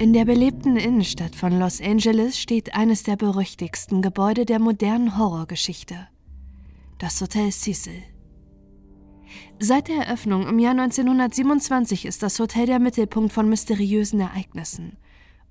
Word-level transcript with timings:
In 0.00 0.12
der 0.12 0.24
belebten 0.24 0.76
Innenstadt 0.76 1.34
von 1.34 1.58
Los 1.58 1.80
Angeles 1.80 2.38
steht 2.38 2.72
eines 2.76 3.02
der 3.02 3.16
berüchtigsten 3.16 4.00
Gebäude 4.00 4.46
der 4.46 4.60
modernen 4.60 5.18
Horrorgeschichte. 5.18 6.06
Das 6.98 7.20
Hotel 7.20 7.50
Cecil. 7.50 8.04
Seit 9.58 9.88
der 9.88 10.06
Eröffnung 10.06 10.46
im 10.46 10.60
Jahr 10.60 10.78
1927 10.78 12.06
ist 12.06 12.22
das 12.22 12.38
Hotel 12.38 12.66
der 12.66 12.78
Mittelpunkt 12.78 13.32
von 13.32 13.48
mysteriösen 13.48 14.20
Ereignissen. 14.20 14.96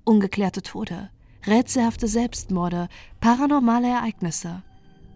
Ungeklärte 0.04 0.62
Tode, 0.62 1.10
rätselhafte 1.46 2.08
Selbstmorde, 2.08 2.88
paranormale 3.20 3.88
Ereignisse 3.88 4.62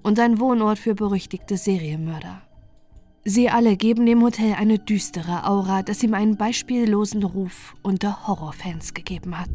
und 0.02 0.18
ein 0.18 0.40
Wohnort 0.40 0.78
für 0.78 0.94
berüchtigte 0.94 1.56
Serienmörder. 1.56 2.42
Sie 3.24 3.48
alle 3.48 3.76
geben 3.76 4.04
dem 4.04 4.20
Hotel 4.22 4.54
eine 4.54 4.80
düstere 4.80 5.46
Aura, 5.46 5.82
das 5.84 6.02
ihm 6.02 6.12
einen 6.14 6.36
beispiellosen 6.36 7.22
Ruf 7.22 7.74
unter 7.82 8.26
Horrorfans 8.26 8.94
gegeben 8.94 9.38
hat. 9.38 9.48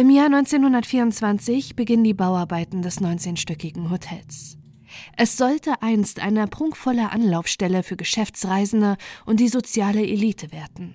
Im 0.00 0.10
Jahr 0.10 0.26
1924 0.26 1.74
beginnen 1.74 2.04
die 2.04 2.14
Bauarbeiten 2.14 2.82
des 2.82 3.00
19-stöckigen 3.00 3.90
Hotels. 3.90 4.56
Es 5.16 5.36
sollte 5.36 5.82
einst 5.82 6.20
eine 6.20 6.46
prunkvolle 6.46 7.10
Anlaufstelle 7.10 7.82
für 7.82 7.96
Geschäftsreisende 7.96 8.96
und 9.26 9.40
die 9.40 9.48
soziale 9.48 10.06
Elite 10.06 10.52
werden. 10.52 10.94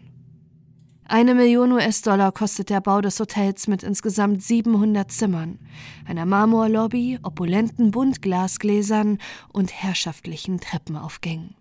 Eine 1.04 1.36
Million 1.36 1.74
US-Dollar 1.74 2.32
kostet 2.32 2.70
der 2.70 2.80
Bau 2.80 3.02
des 3.02 3.20
Hotels 3.20 3.68
mit 3.68 3.84
insgesamt 3.84 4.42
700 4.42 5.12
Zimmern, 5.12 5.60
einer 6.06 6.26
Marmorlobby, 6.26 7.20
opulenten 7.24 7.92
Buntglasgläsern 7.92 9.18
und 9.52 9.74
herrschaftlichen 9.74 10.62
Treppenaufgängen. 10.62 11.56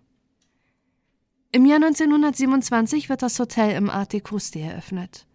Im 1.51 1.65
Jahr 1.65 1.83
1927 1.83 3.09
wird 3.09 3.21
das 3.21 3.37
Hotel 3.37 3.75
im 3.75 3.89
Art 3.89 4.13
Deco-Stil 4.13 4.61
eröffnet. 4.61 5.27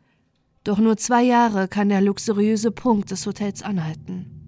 Doch 0.65 0.79
nur 0.79 0.97
zwei 0.97 1.23
Jahre 1.23 1.69
kann 1.69 1.89
der 1.89 2.01
luxuriöse 2.01 2.71
Punkt 2.71 3.11
des 3.11 3.27
Hotels 3.27 3.63
anhalten. 3.63 4.39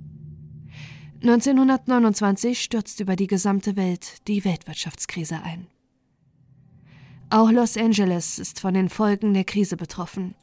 1929 1.22 2.62
stürzt 2.62 3.00
über 3.00 3.14
die 3.14 3.26
gesamte 3.26 3.76
Welt 3.76 4.26
die 4.26 4.44
Weltwirtschaftskrise 4.44 5.42
ein. 5.42 5.66
Auch 7.28 7.50
Los 7.50 7.76
Angeles 7.76 8.38
ist 8.38 8.58
von 8.58 8.74
den 8.74 8.88
Folgen 8.88 9.34
der 9.34 9.44
Krise 9.44 9.76
betroffen. 9.76 10.34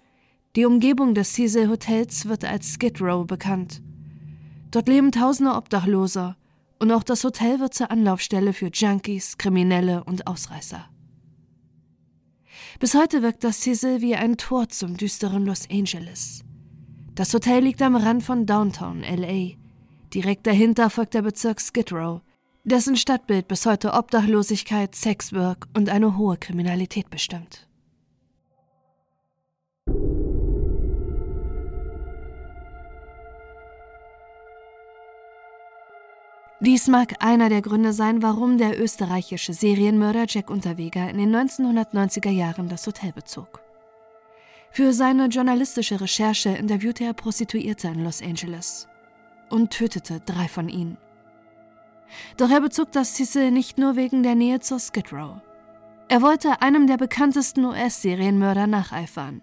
Die 0.55 0.65
Umgebung 0.65 1.15
des 1.15 1.33
Cecil 1.33 1.67
Hotels 1.67 2.27
wird 2.27 2.45
als 2.45 2.73
Skid 2.73 3.01
Row 3.01 3.25
bekannt. 3.25 3.81
Dort 4.71 4.87
leben 4.87 5.11
tausende 5.11 5.53
Obdachlose 5.53 6.35
und 6.79 6.91
auch 6.91 7.03
das 7.03 7.23
Hotel 7.23 7.59
wird 7.59 7.73
zur 7.73 7.91
Anlaufstelle 7.91 8.53
für 8.53 8.69
Junkies, 8.71 9.37
Kriminelle 9.37 10.03
und 10.03 10.27
Ausreißer. 10.27 10.85
Bis 12.79 12.93
heute 12.93 13.23
wirkt 13.23 13.43
das 13.43 13.61
Cecil 13.61 14.01
wie 14.01 14.15
ein 14.15 14.37
Tor 14.37 14.69
zum 14.69 14.97
düsteren 14.97 15.47
Los 15.47 15.67
Angeles. 15.71 16.43
Das 17.15 17.33
Hotel 17.33 17.63
liegt 17.63 17.81
am 17.81 17.95
Rand 17.95 18.21
von 18.21 18.45
Downtown 18.45 19.01
LA. 19.01 19.55
Direkt 20.13 20.45
dahinter 20.45 20.91
folgt 20.91 21.15
der 21.15 21.23
Bezirk 21.23 21.59
Skid 21.59 21.91
Row, 21.91 22.21
dessen 22.65 22.95
Stadtbild 22.95 23.47
bis 23.47 23.65
heute 23.65 23.93
Obdachlosigkeit, 23.93 24.93
Sexwork 24.93 25.67
und 25.75 25.89
eine 25.89 26.17
hohe 26.17 26.37
Kriminalität 26.37 27.09
bestimmt. 27.09 27.66
Dies 36.59 36.87
mag 36.87 37.23
einer 37.23 37.49
der 37.49 37.61
Gründe 37.61 37.93
sein, 37.93 38.23
warum 38.23 38.57
der 38.57 38.81
österreichische 38.81 39.53
Serienmörder 39.53 40.25
Jack 40.27 40.49
Unterweger 40.49 41.07
in 41.07 41.19
den 41.19 41.35
1990er 41.35 42.31
Jahren 42.31 42.67
das 42.67 42.87
Hotel 42.87 43.11
bezog. 43.11 43.61
Für 44.71 44.91
seine 44.91 45.27
journalistische 45.27 46.01
Recherche 46.01 46.49
interviewte 46.49 47.03
er 47.03 47.13
Prostituierte 47.13 47.89
in 47.89 48.03
Los 48.03 48.23
Angeles 48.23 48.87
und 49.51 49.69
tötete 49.69 50.19
drei 50.25 50.47
von 50.47 50.67
ihnen. 50.67 50.97
Doch 52.37 52.49
er 52.49 52.61
bezog 52.61 52.91
das 52.91 53.13
Cecil 53.13 53.51
nicht 53.51 53.77
nur 53.77 53.95
wegen 53.95 54.23
der 54.23 54.35
Nähe 54.35 54.59
zur 54.59 54.79
Skid 54.79 55.13
Row. 55.13 55.39
Er 56.09 56.21
wollte 56.23 56.61
einem 56.61 56.87
der 56.87 56.97
bekanntesten 56.97 57.65
US-Serienmörder 57.65 58.65
nacheifern. 58.65 59.41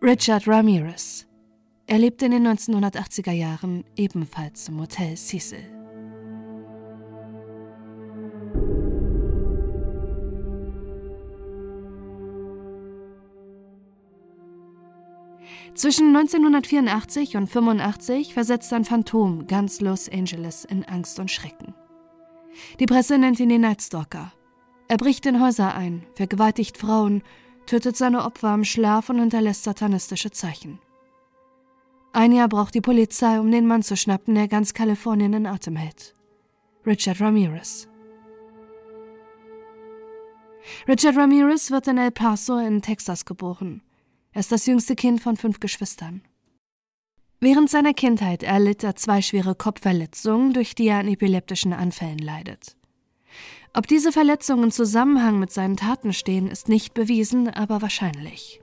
Richard 0.00 0.48
Ramirez. 0.48 1.26
Er 1.86 1.98
lebte 1.98 2.26
in 2.26 2.32
den 2.32 2.46
1980er 2.46 3.32
Jahren 3.32 3.84
ebenfalls 3.96 4.68
im 4.68 4.80
Hotel 4.80 5.16
Cecil. 5.16 5.83
Zwischen 15.74 16.14
1984 16.14 17.36
und 17.36 17.48
85 17.48 18.32
versetzt 18.32 18.72
ein 18.72 18.84
Phantom 18.84 19.48
ganz 19.48 19.80
Los 19.80 20.08
Angeles 20.08 20.64
in 20.64 20.84
Angst 20.84 21.18
und 21.18 21.32
Schrecken. 21.32 21.74
Die 22.78 22.86
Presse 22.86 23.18
nennt 23.18 23.40
ihn 23.40 23.48
den 23.48 23.62
Nightstalker. 23.62 24.32
Er 24.86 24.96
bricht 24.96 25.26
in 25.26 25.40
Häuser 25.40 25.74
ein, 25.74 26.06
vergewaltigt 26.14 26.78
Frauen, 26.78 27.22
tötet 27.66 27.96
seine 27.96 28.24
Opfer 28.24 28.54
im 28.54 28.64
Schlaf 28.64 29.08
und 29.10 29.18
hinterlässt 29.18 29.64
satanistische 29.64 30.30
Zeichen. 30.30 30.78
Ein 32.12 32.30
Jahr 32.30 32.48
braucht 32.48 32.74
die 32.74 32.80
Polizei, 32.80 33.40
um 33.40 33.50
den 33.50 33.66
Mann 33.66 33.82
zu 33.82 33.96
schnappen, 33.96 34.36
der 34.36 34.46
ganz 34.46 34.74
Kalifornien 34.74 35.32
in 35.32 35.46
Atem 35.46 35.74
hält. 35.74 36.14
Richard 36.86 37.20
Ramirez. 37.20 37.88
Richard 40.86 41.16
Ramirez 41.16 41.72
wird 41.72 41.88
in 41.88 41.98
El 41.98 42.12
Paso 42.12 42.58
in 42.58 42.80
Texas 42.80 43.24
geboren. 43.24 43.82
Er 44.34 44.40
ist 44.40 44.50
das 44.50 44.66
jüngste 44.66 44.96
Kind 44.96 45.20
von 45.20 45.36
fünf 45.36 45.60
Geschwistern. 45.60 46.20
Während 47.40 47.70
seiner 47.70 47.94
Kindheit 47.94 48.42
erlitt 48.42 48.82
er 48.82 48.96
zwei 48.96 49.22
schwere 49.22 49.54
Kopfverletzungen, 49.54 50.52
durch 50.52 50.74
die 50.74 50.88
er 50.88 50.98
an 50.98 51.08
epileptischen 51.08 51.72
Anfällen 51.72 52.18
leidet. 52.18 52.76
Ob 53.74 53.86
diese 53.86 54.10
Verletzungen 54.10 54.64
im 54.64 54.70
Zusammenhang 54.72 55.38
mit 55.38 55.52
seinen 55.52 55.76
Taten 55.76 56.12
stehen, 56.12 56.48
ist 56.48 56.68
nicht 56.68 56.94
bewiesen, 56.94 57.48
aber 57.48 57.80
wahrscheinlich. 57.80 58.60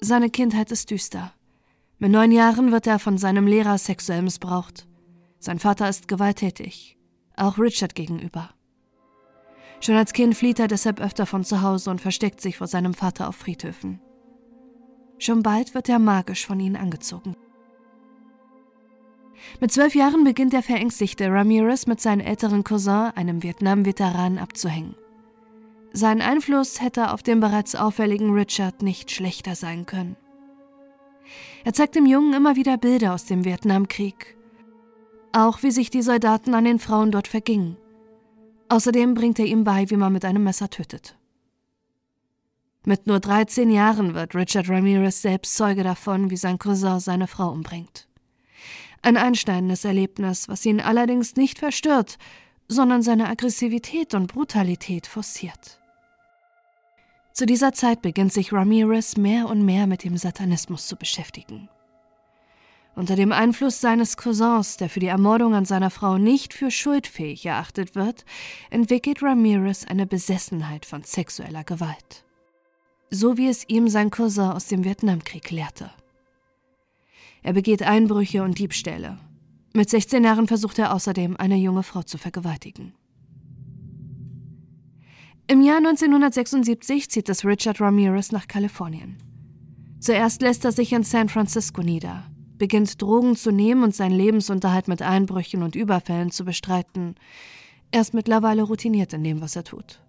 Seine 0.00 0.30
Kindheit 0.30 0.70
ist 0.70 0.90
düster. 0.90 1.34
Mit 1.98 2.12
neun 2.12 2.30
Jahren 2.30 2.70
wird 2.70 2.86
er 2.86 2.98
von 2.98 3.18
seinem 3.18 3.46
Lehrer 3.46 3.78
sexuell 3.78 4.22
missbraucht. 4.22 4.86
Sein 5.40 5.58
Vater 5.58 5.88
ist 5.88 6.06
gewalttätig, 6.06 6.96
auch 7.36 7.58
Richard 7.58 7.94
gegenüber. 7.94 8.50
Schon 9.80 9.94
als 9.94 10.12
Kind 10.12 10.36
flieht 10.36 10.58
er 10.58 10.68
deshalb 10.68 11.00
öfter 11.00 11.26
von 11.26 11.42
zu 11.42 11.62
Hause 11.62 11.90
und 11.90 12.00
versteckt 12.00 12.40
sich 12.40 12.58
vor 12.58 12.66
seinem 12.66 12.94
Vater 12.94 13.28
auf 13.28 13.36
Friedhöfen. 13.36 14.00
Schon 15.18 15.42
bald 15.42 15.74
wird 15.74 15.88
er 15.88 15.98
magisch 15.98 16.46
von 16.46 16.60
ihnen 16.60 16.76
angezogen. 16.76 17.34
Mit 19.60 19.72
zwölf 19.72 19.94
Jahren 19.94 20.24
beginnt 20.24 20.52
der 20.52 20.62
verängstigte 20.62 21.30
Ramirez 21.30 21.86
mit 21.86 22.00
seinem 22.00 22.20
älteren 22.20 22.62
Cousin, 22.62 23.10
einem 23.14 23.42
Vietnam-Veteranen, 23.42 24.38
abzuhängen. 24.38 24.94
Sein 25.92 26.20
Einfluss 26.20 26.80
hätte 26.80 27.12
auf 27.12 27.22
den 27.22 27.40
bereits 27.40 27.74
auffälligen 27.74 28.32
Richard 28.32 28.82
nicht 28.82 29.10
schlechter 29.10 29.54
sein 29.54 29.86
können. 29.86 30.16
Er 31.64 31.72
zeigt 31.72 31.94
dem 31.94 32.06
Jungen 32.06 32.34
immer 32.34 32.56
wieder 32.56 32.76
Bilder 32.76 33.14
aus 33.14 33.24
dem 33.24 33.44
Vietnamkrieg, 33.44 34.36
auch 35.32 35.62
wie 35.62 35.70
sich 35.70 35.90
die 35.90 36.02
Soldaten 36.02 36.54
an 36.54 36.64
den 36.64 36.78
Frauen 36.78 37.10
dort 37.10 37.28
vergingen. 37.28 37.76
Außerdem 38.70 39.14
bringt 39.14 39.40
er 39.40 39.46
ihm 39.46 39.64
bei, 39.64 39.90
wie 39.90 39.96
man 39.96 40.12
mit 40.12 40.24
einem 40.24 40.44
Messer 40.44 40.70
tötet. 40.70 41.16
Mit 42.84 43.08
nur 43.08 43.18
13 43.18 43.68
Jahren 43.68 44.14
wird 44.14 44.36
Richard 44.36 44.68
Ramirez 44.68 45.20
selbst 45.20 45.56
Zeuge 45.56 45.82
davon, 45.82 46.30
wie 46.30 46.36
sein 46.36 46.56
Cousin 46.56 47.00
seine 47.00 47.26
Frau 47.26 47.50
umbringt. 47.50 48.08
Ein 49.02 49.16
einschneidendes 49.16 49.84
Erlebnis, 49.84 50.48
was 50.48 50.64
ihn 50.64 50.80
allerdings 50.80 51.34
nicht 51.34 51.58
verstört, 51.58 52.16
sondern 52.68 53.02
seine 53.02 53.28
Aggressivität 53.28 54.14
und 54.14 54.28
Brutalität 54.28 55.08
forciert. 55.08 55.80
Zu 57.32 57.46
dieser 57.46 57.72
Zeit 57.72 58.02
beginnt 58.02 58.32
sich 58.32 58.52
Ramirez 58.52 59.16
mehr 59.16 59.48
und 59.48 59.64
mehr 59.64 59.88
mit 59.88 60.04
dem 60.04 60.16
Satanismus 60.16 60.86
zu 60.86 60.94
beschäftigen. 60.94 61.68
Unter 62.96 63.16
dem 63.16 63.32
Einfluss 63.32 63.80
seines 63.80 64.16
Cousins, 64.16 64.76
der 64.76 64.90
für 64.90 65.00
die 65.00 65.06
Ermordung 65.06 65.54
an 65.54 65.64
seiner 65.64 65.90
Frau 65.90 66.18
nicht 66.18 66.52
für 66.52 66.70
schuldfähig 66.70 67.46
erachtet 67.46 67.94
wird, 67.94 68.24
entwickelt 68.70 69.22
Ramirez 69.22 69.86
eine 69.86 70.06
Besessenheit 70.06 70.84
von 70.84 71.02
sexueller 71.02 71.64
Gewalt. 71.64 72.24
So 73.10 73.36
wie 73.36 73.48
es 73.48 73.68
ihm 73.68 73.88
sein 73.88 74.10
Cousin 74.10 74.50
aus 74.50 74.66
dem 74.66 74.84
Vietnamkrieg 74.84 75.50
lehrte. 75.50 75.90
Er 77.42 77.52
begeht 77.52 77.82
Einbrüche 77.82 78.42
und 78.42 78.58
Diebstähle. 78.58 79.18
Mit 79.72 79.88
16 79.88 80.24
Jahren 80.24 80.48
versucht 80.48 80.78
er 80.78 80.94
außerdem, 80.94 81.36
eine 81.36 81.56
junge 81.56 81.82
Frau 81.82 82.02
zu 82.02 82.18
vergewaltigen. 82.18 82.92
Im 85.46 85.62
Jahr 85.62 85.78
1976 85.78 87.10
zieht 87.10 87.28
es 87.28 87.44
Richard 87.44 87.80
Ramirez 87.80 88.30
nach 88.30 88.46
Kalifornien. 88.46 89.16
Zuerst 89.98 90.42
lässt 90.42 90.64
er 90.64 90.72
sich 90.72 90.92
in 90.92 91.02
San 91.02 91.28
Francisco 91.28 91.82
nieder, 91.82 92.29
beginnt 92.60 93.02
Drogen 93.02 93.34
zu 93.34 93.50
nehmen 93.50 93.82
und 93.82 93.96
seinen 93.96 94.14
Lebensunterhalt 94.14 94.86
mit 94.86 95.02
Einbrüchen 95.02 95.64
und 95.64 95.74
Überfällen 95.74 96.30
zu 96.30 96.44
bestreiten. 96.44 97.16
Er 97.90 98.02
ist 98.02 98.14
mittlerweile 98.14 98.62
routiniert 98.62 99.12
in 99.14 99.24
dem, 99.24 99.40
was 99.40 99.56
er 99.56 99.64
tut. 99.64 100.00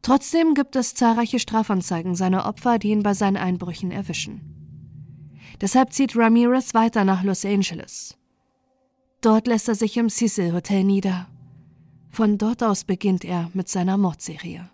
Trotzdem 0.00 0.54
gibt 0.54 0.76
es 0.76 0.94
zahlreiche 0.94 1.40
Strafanzeigen 1.40 2.14
seiner 2.14 2.46
Opfer, 2.46 2.78
die 2.78 2.90
ihn 2.90 3.02
bei 3.02 3.12
seinen 3.12 3.36
Einbrüchen 3.36 3.90
erwischen. 3.90 4.40
Deshalb 5.60 5.92
zieht 5.92 6.16
Ramirez 6.16 6.72
weiter 6.72 7.04
nach 7.04 7.24
Los 7.24 7.44
Angeles. 7.44 8.16
Dort 9.20 9.48
lässt 9.48 9.68
er 9.68 9.74
sich 9.74 9.96
im 9.96 10.08
Cecil 10.08 10.54
Hotel 10.54 10.84
nieder. 10.84 11.26
Von 12.10 12.38
dort 12.38 12.62
aus 12.62 12.84
beginnt 12.84 13.24
er 13.24 13.50
mit 13.54 13.68
seiner 13.68 13.98
Mordserie. 13.98 14.70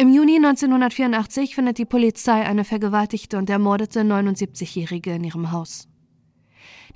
Im 0.00 0.12
Juni 0.12 0.36
1984 0.36 1.56
findet 1.56 1.78
die 1.78 1.84
Polizei 1.84 2.46
eine 2.46 2.62
vergewaltigte 2.62 3.36
und 3.36 3.50
ermordete 3.50 4.02
79-Jährige 4.02 5.14
in 5.14 5.24
ihrem 5.24 5.50
Haus. 5.50 5.88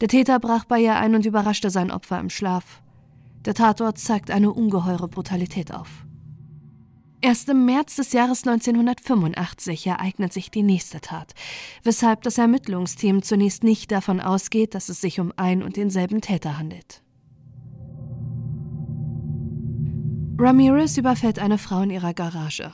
Der 0.01 0.07
Täter 0.07 0.39
brach 0.39 0.65
bei 0.67 0.79
ihr 0.79 0.95
ein 0.95 1.17
und 1.17 1.27
überraschte 1.27 1.69
sein 1.71 1.91
Opfer 1.91 2.21
im 2.21 2.31
Schlaf. 2.31 2.81
Der 3.45 3.55
Tatort 3.55 3.99
zeigt 3.99 4.31
eine 4.31 4.53
ungeheure 4.53 5.09
Brutalität 5.09 5.75
auf. 5.75 6.07
Erst 7.21 7.49
im 7.49 7.65
März 7.65 7.97
des 7.97 8.13
Jahres 8.13 8.47
1985 8.47 9.85
ereignet 9.89 10.33
sich 10.33 10.53
die 10.53 10.63
nächste 10.63 11.01
Tat, 11.01 11.35
weshalb 11.83 12.23
das 12.23 12.39
Ermittlungsteam 12.39 13.23
zunächst 13.23 13.65
nicht 13.65 13.91
davon 13.91 14.21
ausgeht, 14.21 14.77
dass 14.77 14.89
es 14.89 15.01
sich 15.01 15.19
um 15.19 15.33
ein 15.37 15.65
und 15.65 15.77
denselben 15.77 16.21
Täter 16.21 16.57
handelt. 16.57 17.03
Ramirez 20.39 20.97
überfällt 20.99 21.41
eine 21.41 21.59
Frau 21.59 21.83
in 21.83 21.91
ihrer 21.91 22.15
Garage. 22.15 22.73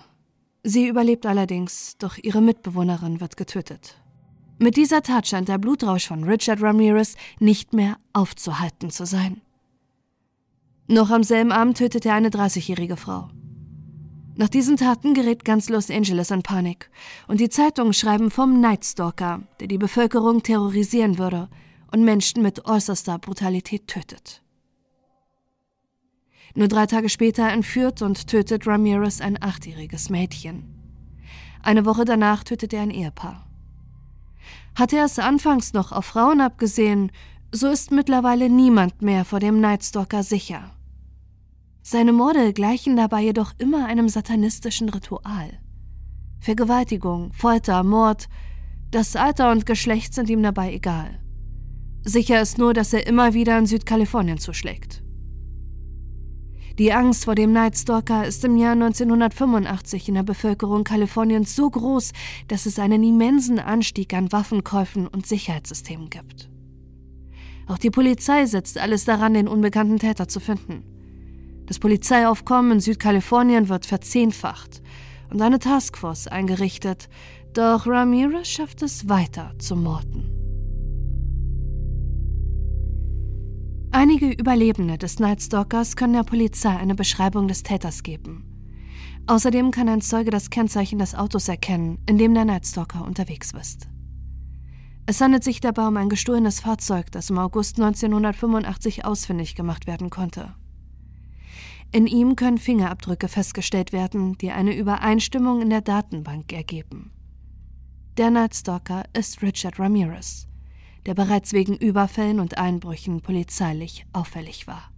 Sie 0.68 0.86
überlebt 0.86 1.24
allerdings, 1.24 1.96
doch 1.96 2.18
ihre 2.18 2.42
Mitbewohnerin 2.42 3.22
wird 3.22 3.38
getötet. 3.38 3.96
Mit 4.58 4.76
dieser 4.76 5.00
Tat 5.00 5.26
scheint 5.26 5.48
der 5.48 5.56
Blutrausch 5.56 6.06
von 6.06 6.24
Richard 6.24 6.60
Ramirez 6.60 7.14
nicht 7.38 7.72
mehr 7.72 7.96
aufzuhalten 8.12 8.90
zu 8.90 9.06
sein. 9.06 9.40
Noch 10.86 11.08
am 11.08 11.22
selben 11.22 11.52
Abend 11.52 11.78
tötet 11.78 12.04
er 12.04 12.12
eine 12.12 12.28
30-jährige 12.28 12.98
Frau. 12.98 13.30
Nach 14.36 14.50
diesen 14.50 14.76
Taten 14.76 15.14
gerät 15.14 15.46
ganz 15.46 15.70
Los 15.70 15.90
Angeles 15.90 16.30
in 16.30 16.42
Panik 16.42 16.90
und 17.28 17.40
die 17.40 17.48
Zeitungen 17.48 17.94
schreiben 17.94 18.30
vom 18.30 18.60
Night 18.60 18.84
Stalker, 18.84 19.40
der 19.60 19.68
die 19.68 19.78
Bevölkerung 19.78 20.42
terrorisieren 20.42 21.16
würde 21.16 21.48
und 21.92 22.04
Menschen 22.04 22.42
mit 22.42 22.66
äußerster 22.66 23.18
Brutalität 23.18 23.86
tötet. 23.86 24.42
Nur 26.54 26.68
drei 26.68 26.86
Tage 26.86 27.08
später 27.08 27.48
entführt 27.48 28.02
und 28.02 28.26
tötet 28.26 28.66
Ramirez 28.66 29.20
ein 29.20 29.42
achtjähriges 29.42 30.10
Mädchen. 30.10 30.64
Eine 31.62 31.84
Woche 31.84 32.04
danach 32.04 32.44
tötet 32.44 32.72
er 32.72 32.82
ein 32.82 32.90
Ehepaar. 32.90 33.46
Hatte 34.74 34.96
er 34.96 35.04
es 35.04 35.18
anfangs 35.18 35.72
noch 35.72 35.92
auf 35.92 36.06
Frauen 36.06 36.40
abgesehen, 36.40 37.10
so 37.52 37.68
ist 37.68 37.90
mittlerweile 37.90 38.48
niemand 38.48 39.02
mehr 39.02 39.24
vor 39.24 39.40
dem 39.40 39.60
Nightstalker 39.60 40.22
sicher. 40.22 40.74
Seine 41.82 42.12
Morde 42.12 42.52
gleichen 42.52 42.96
dabei 42.96 43.22
jedoch 43.22 43.54
immer 43.58 43.86
einem 43.86 44.08
satanistischen 44.08 44.88
Ritual. 44.88 45.58
Vergewaltigung, 46.40 47.32
Folter, 47.32 47.82
Mord, 47.82 48.28
das 48.90 49.16
Alter 49.16 49.50
und 49.50 49.66
Geschlecht 49.66 50.14
sind 50.14 50.30
ihm 50.30 50.42
dabei 50.42 50.72
egal. 50.72 51.20
Sicher 52.02 52.40
ist 52.40 52.58
nur, 52.58 52.74
dass 52.74 52.92
er 52.92 53.06
immer 53.06 53.34
wieder 53.34 53.58
in 53.58 53.66
Südkalifornien 53.66 54.38
zuschlägt. 54.38 55.02
Die 56.78 56.92
Angst 56.92 57.24
vor 57.24 57.34
dem 57.34 57.50
Nightstalker 57.50 58.24
ist 58.24 58.44
im 58.44 58.56
Jahr 58.56 58.74
1985 58.74 60.10
in 60.10 60.14
der 60.14 60.22
Bevölkerung 60.22 60.84
Kaliforniens 60.84 61.56
so 61.56 61.68
groß, 61.68 62.12
dass 62.46 62.66
es 62.66 62.78
einen 62.78 63.02
immensen 63.02 63.58
Anstieg 63.58 64.14
an 64.14 64.30
Waffenkäufen 64.30 65.08
und 65.08 65.26
Sicherheitssystemen 65.26 66.08
gibt. 66.08 66.48
Auch 67.66 67.78
die 67.78 67.90
Polizei 67.90 68.46
setzt 68.46 68.78
alles 68.78 69.04
daran, 69.04 69.34
den 69.34 69.48
unbekannten 69.48 69.98
Täter 69.98 70.28
zu 70.28 70.38
finden. 70.38 70.84
Das 71.66 71.80
Polizeiaufkommen 71.80 72.72
in 72.72 72.80
Südkalifornien 72.80 73.68
wird 73.68 73.84
verzehnfacht 73.84 74.80
und 75.30 75.42
eine 75.42 75.58
Taskforce 75.58 76.28
eingerichtet, 76.28 77.08
doch 77.54 77.88
Ramirez 77.88 78.46
schafft 78.46 78.82
es 78.82 79.08
weiter 79.08 79.52
zu 79.58 79.74
morden. 79.74 80.37
Einige 84.00 84.30
Überlebende 84.30 84.96
des 84.96 85.18
Nightstalkers 85.18 85.96
können 85.96 86.12
der 86.12 86.22
Polizei 86.22 86.70
eine 86.70 86.94
Beschreibung 86.94 87.48
des 87.48 87.64
Täters 87.64 88.04
geben. 88.04 88.44
Außerdem 89.26 89.72
kann 89.72 89.88
ein 89.88 90.02
Zeuge 90.02 90.30
das 90.30 90.50
Kennzeichen 90.50 91.00
des 91.00 91.16
Autos 91.16 91.48
erkennen, 91.48 91.98
in 92.06 92.16
dem 92.16 92.32
der 92.32 92.44
Nightstalker 92.44 93.04
unterwegs 93.04 93.50
ist. 93.60 93.88
Es 95.06 95.20
handelt 95.20 95.42
sich 95.42 95.60
dabei 95.60 95.88
um 95.88 95.96
ein 95.96 96.08
gestohlenes 96.08 96.60
Fahrzeug, 96.60 97.10
das 97.10 97.30
im 97.30 97.38
August 97.38 97.80
1985 97.80 99.04
ausfindig 99.04 99.56
gemacht 99.56 99.88
werden 99.88 100.10
konnte. 100.10 100.54
In 101.90 102.06
ihm 102.06 102.36
können 102.36 102.58
Fingerabdrücke 102.58 103.26
festgestellt 103.26 103.92
werden, 103.92 104.38
die 104.38 104.52
eine 104.52 104.76
Übereinstimmung 104.76 105.60
in 105.60 105.70
der 105.70 105.80
Datenbank 105.80 106.52
ergeben. 106.52 107.10
Der 108.16 108.30
Nightstalker 108.30 109.02
ist 109.12 109.42
Richard 109.42 109.80
Ramirez 109.80 110.47
der 111.08 111.14
bereits 111.14 111.54
wegen 111.54 111.74
Überfällen 111.74 112.38
und 112.38 112.58
Einbrüchen 112.58 113.22
polizeilich 113.22 114.04
auffällig 114.12 114.66
war. 114.66 114.92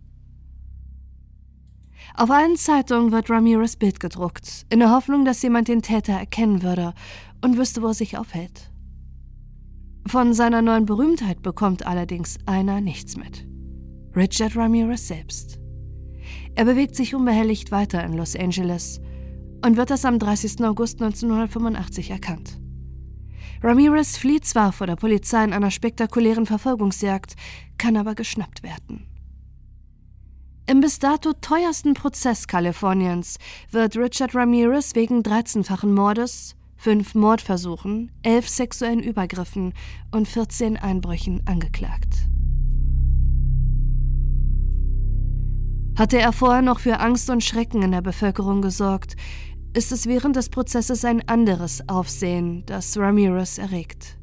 Auf 2.17 2.33
allen 2.33 2.57
Zeitungen 2.57 3.13
wird 3.13 3.31
Ramirez 3.31 3.77
Bild 3.77 4.01
gedruckt, 4.01 4.67
in 4.71 4.81
der 4.81 4.91
Hoffnung, 4.91 5.25
dass 5.25 5.41
jemand 5.41 5.69
den 5.69 5.83
Täter 5.83 6.15
erkennen 6.15 6.65
würde 6.65 6.95
und 7.45 7.57
wüsste, 7.57 7.81
wo 7.81 7.87
er 7.87 7.95
sich 7.95 8.19
aufhält. 8.19 8.73
Von 10.05 10.35
seiner 10.35 10.63
neuen 10.63 10.85
Berühmtheit 10.85 11.43
bekommt 11.43 11.87
allerdings 11.87 12.39
einer 12.45 12.81
nichts 12.81 13.17
mit. 13.17 13.47
Richard 14.17 14.57
Ramirez 14.57 15.07
selbst. 15.07 15.61
Er 16.57 16.65
bewegt 16.65 16.97
sich 16.97 17.15
unbehelligt 17.15 17.71
weiter 17.71 18.03
in 18.03 18.15
Los 18.15 18.35
Angeles 18.35 19.01
und 19.65 19.77
wird 19.77 19.91
das 19.91 20.05
am 20.05 20.19
30. 20.19 20.65
August 20.65 21.01
1985 21.01 22.11
erkannt. 22.11 22.60
Ramirez 23.63 24.17
flieht 24.17 24.47
zwar 24.47 24.73
vor 24.73 24.87
der 24.87 24.97
Polizei 24.97 25.45
in 25.45 25.53
einer 25.53 25.71
spektakulären 25.71 26.47
Verfolgungsjagd, 26.47 27.37
kann 27.77 27.97
aber 27.97 28.15
geschnappt 28.15 28.63
werden. 28.63 29.07
Im 30.67 30.81
bis 30.81 30.99
dato 30.99 31.33
teuersten 31.33 31.95
Prozess 31.95 32.47
Kaliforniens 32.47 33.39
wird 33.71 33.97
Richard 33.97 34.35
Ramirez 34.35 34.95
wegen 34.95 35.21
13-fachen 35.23 35.93
Mordes, 35.93 36.55
fünf 36.77 37.15
Mordversuchen, 37.15 38.13
elf 38.23 38.49
sexuellen 38.49 39.03
Übergriffen 39.03 39.75
und 40.11 40.29
14 40.29 40.77
Einbrüchen 40.77 41.47
angeklagt. 41.47 42.31
Hatte 45.99 46.19
er 46.19 46.33
vorher 46.33 46.63
noch 46.63 46.81
für 46.81 47.01
Angst 47.01 47.29
und 47.29 47.45
Schrecken 47.45 47.83
in 47.83 47.91
der 47.91 48.01
Bevölkerung 48.01 48.63
gesorgt, 48.63 49.17
ist 49.73 49.93
es 49.93 50.07
während 50.07 50.37
des 50.37 50.49
Prozesses 50.49 51.05
ein 51.05 51.27
anderes 51.29 51.89
Aufsehen, 51.89 52.65
das 52.67 52.97
Ramirez 52.97 53.59
erregt. 53.59 54.19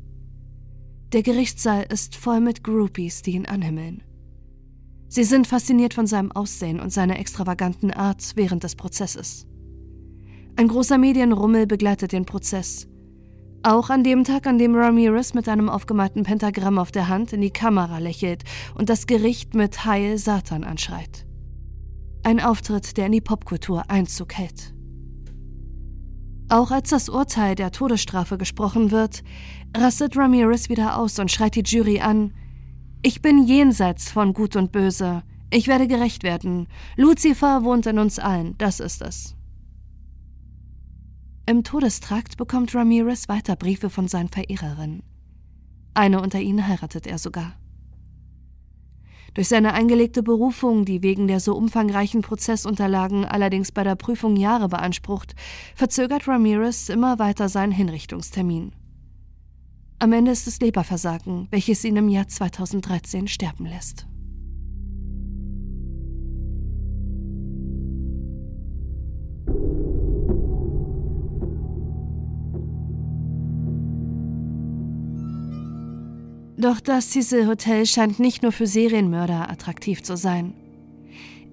Der 1.13 1.23
Gerichtssaal 1.23 1.85
ist 1.89 2.15
voll 2.15 2.41
mit 2.41 2.63
Groupies, 2.63 3.21
die 3.21 3.31
ihn 3.31 3.45
anhimmeln. 3.45 4.03
Sie 5.07 5.23
sind 5.23 5.47
fasziniert 5.47 5.93
von 5.93 6.05
seinem 6.05 6.33
Aussehen 6.33 6.81
und 6.81 6.91
seiner 6.91 7.17
extravaganten 7.17 7.91
Art 7.91 8.33
während 8.35 8.63
des 8.63 8.75
Prozesses. 8.75 9.47
Ein 10.57 10.67
großer 10.67 10.97
Medienrummel 10.97 11.65
begleitet 11.65 12.11
den 12.11 12.25
Prozess. 12.25 12.87
Auch 13.63 13.89
an 13.89 14.03
dem 14.03 14.25
Tag, 14.25 14.47
an 14.47 14.57
dem 14.57 14.75
Ramirez 14.75 15.33
mit 15.33 15.47
einem 15.47 15.69
aufgemalten 15.69 16.23
Pentagramm 16.23 16.77
auf 16.77 16.91
der 16.91 17.07
Hand 17.07 17.31
in 17.31 17.41
die 17.41 17.51
Kamera 17.51 17.99
lächelt 17.99 18.43
und 18.75 18.89
das 18.89 19.07
Gericht 19.07 19.55
mit 19.55 19.85
Heil 19.85 20.17
Satan 20.17 20.65
anschreit. 20.65 21.25
Ein 22.23 22.41
Auftritt, 22.41 22.97
der 22.97 23.05
in 23.05 23.13
die 23.13 23.21
Popkultur 23.21 23.89
Einzug 23.89 24.33
hält. 24.33 24.76
Auch 26.49 26.71
als 26.71 26.91
das 26.91 27.09
Urteil 27.09 27.55
der 27.55 27.71
Todesstrafe 27.71 28.37
gesprochen 28.37 28.91
wird, 28.91 29.23
rastet 29.75 30.15
Ramirez 30.15 30.69
wieder 30.69 30.97
aus 30.97 31.19
und 31.19 31.29
schreit 31.29 31.55
die 31.55 31.63
Jury 31.63 31.99
an: 31.99 32.33
Ich 33.01 33.21
bin 33.21 33.43
jenseits 33.45 34.11
von 34.11 34.33
Gut 34.33 34.55
und 34.55 34.71
Böse. 34.71 35.23
Ich 35.49 35.67
werde 35.67 35.87
gerecht 35.87 36.23
werden. 36.23 36.67
Lucifer 36.95 37.63
wohnt 37.63 37.85
in 37.85 37.99
uns 37.99 38.19
allen, 38.19 38.57
das 38.57 38.79
ist 38.79 39.01
es. 39.01 39.35
Im 41.45 41.63
Todestrakt 41.63 42.35
bekommt 42.35 42.75
Ramirez 42.75 43.29
weiter 43.29 43.55
Briefe 43.55 43.89
von 43.89 44.07
seinen 44.07 44.27
Verehrerinnen. 44.27 45.03
Eine 45.93 46.21
unter 46.21 46.39
ihnen 46.39 46.67
heiratet 46.67 47.07
er 47.07 47.17
sogar. 47.17 47.53
Durch 49.33 49.47
seine 49.47 49.73
eingelegte 49.73 50.23
Berufung, 50.23 50.85
die 50.85 51.03
wegen 51.03 51.27
der 51.27 51.39
so 51.39 51.55
umfangreichen 51.55 52.21
Prozessunterlagen 52.21 53.25
allerdings 53.25 53.71
bei 53.71 53.83
der 53.83 53.95
Prüfung 53.95 54.35
Jahre 54.35 54.69
beansprucht, 54.69 55.35
verzögert 55.75 56.27
Ramirez 56.27 56.89
immer 56.89 57.19
weiter 57.19 57.49
seinen 57.49 57.71
Hinrichtungstermin. 57.71 58.71
Am 59.99 60.13
Ende 60.13 60.31
ist 60.31 60.47
es 60.47 60.59
Leberversagen, 60.59 61.47
welches 61.49 61.83
ihn 61.83 61.95
im 61.95 62.09
Jahr 62.09 62.27
2013 62.27 63.27
sterben 63.27 63.65
lässt. 63.65 64.05
Doch 76.57 76.79
das 76.79 77.11
Cecil 77.11 77.47
Hotel 77.47 77.85
scheint 77.85 78.19
nicht 78.19 78.41
nur 78.41 78.51
für 78.51 78.65
Serienmörder 78.65 79.49
attraktiv 79.49 80.01
zu 80.01 80.17
sein. 80.17 80.55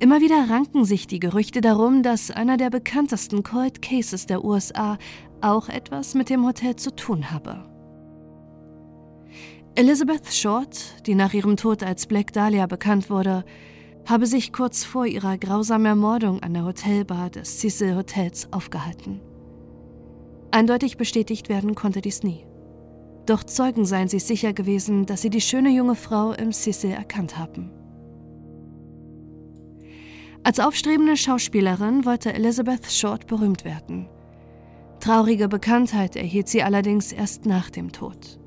Immer 0.01 0.23
wieder 0.23 0.49
ranken 0.49 0.87
sich 0.87 1.07
die 1.07 1.21
Gerüchte 1.21 1.61
darum, 1.61 2.03
dass 2.03 2.31
einer 2.31 2.57
der 2.57 2.71
bekanntesten 2.71 3.43
Cold 3.43 3.83
Cases 3.83 4.25
der 4.25 4.43
USA 4.45 4.97
auch 5.43 5.69
etwas 5.69 6.15
mit 6.15 6.31
dem 6.31 6.47
Hotel 6.47 6.77
zu 6.77 6.91
tun 6.91 7.31
habe. 7.31 7.69
Elizabeth 9.75 10.33
Short, 10.33 11.07
die 11.07 11.15
nach 11.15 11.35
ihrem 11.35 11.57
Tod 11.57 11.83
als 11.83 12.07
Black 12.07 12.33
Dahlia 12.33 12.67
bekannt 12.67 13.11
wurde, 13.11 13.45
habe 14.07 14.27
sich 14.27 14.53
kurz 14.53 14.85
vor 14.85 15.05
ihrer 15.05 15.37
grausamen 15.37 15.87
Ermordung 15.87 16.43
an 16.43 16.55
der 16.55 16.65
Hotelbar 16.65 17.29
des 17.29 17.59
Cecil 17.59 17.95
Hotels 17.95 18.49
aufgehalten. 18.53 19.21
Eindeutig 20.51 20.97
bestätigt 20.97 21.49
werden 21.49 21.75
konnte 21.75 22.01
dies 22.01 22.23
nie. 22.23 22.47
Doch 23.27 23.43
Zeugen 23.45 23.87
seien 23.87 24.09
sich 24.09 24.25
sicher 24.25 24.53
gewesen, 24.53 25.07
dass 25.07 25.23
sie 25.23 25.31
die 25.31 25.41
schöne 25.41 25.71
junge 25.71 25.95
Frau 25.95 26.33
im 26.33 26.53
Cecil 26.53 26.91
erkannt 26.91 27.39
haben. 27.39 27.71
Als 30.43 30.61
aufstrebende 30.61 31.17
Schauspielerin 31.17 32.05
wollte 32.05 32.35
Elizabeth 32.35 32.91
Short 32.93 33.27
berühmt 33.27 33.65
werden. 33.65 34.09
Traurige 35.01 35.49
Bekanntheit 35.49 36.17
erhielt 36.17 36.49
sie 36.49 36.63
allerdings 36.63 37.13
erst 37.13 37.47
nach 37.47 37.71
dem 37.71 37.93
Tod. 37.93 38.39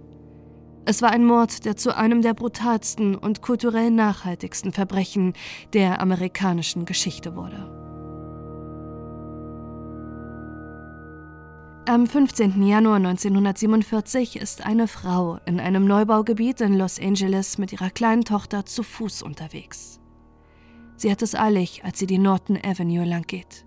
Es 0.85 1.01
war 1.01 1.09
ein 1.11 1.25
Mord, 1.25 1.65
der 1.65 1.75
zu 1.75 1.95
einem 1.97 2.21
der 2.21 2.33
brutalsten 2.33 3.15
und 3.15 3.41
kulturell 3.41 3.91
nachhaltigsten 3.91 4.71
Verbrechen 4.71 5.33
der 5.73 5.99
amerikanischen 6.01 6.85
Geschichte 6.85 7.35
wurde. 7.35 7.76
Am 11.87 12.05
15. 12.05 12.67
Januar 12.67 12.97
1947 12.97 14.35
ist 14.35 14.65
eine 14.65 14.89
Frau 14.89 15.39
in 15.45 15.61
einem 15.61 15.85
Neubaugebiet 15.85 16.59
in 16.59 16.73
Los 16.73 16.99
Angeles 16.99 17.57
mit 17.57 17.71
ihrer 17.71 17.89
kleinen 17.89 18.25
Tochter 18.25 18.65
zu 18.65 18.83
Fuß 18.83 19.21
unterwegs. 19.21 20.01
Sie 20.97 21.09
hat 21.09 21.21
es 21.21 21.33
eilig, 21.33 21.85
als 21.85 21.97
sie 21.97 22.05
die 22.05 22.17
Norton 22.17 22.59
Avenue 22.61 23.05
lang 23.05 23.21
geht. 23.21 23.65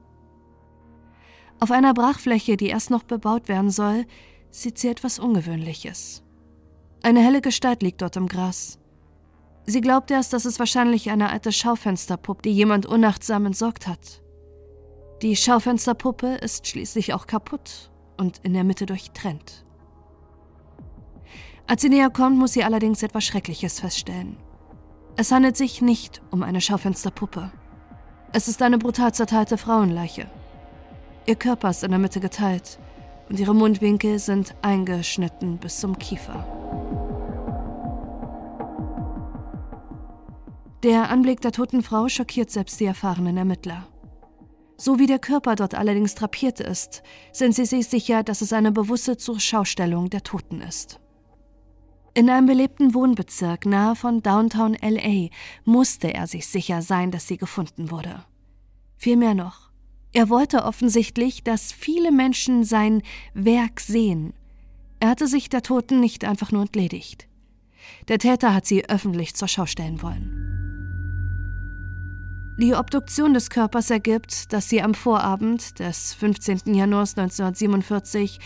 Auf 1.60 1.70
einer 1.70 1.94
Brachfläche, 1.94 2.58
die 2.58 2.66
erst 2.66 2.90
noch 2.90 3.04
bebaut 3.04 3.48
werden 3.48 3.70
soll, 3.70 4.04
sieht 4.50 4.76
sie 4.76 4.88
etwas 4.88 5.18
Ungewöhnliches. 5.18 6.22
Eine 7.02 7.24
helle 7.24 7.40
Gestalt 7.40 7.82
liegt 7.82 8.02
dort 8.02 8.16
im 8.16 8.26
Gras. 8.26 8.78
Sie 9.64 9.80
glaubt 9.80 10.10
erst, 10.10 10.34
dass 10.34 10.44
es 10.44 10.58
wahrscheinlich 10.58 11.10
eine 11.10 11.30
alte 11.30 11.52
Schaufensterpuppe, 11.52 12.42
die 12.42 12.52
jemand 12.52 12.84
unachtsam 12.84 13.46
entsorgt 13.46 13.86
hat. 13.86 14.20
Die 15.22 15.36
Schaufensterpuppe 15.36 16.34
ist 16.34 16.66
schließlich 16.66 17.14
auch 17.14 17.26
kaputt 17.26 17.90
und 18.20 18.38
in 18.44 18.52
der 18.52 18.64
Mitte 18.64 18.86
durchtrennt. 18.86 19.64
Als 21.66 21.82
sie 21.82 21.88
näher 21.88 22.10
kommt, 22.10 22.36
muss 22.36 22.52
sie 22.52 22.64
allerdings 22.64 23.02
etwas 23.02 23.24
Schreckliches 23.24 23.80
feststellen. 23.80 24.36
Es 25.16 25.32
handelt 25.32 25.56
sich 25.56 25.82
nicht 25.82 26.20
um 26.30 26.42
eine 26.42 26.60
Schaufensterpuppe. 26.60 27.50
Es 28.32 28.46
ist 28.46 28.62
eine 28.62 28.78
brutal 28.78 29.14
zerteilte 29.14 29.56
Frauenleiche. 29.56 30.30
Ihr 31.26 31.34
Körper 31.34 31.70
ist 31.70 31.82
in 31.82 31.90
der 31.90 31.98
Mitte 31.98 32.20
geteilt 32.20 32.78
und 33.28 33.40
ihre 33.40 33.54
Mundwinkel 33.54 34.18
sind 34.18 34.54
eingeschnitten 34.62 35.58
bis 35.58 35.80
zum 35.80 35.98
Kiefer. 35.98 36.46
Der 40.82 41.10
Anblick 41.10 41.40
der 41.40 41.52
toten 41.52 41.82
Frau 41.82 42.08
schockiert 42.08 42.50
selbst 42.50 42.80
die 42.80 42.86
erfahrenen 42.86 43.36
Ermittler. 43.36 43.86
So 44.80 44.98
wie 44.98 45.06
der 45.06 45.18
Körper 45.18 45.56
dort 45.56 45.74
allerdings 45.74 46.14
drapiert 46.14 46.58
ist, 46.58 47.02
sind 47.32 47.54
sie 47.54 47.66
sich 47.66 47.86
sicher, 47.86 48.22
dass 48.22 48.40
es 48.40 48.54
eine 48.54 48.72
bewusste 48.72 49.18
Zurschaustellung 49.18 50.08
der 50.08 50.22
Toten 50.22 50.62
ist. 50.62 50.98
In 52.14 52.30
einem 52.30 52.46
belebten 52.46 52.94
Wohnbezirk 52.94 53.66
nahe 53.66 53.94
von 53.94 54.22
Downtown 54.22 54.74
LA 54.80 55.28
musste 55.66 56.14
er 56.14 56.26
sich 56.26 56.46
sicher 56.46 56.80
sein, 56.80 57.10
dass 57.10 57.28
sie 57.28 57.36
gefunden 57.36 57.90
wurde. 57.90 58.24
Vielmehr 58.96 59.34
noch, 59.34 59.70
er 60.14 60.30
wollte 60.30 60.64
offensichtlich, 60.64 61.44
dass 61.44 61.72
viele 61.72 62.10
Menschen 62.10 62.64
sein 62.64 63.02
Werk 63.34 63.80
sehen. 63.80 64.32
Er 64.98 65.10
hatte 65.10 65.26
sich 65.26 65.50
der 65.50 65.60
Toten 65.60 66.00
nicht 66.00 66.24
einfach 66.24 66.52
nur 66.52 66.62
entledigt. 66.62 67.28
Der 68.08 68.18
Täter 68.18 68.54
hat 68.54 68.64
sie 68.64 68.88
öffentlich 68.88 69.34
zur 69.34 69.46
Schau 69.46 69.66
stellen 69.66 70.00
wollen. 70.00 70.49
Die 72.60 72.74
Obduktion 72.74 73.32
des 73.32 73.48
Körpers 73.48 73.88
ergibt, 73.88 74.52
dass 74.52 74.68
sie 74.68 74.82
am 74.82 74.92
Vorabend 74.92 75.78
des 75.78 76.12
15. 76.12 76.74
Januars 76.74 77.16
1947 77.16 78.38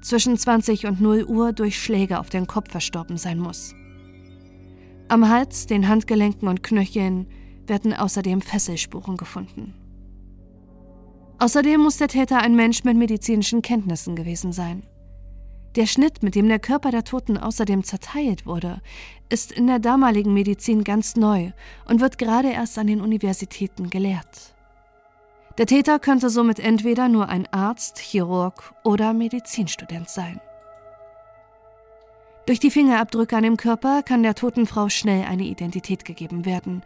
zwischen 0.00 0.38
20 0.38 0.86
und 0.86 1.02
0 1.02 1.24
Uhr 1.24 1.52
durch 1.52 1.78
Schläge 1.78 2.20
auf 2.20 2.30
den 2.30 2.46
Kopf 2.46 2.70
verstorben 2.70 3.18
sein 3.18 3.38
muss. 3.38 3.74
Am 5.08 5.28
Hals, 5.28 5.66
den 5.66 5.88
Handgelenken 5.88 6.48
und 6.48 6.62
Knöcheln 6.62 7.26
werden 7.66 7.92
außerdem 7.92 8.40
Fesselspuren 8.40 9.18
gefunden. 9.18 9.74
Außerdem 11.38 11.82
muss 11.82 11.98
der 11.98 12.08
Täter 12.08 12.38
ein 12.38 12.56
Mensch 12.56 12.84
mit 12.84 12.96
medizinischen 12.96 13.60
Kenntnissen 13.60 14.16
gewesen 14.16 14.52
sein. 14.52 14.84
Der 15.76 15.86
Schnitt, 15.86 16.22
mit 16.22 16.34
dem 16.34 16.48
der 16.48 16.58
Körper 16.58 16.90
der 16.90 17.04
Toten 17.04 17.38
außerdem 17.38 17.84
zerteilt 17.84 18.44
wurde, 18.44 18.80
ist 19.28 19.52
in 19.52 19.68
der 19.68 19.78
damaligen 19.78 20.34
Medizin 20.34 20.82
ganz 20.82 21.14
neu 21.14 21.52
und 21.86 22.00
wird 22.00 22.18
gerade 22.18 22.50
erst 22.50 22.76
an 22.76 22.88
den 22.88 23.00
Universitäten 23.00 23.88
gelehrt. 23.88 24.54
Der 25.58 25.66
Täter 25.66 26.00
könnte 26.00 26.28
somit 26.28 26.58
entweder 26.58 27.08
nur 27.08 27.28
ein 27.28 27.46
Arzt, 27.52 27.98
Chirurg 27.98 28.74
oder 28.82 29.12
Medizinstudent 29.12 30.08
sein. 30.08 30.40
Durch 32.46 32.58
die 32.58 32.70
Fingerabdrücke 32.70 33.36
an 33.36 33.44
dem 33.44 33.56
Körper 33.56 34.02
kann 34.02 34.24
der 34.24 34.34
toten 34.34 34.66
Frau 34.66 34.88
schnell 34.88 35.24
eine 35.24 35.44
Identität 35.44 36.04
gegeben 36.04 36.46
werden, 36.46 36.82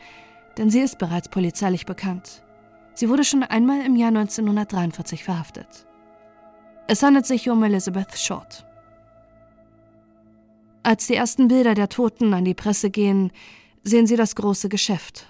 denn 0.58 0.68
sie 0.68 0.80
ist 0.80 0.98
bereits 0.98 1.28
polizeilich 1.28 1.86
bekannt. 1.86 2.42
Sie 2.94 3.08
wurde 3.08 3.24
schon 3.24 3.42
einmal 3.42 3.80
im 3.86 3.96
Jahr 3.96 4.08
1943 4.08 5.24
verhaftet. 5.24 5.86
Es 6.86 7.02
handelt 7.02 7.24
sich 7.24 7.48
um 7.48 7.62
Elizabeth 7.62 8.18
Short. 8.18 8.66
Als 10.84 11.06
die 11.06 11.14
ersten 11.14 11.48
Bilder 11.48 11.74
der 11.74 11.88
Toten 11.88 12.34
an 12.34 12.44
die 12.44 12.52
Presse 12.52 12.90
gehen, 12.90 13.32
sehen 13.84 14.06
sie 14.06 14.16
das 14.16 14.36
große 14.36 14.68
Geschäft. 14.68 15.26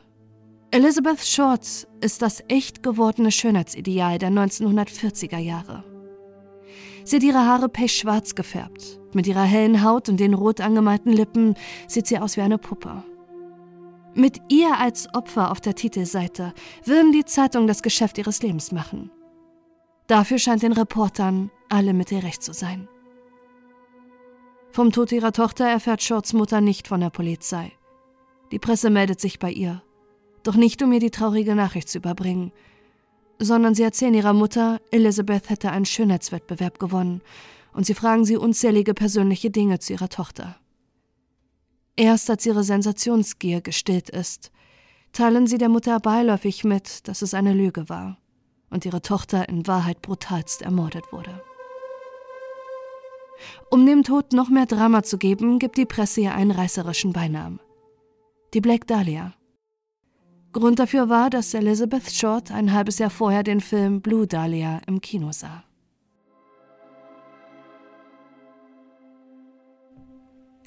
Elizabeth 0.73 1.25
Short 1.25 1.87
ist 2.01 2.23
das 2.23 2.43
echt 2.49 2.83
gewordene 2.83 3.31
Schönheitsideal 3.31 4.19
der 4.19 4.31
1940er 4.31 5.39
Jahre. 5.39 5.85
Sie 7.05 7.17
hat 7.17 7.23
ihre 7.23 7.47
Haare 7.47 7.69
pechschwarz 7.69 8.35
gefärbt. 8.35 8.99
Mit 9.13 9.29
ihrer 9.29 9.45
hellen 9.45 9.85
Haut 9.85 10.09
und 10.09 10.19
den 10.19 10.35
rot 10.35 10.61
angemalten 10.61 11.13
Lippen 11.13 11.55
sieht 11.87 12.09
sie 12.09 12.19
aus 12.19 12.37
wie 12.37 12.41
eine 12.41 12.59
Puppe. 12.59 13.05
Mit 14.15 14.41
ihr 14.49 14.77
als 14.77 15.07
Opfer 15.15 15.53
auf 15.53 15.61
der 15.61 15.77
Titelseite 15.77 16.53
würden 16.85 17.13
die 17.13 17.25
Zeitungen 17.25 17.69
das 17.69 17.83
Geschäft 17.83 18.19
ihres 18.19 18.43
Lebens 18.43 18.73
machen. 18.73 19.13
Dafür 20.09 20.39
scheint 20.39 20.65
den 20.65 20.73
Reportern 20.73 21.53
alle 21.69 21.95
Mittel 21.95 22.19
recht 22.19 22.43
zu 22.43 22.53
sein. 22.53 22.89
Vom 24.75 24.91
Tod 24.91 25.13
ihrer 25.13 25.31
Tochter 25.31 25.69
erfährt 25.69 26.03
Shorts 26.03 26.33
Mutter 26.33 26.61
nicht 26.61 26.89
von 26.89 26.99
der 26.99 27.11
Polizei. 27.11 27.71
Die 28.51 28.59
Presse 28.59 28.91
meldet 28.91 29.21
sich 29.21 29.39
bei 29.39 29.53
ihr. 29.53 29.85
Doch 30.43 30.57
nicht, 30.57 30.83
um 30.83 30.93
ihr 30.93 30.99
die 30.99 31.13
traurige 31.13 31.55
Nachricht 31.55 31.89
zu 31.89 31.99
überbringen, 31.99 32.51
sondern 33.39 33.77
sie 33.77 33.85
erzählen 33.85 34.15
ihrer 34.15 34.33
Mutter, 34.33 34.81
Elizabeth 34.91 35.49
hätte 35.49 35.71
einen 35.71 35.85
Schönheitswettbewerb 35.85 36.81
gewonnen 36.81 37.23
und 37.73 37.87
sie 37.87 37.95
fragen 37.95 38.25
sie 38.25 38.37
unzählige 38.37 38.95
persönliche 38.95 39.49
Dinge 39.49 39.79
zu 39.79 39.93
ihrer 39.93 40.09
Tochter. 40.09 40.57
Erst 41.95 42.29
als 42.29 42.45
ihre 42.45 42.65
Sensationsgier 42.65 43.61
gestillt 43.61 44.11
ist, 44.11 44.51
teilen 45.13 45.47
sie 45.47 45.59
der 45.59 45.69
Mutter 45.69 46.01
beiläufig 46.01 46.65
mit, 46.65 47.07
dass 47.07 47.23
es 47.23 47.33
eine 47.33 47.55
Lüge 47.55 47.89
war 47.89 48.19
und 48.71 48.85
ihre 48.85 49.03
Tochter 49.03 49.49
in 49.49 49.69
Wahrheit 49.69 50.03
brutalst 50.03 50.63
ermordet 50.63 51.13
wurde. 51.13 51.41
Um 53.71 53.87
dem 53.87 54.03
Tod 54.03 54.33
noch 54.33 54.49
mehr 54.49 54.67
Drama 54.67 55.03
zu 55.03 55.19
geben, 55.19 55.59
gibt 55.59 55.77
die 55.77 55.87
Presse 55.87 56.23
ihr 56.23 56.35
einen 56.35 56.51
reißerischen 56.51 57.13
Beinamen. 57.13 57.61
Die 58.55 58.61
Black 58.61 58.87
Dahlia. 58.87 59.35
Grund 60.53 60.79
dafür 60.79 61.09
war, 61.09 61.31
dass 61.31 61.53
Elizabeth 61.55 62.11
Short 62.13 62.53
ein 62.53 62.73
halbes 62.73 62.99
Jahr 62.99 63.11
vorher 63.11 63.43
den 63.43 63.61
Film 63.61 64.01
Blue 64.01 64.27
Dahlia 64.27 64.81
im 64.87 65.01
Kino 65.01 65.33
sah. 65.33 65.65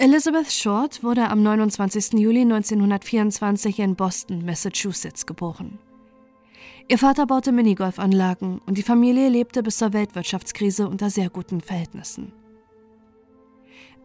Elizabeth 0.00 0.52
Short 0.52 1.02
wurde 1.02 1.28
am 1.28 1.42
29. 1.42 2.20
Juli 2.20 2.42
1924 2.42 3.80
in 3.80 3.96
Boston, 3.96 4.44
Massachusetts 4.44 5.26
geboren. 5.26 5.80
Ihr 6.86 6.98
Vater 6.98 7.26
baute 7.26 7.50
Minigolfanlagen 7.50 8.60
und 8.64 8.78
die 8.78 8.82
Familie 8.82 9.28
lebte 9.28 9.62
bis 9.62 9.78
zur 9.78 9.92
Weltwirtschaftskrise 9.92 10.88
unter 10.88 11.10
sehr 11.10 11.30
guten 11.30 11.60
Verhältnissen. 11.60 12.32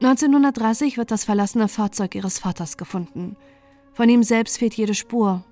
1930 0.02 0.98
wird 0.98 1.12
das 1.12 1.24
verlassene 1.24 1.68
Fahrzeug 1.68 2.16
ihres 2.16 2.40
Vaters 2.40 2.78
gefunden. 2.78 3.36
Von 3.94 4.10
ihm 4.10 4.24
selbst 4.24 4.58
fehlt 4.58 4.74
jede 4.74 4.94
Spur. 4.94 5.44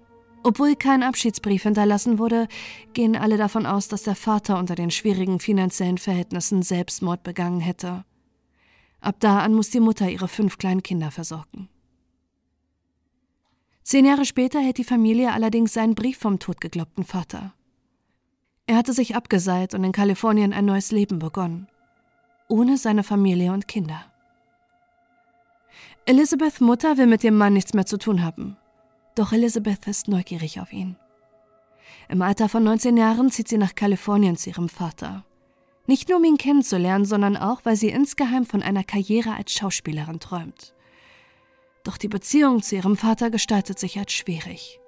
Obwohl 0.44 0.76
kein 0.76 1.04
Abschiedsbrief 1.04 1.64
hinterlassen 1.64 2.18
wurde, 2.18 2.48
gehen 2.94 3.16
alle 3.16 3.38
davon 3.38 3.66
aus, 3.66 3.88
dass 3.88 4.04
der 4.04 4.16
Vater 4.16 4.58
unter 4.58 4.76
den 4.76 4.90
schwierigen 4.90 5.40
finanziellen 5.40 6.00
Verhältnissen 6.00 6.64
Selbstmord 6.64 7.24
begangen 7.24 7.60
hätte. 7.60 8.04
Ab 9.00 9.16
da 9.20 9.40
an 9.40 9.54
muss 9.54 9.70
die 9.70 9.80
Mutter 9.80 10.10
ihre 10.10 10.28
fünf 10.28 10.58
kleinen 10.58 10.84
Kinder 10.84 11.12
versorgen. 11.12 11.70
Zehn 13.84 14.06
Jahre 14.06 14.26
später 14.26 14.60
hält 14.60 14.78
die 14.78 14.84
Familie 14.84 15.34
allerdings 15.34 15.74
seinen 15.74 15.96
Brief 15.96 16.18
vom 16.18 16.40
totgeglaubten 16.40 17.04
Vater. 17.04 17.54
Er 18.68 18.78
hatte 18.78 18.94
sich 18.94 19.16
abgeseilt 19.16 19.74
und 19.74 19.84
in 19.84 19.92
Kalifornien 19.92 20.54
ein 20.54 20.66
neues 20.66 20.92
Leben 20.92 21.20
begonnen. 21.20 21.68
Ohne 22.48 22.78
seine 22.78 23.04
Familie 23.04 23.54
und 23.54 23.68
Kinder. 23.68 24.11
Elizabeths 26.06 26.62
Mutter 26.62 26.98
will 26.98 27.08
mit 27.08 27.24
dem 27.24 27.38
Mann 27.38 27.54
nichts 27.54 27.74
mehr 27.74 27.86
zu 27.86 27.98
tun 27.98 28.24
haben. 28.24 28.58
Doch 29.16 29.34
Elizabeth 29.34 29.88
ist 29.88 30.08
neugierig 30.08 30.60
auf 30.60 30.72
ihn. 30.74 30.96
Im 32.10 32.22
Alter 32.22 32.50
von 32.50 32.64
19 32.64 32.98
Jahren 32.98 33.30
zieht 33.30 33.48
sie 33.48 33.58
nach 33.58 33.76
Kalifornien 33.76 34.38
zu 34.38 34.50
ihrem 34.50 34.70
Vater. 34.70 35.26
Nicht 35.88 36.10
nur 36.10 36.20
um 36.20 36.24
ihn 36.24 36.38
kennenzulernen, 36.38 37.06
sondern 37.06 37.38
auch, 37.38 37.62
weil 37.64 37.76
sie 37.76 37.90
insgeheim 37.90 38.46
von 38.46 38.62
einer 38.62 38.84
Karriere 38.84 39.36
als 39.36 39.52
Schauspielerin 39.54 40.20
träumt. 40.20 40.74
Doch 41.84 41.98
die 41.98 42.08
Beziehung 42.08 42.62
zu 42.62 42.76
ihrem 42.76 42.96
Vater 42.96 43.30
gestaltet 43.30 43.80
sich 43.80 43.98
als 43.98 44.14
schwierig. 44.14 44.80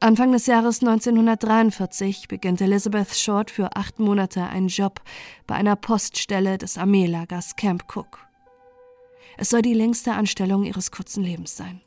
Anfang 0.00 0.32
des 0.32 0.46
Jahres 0.46 0.80
1943 0.80 2.26
beginnt 2.26 2.60
Elizabeth 2.60 3.14
Short 3.14 3.52
für 3.52 3.76
acht 3.76 4.00
Monate 4.00 4.42
einen 4.42 4.66
Job 4.66 5.00
bei 5.46 5.54
einer 5.54 5.76
Poststelle 5.76 6.58
des 6.58 6.76
Armeelagers 6.76 7.54
Camp 7.54 7.84
Cook. 7.94 8.18
Es 9.42 9.50
soll 9.50 9.62
die 9.62 9.74
längste 9.74 10.12
Anstellung 10.12 10.62
ihres 10.62 10.92
kurzen 10.92 11.24
Lebens 11.24 11.56
sein. 11.56 11.80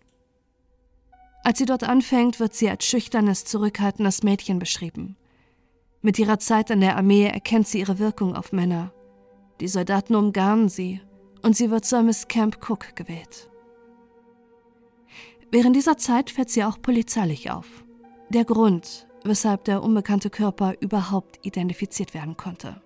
Als 1.41 1.57
sie 1.57 1.65
dort 1.65 1.85
anfängt, 1.85 2.41
wird 2.41 2.53
sie 2.53 2.69
als 2.69 2.83
schüchternes, 2.83 3.45
zurückhaltendes 3.45 4.23
Mädchen 4.23 4.59
beschrieben. 4.59 5.15
Mit 6.01 6.19
ihrer 6.19 6.37
Zeit 6.37 6.69
in 6.69 6.81
der 6.81 6.97
Armee 6.97 7.27
erkennt 7.27 7.69
sie 7.69 7.79
ihre 7.79 7.97
Wirkung 7.97 8.35
auf 8.35 8.51
Männer. 8.51 8.91
Die 9.61 9.69
Soldaten 9.69 10.15
umgarnen 10.15 10.67
sie 10.67 10.99
und 11.43 11.55
sie 11.55 11.71
wird 11.71 11.85
zur 11.85 12.01
Miss 12.01 12.27
Camp 12.27 12.57
Cook 12.69 12.93
gewählt. 12.93 13.49
Während 15.49 15.77
dieser 15.77 15.95
Zeit 15.95 16.31
fällt 16.31 16.49
sie 16.49 16.65
auch 16.65 16.81
polizeilich 16.81 17.51
auf. 17.51 17.85
Der 18.31 18.43
Grund, 18.43 19.07
weshalb 19.23 19.63
der 19.63 19.81
unbekannte 19.81 20.29
Körper 20.29 20.73
überhaupt 20.81 21.39
identifiziert 21.45 22.13
werden 22.13 22.35
konnte. 22.35 22.81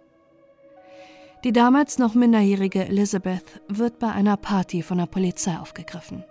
Die 1.43 1.53
damals 1.53 1.97
noch 1.99 2.15
minderjährige 2.15 2.85
Elizabeth 2.85 3.61
wird 3.69 3.99
bei 3.99 4.11
einer 4.11 4.35
Party 4.35 4.81
von 4.81 4.97
der 4.97 5.05
Polizei 5.05 5.57
aufgegriffen. 5.57 6.25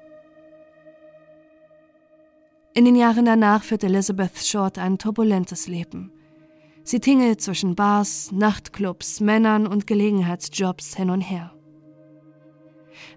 In 2.74 2.84
den 2.84 2.94
Jahren 2.94 3.24
danach 3.24 3.64
führt 3.64 3.84
Elizabeth 3.84 4.36
Short 4.38 4.78
ein 4.78 4.98
turbulentes 4.98 5.66
Leben. 5.66 6.12
Sie 6.84 7.00
tingelt 7.00 7.40
zwischen 7.40 7.74
Bars, 7.74 8.30
Nachtclubs, 8.32 9.20
Männern 9.20 9.66
und 9.66 9.86
Gelegenheitsjobs 9.86 10.94
hin 10.94 11.10
und 11.10 11.22
her. 11.22 11.52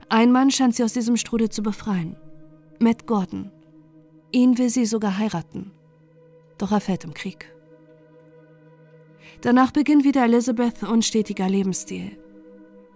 Ein 0.08 0.32
Mann 0.32 0.50
scheint 0.50 0.76
sie 0.76 0.84
aus 0.84 0.94
diesem 0.94 1.18
Strudel 1.18 1.50
zu 1.50 1.62
befreien. 1.62 2.16
Matt 2.80 3.06
Gordon. 3.06 3.52
Ihn 4.32 4.58
will 4.58 4.70
sie 4.70 4.86
sogar 4.86 5.18
heiraten. 5.18 5.72
Doch 6.58 6.72
er 6.72 6.82
fällt 6.82 7.04
im 7.04 7.14
Krieg. 7.14 7.54
Danach 9.42 9.72
beginnt 9.72 10.04
wieder 10.04 10.24
Elizabeth 10.24 10.84
unstetiger 10.84 11.50
Lebensstil. 11.50 12.18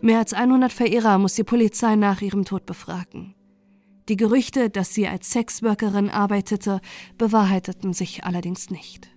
Mehr 0.02 0.20
als 0.20 0.34
100 0.34 0.72
Verehrer 0.72 1.18
muss 1.18 1.34
die 1.34 1.44
Polizei 1.44 1.96
nach 1.96 2.22
ihrem 2.22 2.46
Tod 2.46 2.68
befragen. 2.68 3.34
Die 4.08 4.18
Gerüchte, 4.18 4.70
dass 4.70 4.94
sie 4.94 5.08
als 5.08 5.32
Sexworkerin 5.32 6.12
arbeitete, 6.12 6.80
bewahrheiteten 7.18 7.94
sich 7.94 8.24
allerdings 8.24 8.70
nicht. 8.70 9.10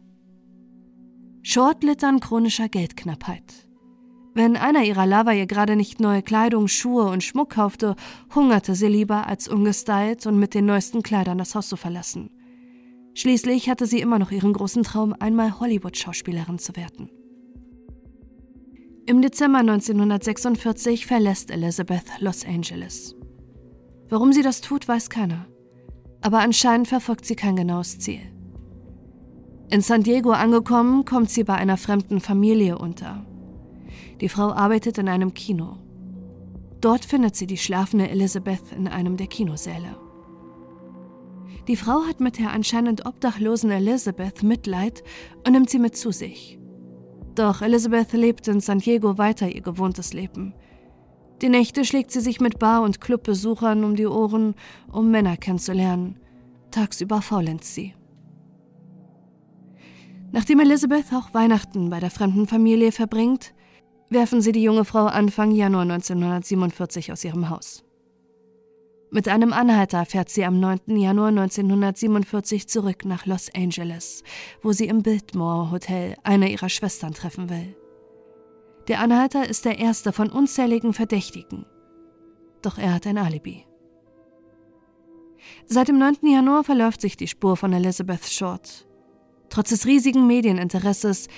Short 1.42 1.84
litt 1.84 2.02
an 2.02 2.20
chronischer 2.20 2.70
Geldknappheit. 2.70 3.68
Wenn 4.32 4.56
einer 4.56 4.84
ihrer 4.84 5.06
Lover 5.06 5.34
ihr 5.34 5.46
gerade 5.46 5.76
nicht 5.76 6.00
neue 6.00 6.22
Kleidung, 6.22 6.68
Schuhe 6.68 7.04
und 7.04 7.22
Schmuck 7.22 7.50
kaufte, 7.50 7.96
hungerte 8.34 8.74
sie 8.74 8.86
lieber, 8.86 9.26
als 9.26 9.48
ungestylt 9.48 10.26
und 10.26 10.38
mit 10.38 10.54
den 10.54 10.64
neuesten 10.64 11.02
Kleidern 11.02 11.36
das 11.36 11.54
Haus 11.54 11.68
zu 11.68 11.76
verlassen. 11.76 12.30
Schließlich 13.14 13.68
hatte 13.68 13.84
sie 13.84 14.00
immer 14.00 14.18
noch 14.18 14.30
ihren 14.30 14.52
großen 14.52 14.84
Traum, 14.84 15.14
einmal 15.18 15.58
Hollywood-Schauspielerin 15.58 16.58
zu 16.58 16.76
werden. 16.76 17.10
Im 19.08 19.22
Dezember 19.22 19.60
1946 19.60 21.06
verlässt 21.06 21.50
Elizabeth 21.50 22.04
Los 22.20 22.44
Angeles. 22.44 23.16
Warum 24.10 24.34
sie 24.34 24.42
das 24.42 24.60
tut, 24.60 24.86
weiß 24.86 25.08
keiner. 25.08 25.46
Aber 26.20 26.40
anscheinend 26.40 26.88
verfolgt 26.88 27.24
sie 27.24 27.34
kein 27.34 27.56
genaues 27.56 27.98
Ziel. 27.98 28.20
In 29.70 29.80
San 29.80 30.02
Diego 30.02 30.32
angekommen, 30.32 31.06
kommt 31.06 31.30
sie 31.30 31.42
bei 31.42 31.54
einer 31.54 31.78
fremden 31.78 32.20
Familie 32.20 32.76
unter. 32.76 33.24
Die 34.20 34.28
Frau 34.28 34.52
arbeitet 34.52 34.98
in 34.98 35.08
einem 35.08 35.32
Kino. 35.32 35.78
Dort 36.82 37.06
findet 37.06 37.34
sie 37.34 37.46
die 37.46 37.56
schlafende 37.56 38.10
Elizabeth 38.10 38.72
in 38.76 38.88
einem 38.88 39.16
der 39.16 39.28
Kinosäle. 39.28 39.96
Die 41.66 41.76
Frau 41.76 42.02
hat 42.06 42.20
mit 42.20 42.38
der 42.38 42.52
anscheinend 42.52 43.06
obdachlosen 43.06 43.70
Elizabeth 43.70 44.42
Mitleid 44.42 45.02
und 45.46 45.52
nimmt 45.54 45.70
sie 45.70 45.78
mit 45.78 45.96
zu 45.96 46.12
sich. 46.12 46.58
Doch 47.38 47.62
Elizabeth 47.62 48.12
lebt 48.14 48.48
in 48.48 48.58
San 48.58 48.80
Diego 48.80 49.16
weiter 49.16 49.48
ihr 49.48 49.60
gewohntes 49.60 50.12
Leben. 50.12 50.54
Die 51.40 51.48
Nächte 51.48 51.84
schlägt 51.84 52.10
sie 52.10 52.18
sich 52.18 52.40
mit 52.40 52.58
Bar- 52.58 52.82
und 52.82 53.00
Clubbesuchern 53.00 53.84
um 53.84 53.94
die 53.94 54.08
Ohren, 54.08 54.56
um 54.90 55.12
Männer 55.12 55.36
kennenzulernen. 55.36 56.18
Tagsüber 56.72 57.22
faulenzt 57.22 57.76
sie. 57.76 57.94
Nachdem 60.32 60.58
Elizabeth 60.58 61.12
auch 61.14 61.32
Weihnachten 61.32 61.90
bei 61.90 62.00
der 62.00 62.10
fremden 62.10 62.48
Familie 62.48 62.90
verbringt, 62.90 63.54
werfen 64.10 64.40
sie 64.40 64.50
die 64.50 64.64
junge 64.64 64.84
Frau 64.84 65.06
Anfang 65.06 65.52
Januar 65.52 65.82
1947 65.82 67.12
aus 67.12 67.22
ihrem 67.22 67.50
Haus. 67.50 67.84
Mit 69.10 69.26
einem 69.26 69.54
Anhalter 69.54 70.04
fährt 70.04 70.28
sie 70.28 70.44
am 70.44 70.60
9. 70.60 70.96
Januar 70.96 71.28
1947 71.28 72.68
zurück 72.68 73.06
nach 73.06 73.24
Los 73.24 73.48
Angeles, 73.54 74.22
wo 74.62 74.72
sie 74.72 74.86
im 74.86 75.02
Biltmore 75.02 75.70
Hotel 75.70 76.14
eine 76.24 76.50
ihrer 76.50 76.68
Schwestern 76.68 77.14
treffen 77.14 77.48
will. 77.48 77.74
Der 78.88 79.00
Anhalter 79.00 79.48
ist 79.48 79.64
der 79.64 79.78
erste 79.78 80.12
von 80.12 80.30
unzähligen 80.30 80.92
Verdächtigen. 80.92 81.64
Doch 82.60 82.76
er 82.76 82.92
hat 82.94 83.06
ein 83.06 83.16
Alibi. 83.16 83.64
Seit 85.64 85.88
dem 85.88 85.98
9. 85.98 86.16
Januar 86.22 86.64
verläuft 86.64 87.00
sich 87.00 87.16
die 87.16 87.28
Spur 87.28 87.56
von 87.56 87.72
Elizabeth 87.72 88.26
Short. 88.26 88.86
Trotz 89.48 89.70
des 89.70 89.86
riesigen 89.86 90.26
Medieninteresses 90.26 91.28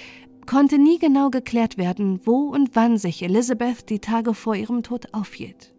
konnte 0.47 0.79
nie 0.79 0.99
genau 0.99 1.31
geklärt 1.31 1.79
werden, 1.79 2.21
wo 2.25 2.49
und 2.49 2.75
wann 2.75 2.99
sich 2.99 3.23
Elizabeth 3.23 3.89
die 3.89 4.01
Tage 4.01 4.35
vor 4.35 4.57
ihrem 4.57 4.83
Tod 4.83 5.15
aufhielt. 5.15 5.73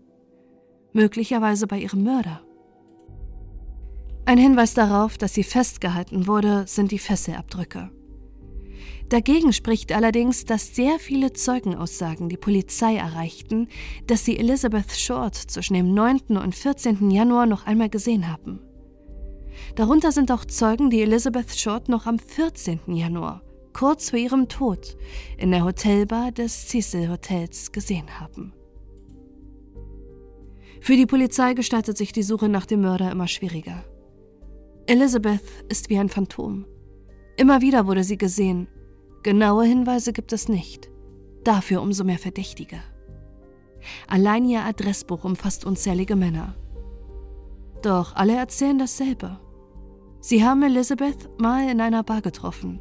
Möglicherweise 0.93 1.67
bei 1.67 1.79
ihrem 1.79 2.03
Mörder. 2.03 2.41
Ein 4.25 4.37
Hinweis 4.37 4.73
darauf, 4.73 5.17
dass 5.17 5.33
sie 5.33 5.43
festgehalten 5.43 6.27
wurde, 6.27 6.65
sind 6.67 6.91
die 6.91 6.99
Fesselabdrücke. 6.99 7.89
Dagegen 9.09 9.51
spricht 9.51 9.91
allerdings, 9.91 10.45
dass 10.45 10.73
sehr 10.73 10.97
viele 10.97 11.33
Zeugenaussagen 11.33 12.29
die 12.29 12.37
Polizei 12.37 12.95
erreichten, 12.95 13.67
dass 14.07 14.23
sie 14.23 14.37
Elizabeth 14.37 14.91
Short 14.91 15.35
zwischen 15.35 15.73
dem 15.73 15.93
9. 15.93 16.37
und 16.37 16.55
14. 16.55 17.11
Januar 17.11 17.45
noch 17.45 17.65
einmal 17.65 17.89
gesehen 17.89 18.31
haben. 18.31 18.61
Darunter 19.75 20.13
sind 20.13 20.31
auch 20.31 20.45
Zeugen, 20.45 20.89
die 20.89 21.01
Elizabeth 21.01 21.53
Short 21.53 21.89
noch 21.89 22.05
am 22.05 22.19
14. 22.19 22.79
Januar, 22.87 23.41
kurz 23.73 24.11
vor 24.11 24.19
ihrem 24.19 24.47
Tod, 24.47 24.95
in 25.37 25.51
der 25.51 25.65
Hotelbar 25.65 26.31
des 26.31 26.69
Cecil 26.69 27.09
Hotels 27.09 27.73
gesehen 27.73 28.19
haben. 28.19 28.53
Für 30.81 30.95
die 30.95 31.05
Polizei 31.05 31.53
gestaltet 31.53 31.95
sich 31.95 32.11
die 32.11 32.23
Suche 32.23 32.49
nach 32.49 32.65
dem 32.65 32.81
Mörder 32.81 33.11
immer 33.11 33.27
schwieriger. 33.27 33.83
Elizabeth 34.87 35.43
ist 35.69 35.91
wie 35.91 35.99
ein 35.99 36.09
Phantom. 36.09 36.65
Immer 37.37 37.61
wieder 37.61 37.85
wurde 37.85 38.03
sie 38.03 38.17
gesehen. 38.17 38.67
Genaue 39.21 39.63
Hinweise 39.63 40.11
gibt 40.11 40.33
es 40.33 40.49
nicht. 40.49 40.89
Dafür 41.43 41.83
umso 41.83 42.03
mehr 42.03 42.17
Verdächtige. 42.17 42.81
Allein 44.07 44.45
ihr 44.45 44.63
Adressbuch 44.63 45.23
umfasst 45.23 45.65
unzählige 45.65 46.15
Männer. 46.15 46.55
Doch 47.83 48.15
alle 48.15 48.35
erzählen 48.35 48.79
dasselbe. 48.79 49.39
Sie 50.19 50.43
haben 50.43 50.63
Elizabeth 50.63 51.29
mal 51.39 51.69
in 51.69 51.79
einer 51.79 52.03
Bar 52.03 52.21
getroffen. 52.21 52.79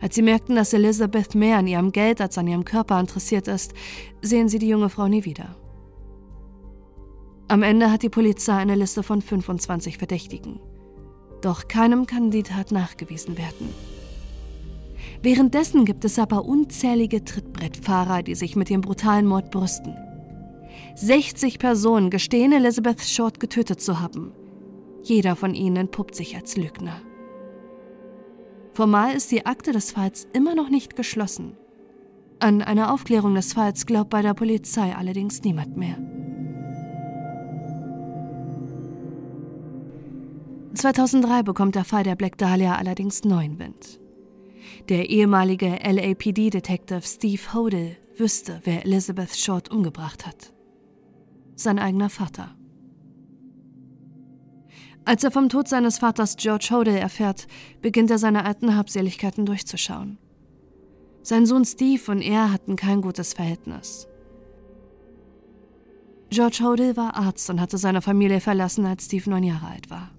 Als 0.00 0.14
sie 0.14 0.22
merkten, 0.22 0.56
dass 0.56 0.72
Elizabeth 0.72 1.34
mehr 1.34 1.58
an 1.58 1.66
ihrem 1.66 1.92
Geld 1.92 2.22
als 2.22 2.38
an 2.38 2.48
ihrem 2.48 2.64
Körper 2.64 2.98
interessiert 2.98 3.46
ist, 3.46 3.74
sehen 4.22 4.48
sie 4.48 4.58
die 4.58 4.68
junge 4.68 4.88
Frau 4.88 5.06
nie 5.06 5.24
wieder. 5.24 5.56
Am 7.48 7.62
Ende 7.62 7.92
hat 7.92 8.02
die 8.02 8.08
Polizei 8.08 8.54
eine 8.54 8.74
Liste 8.74 9.04
von 9.04 9.22
25 9.22 9.98
Verdächtigen. 9.98 10.58
Doch 11.42 11.68
keinem 11.68 12.06
kann 12.06 12.32
die 12.32 12.42
Tat 12.42 12.72
nachgewiesen 12.72 13.38
werden. 13.38 13.72
Währenddessen 15.22 15.84
gibt 15.84 16.04
es 16.04 16.18
aber 16.18 16.44
unzählige 16.44 17.22
Trittbrettfahrer, 17.22 18.24
die 18.24 18.34
sich 18.34 18.56
mit 18.56 18.68
dem 18.68 18.80
brutalen 18.80 19.26
Mord 19.26 19.52
brüsten. 19.52 19.94
60 20.96 21.60
Personen 21.60 22.10
gestehen, 22.10 22.52
Elizabeth 22.52 23.02
Short 23.02 23.38
getötet 23.38 23.80
zu 23.80 24.00
haben. 24.00 24.32
Jeder 25.02 25.36
von 25.36 25.54
ihnen 25.54 25.76
entpuppt 25.76 26.16
sich 26.16 26.34
als 26.34 26.56
Lügner. 26.56 27.00
Formal 28.72 29.14
ist 29.14 29.30
die 29.30 29.46
Akte 29.46 29.70
des 29.70 29.92
Falls 29.92 30.26
immer 30.32 30.56
noch 30.56 30.68
nicht 30.68 30.96
geschlossen. 30.96 31.56
An 32.40 32.60
eine 32.60 32.92
Aufklärung 32.92 33.36
des 33.36 33.52
Falls 33.52 33.86
glaubt 33.86 34.10
bei 34.10 34.20
der 34.20 34.34
Polizei 34.34 34.94
allerdings 34.94 35.42
niemand 35.42 35.76
mehr. 35.76 35.96
2003 40.76 41.42
bekommt 41.42 41.74
der 41.74 41.84
Fall 41.84 42.02
der 42.02 42.16
Black 42.16 42.38
Dahlia 42.38 42.76
allerdings 42.76 43.24
neuen 43.24 43.58
Wind. 43.58 44.00
Der 44.88 45.08
ehemalige 45.10 45.78
LAPD-Detective 45.82 47.02
Steve 47.02 47.54
Hodel 47.54 47.96
wüsste, 48.16 48.60
wer 48.64 48.84
Elizabeth 48.84 49.36
Short 49.36 49.70
umgebracht 49.70 50.26
hat. 50.26 50.52
Sein 51.54 51.78
eigener 51.78 52.10
Vater. 52.10 52.54
Als 55.04 55.22
er 55.22 55.30
vom 55.30 55.48
Tod 55.48 55.68
seines 55.68 55.98
Vaters 55.98 56.36
George 56.36 56.68
Hodel 56.72 56.96
erfährt, 56.96 57.46
beginnt 57.80 58.10
er 58.10 58.18
seine 58.18 58.44
alten 58.44 58.74
Habseligkeiten 58.74 59.46
durchzuschauen. 59.46 60.18
Sein 61.22 61.46
Sohn 61.46 61.64
Steve 61.64 62.10
und 62.10 62.22
er 62.22 62.52
hatten 62.52 62.76
kein 62.76 63.02
gutes 63.02 63.32
Verhältnis. 63.34 64.08
George 66.30 66.58
Hodel 66.62 66.96
war 66.96 67.16
Arzt 67.16 67.48
und 67.50 67.60
hatte 67.60 67.78
seine 67.78 68.02
Familie 68.02 68.40
verlassen, 68.40 68.84
als 68.84 69.04
Steve 69.04 69.30
neun 69.30 69.44
Jahre 69.44 69.68
alt 69.68 69.90
war. 69.90 70.15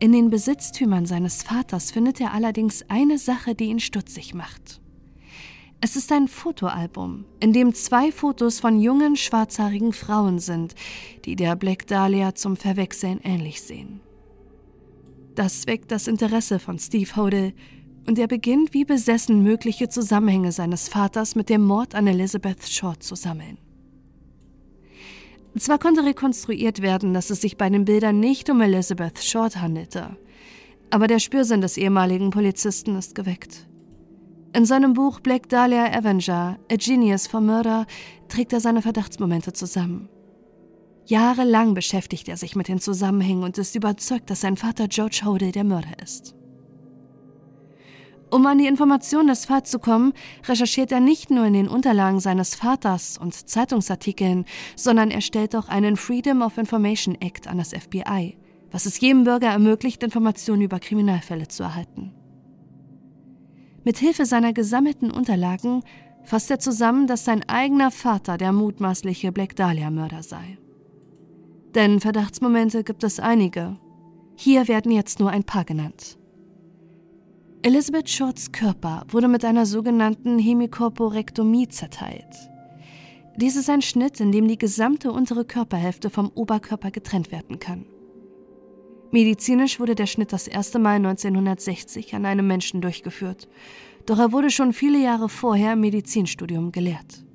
In 0.00 0.12
den 0.12 0.30
Besitztümern 0.30 1.04
seines 1.04 1.42
Vaters 1.42 1.90
findet 1.90 2.22
er 2.22 2.32
allerdings 2.32 2.82
eine 2.88 3.18
Sache, 3.18 3.54
die 3.54 3.66
ihn 3.66 3.80
stutzig 3.80 4.32
macht. 4.32 4.80
Es 5.82 5.94
ist 5.94 6.10
ein 6.10 6.26
Fotoalbum, 6.26 7.26
in 7.38 7.52
dem 7.52 7.74
zwei 7.74 8.10
Fotos 8.10 8.60
von 8.60 8.80
jungen, 8.80 9.16
schwarzhaarigen 9.16 9.92
Frauen 9.92 10.38
sind, 10.38 10.74
die 11.26 11.36
der 11.36 11.54
Black 11.54 11.86
Dahlia 11.86 12.34
zum 12.34 12.56
Verwechseln 12.56 13.20
ähnlich 13.22 13.60
sehen. 13.60 14.00
Das 15.34 15.66
weckt 15.66 15.90
das 15.90 16.06
Interesse 16.06 16.58
von 16.58 16.78
Steve 16.78 17.14
Hodel 17.16 17.52
und 18.06 18.18
er 18.18 18.26
beginnt 18.26 18.72
wie 18.72 18.86
besessen 18.86 19.42
mögliche 19.42 19.90
Zusammenhänge 19.90 20.52
seines 20.52 20.88
Vaters 20.88 21.34
mit 21.34 21.50
dem 21.50 21.62
Mord 21.62 21.94
an 21.94 22.06
Elizabeth 22.06 22.66
Short 22.66 23.02
zu 23.02 23.16
sammeln. 23.16 23.58
Zwar 25.58 25.78
konnte 25.78 26.04
rekonstruiert 26.04 26.80
werden, 26.80 27.12
dass 27.12 27.30
es 27.30 27.40
sich 27.40 27.56
bei 27.56 27.68
den 27.68 27.84
Bildern 27.84 28.20
nicht 28.20 28.48
um 28.50 28.60
Elizabeth 28.60 29.22
Short 29.22 29.60
handelte, 29.60 30.16
aber 30.90 31.06
der 31.06 31.18
Spürsinn 31.18 31.60
des 31.60 31.76
ehemaligen 31.76 32.30
Polizisten 32.30 32.96
ist 32.96 33.14
geweckt. 33.14 33.66
In 34.52 34.64
seinem 34.64 34.94
Buch 34.94 35.20
Black 35.20 35.48
Dahlia 35.48 35.92
Avenger, 35.92 36.58
A 36.70 36.76
Genius 36.76 37.26
for 37.26 37.40
Murder, 37.40 37.86
trägt 38.28 38.52
er 38.52 38.60
seine 38.60 38.82
Verdachtsmomente 38.82 39.52
zusammen. 39.52 40.08
Jahrelang 41.06 41.74
beschäftigt 41.74 42.28
er 42.28 42.36
sich 42.36 42.54
mit 42.54 42.68
den 42.68 42.80
Zusammenhängen 42.80 43.42
und 43.42 43.58
ist 43.58 43.74
überzeugt, 43.74 44.30
dass 44.30 44.40
sein 44.40 44.56
Vater 44.56 44.86
George 44.88 45.22
Hodel 45.24 45.50
der 45.52 45.64
Mörder 45.64 46.00
ist. 46.02 46.34
Um 48.30 48.46
an 48.46 48.58
die 48.58 48.66
Informationen 48.66 49.26
des 49.26 49.44
Falls 49.46 49.70
zu 49.70 49.80
kommen, 49.80 50.12
recherchiert 50.46 50.92
er 50.92 51.00
nicht 51.00 51.30
nur 51.30 51.44
in 51.46 51.52
den 51.52 51.68
Unterlagen 51.68 52.20
seines 52.20 52.54
Vaters 52.54 53.18
und 53.18 53.34
Zeitungsartikeln, 53.34 54.44
sondern 54.76 55.10
er 55.10 55.20
stellt 55.20 55.56
auch 55.56 55.68
einen 55.68 55.96
Freedom 55.96 56.42
of 56.42 56.56
Information 56.56 57.16
Act 57.20 57.48
an 57.48 57.58
das 57.58 57.70
FBI, 57.70 58.36
was 58.70 58.86
es 58.86 59.00
jedem 59.00 59.24
Bürger 59.24 59.48
ermöglicht, 59.48 60.04
Informationen 60.04 60.62
über 60.62 60.78
Kriminalfälle 60.78 61.48
zu 61.48 61.64
erhalten. 61.64 62.12
Mit 63.82 63.98
Hilfe 63.98 64.26
seiner 64.26 64.52
gesammelten 64.52 65.10
Unterlagen 65.10 65.82
fasst 66.22 66.50
er 66.52 66.60
zusammen, 66.60 67.08
dass 67.08 67.24
sein 67.24 67.48
eigener 67.48 67.90
Vater 67.90 68.36
der 68.36 68.52
mutmaßliche 68.52 69.32
Black 69.32 69.56
Dahlia-Mörder 69.56 70.22
sei. 70.22 70.58
Denn 71.74 71.98
Verdachtsmomente 71.98 72.84
gibt 72.84 73.02
es 73.02 73.18
einige. 73.18 73.76
Hier 74.36 74.68
werden 74.68 74.92
jetzt 74.92 75.18
nur 75.18 75.30
ein 75.30 75.44
paar 75.44 75.64
genannt. 75.64 76.19
Elizabeth 77.62 78.08
Shorts 78.08 78.52
Körper 78.52 79.04
wurde 79.10 79.28
mit 79.28 79.44
einer 79.44 79.66
sogenannten 79.66 80.38
Hemikorporektomie 80.38 81.68
zerteilt. 81.68 82.50
Dies 83.36 83.54
ist 83.54 83.68
ein 83.68 83.82
Schnitt, 83.82 84.18
in 84.18 84.32
dem 84.32 84.48
die 84.48 84.56
gesamte 84.56 85.12
untere 85.12 85.44
Körperhälfte 85.44 86.08
vom 86.08 86.30
Oberkörper 86.34 86.90
getrennt 86.90 87.30
werden 87.30 87.58
kann. 87.58 87.84
Medizinisch 89.10 89.78
wurde 89.78 89.94
der 89.94 90.06
Schnitt 90.06 90.32
das 90.32 90.48
erste 90.48 90.78
Mal 90.78 90.96
1960 90.96 92.14
an 92.14 92.24
einem 92.24 92.46
Menschen 92.46 92.80
durchgeführt, 92.80 93.46
doch 94.06 94.18
er 94.18 94.32
wurde 94.32 94.48
schon 94.48 94.72
viele 94.72 94.98
Jahre 94.98 95.28
vorher 95.28 95.74
im 95.74 95.80
Medizinstudium 95.80 96.72
gelehrt. 96.72 97.26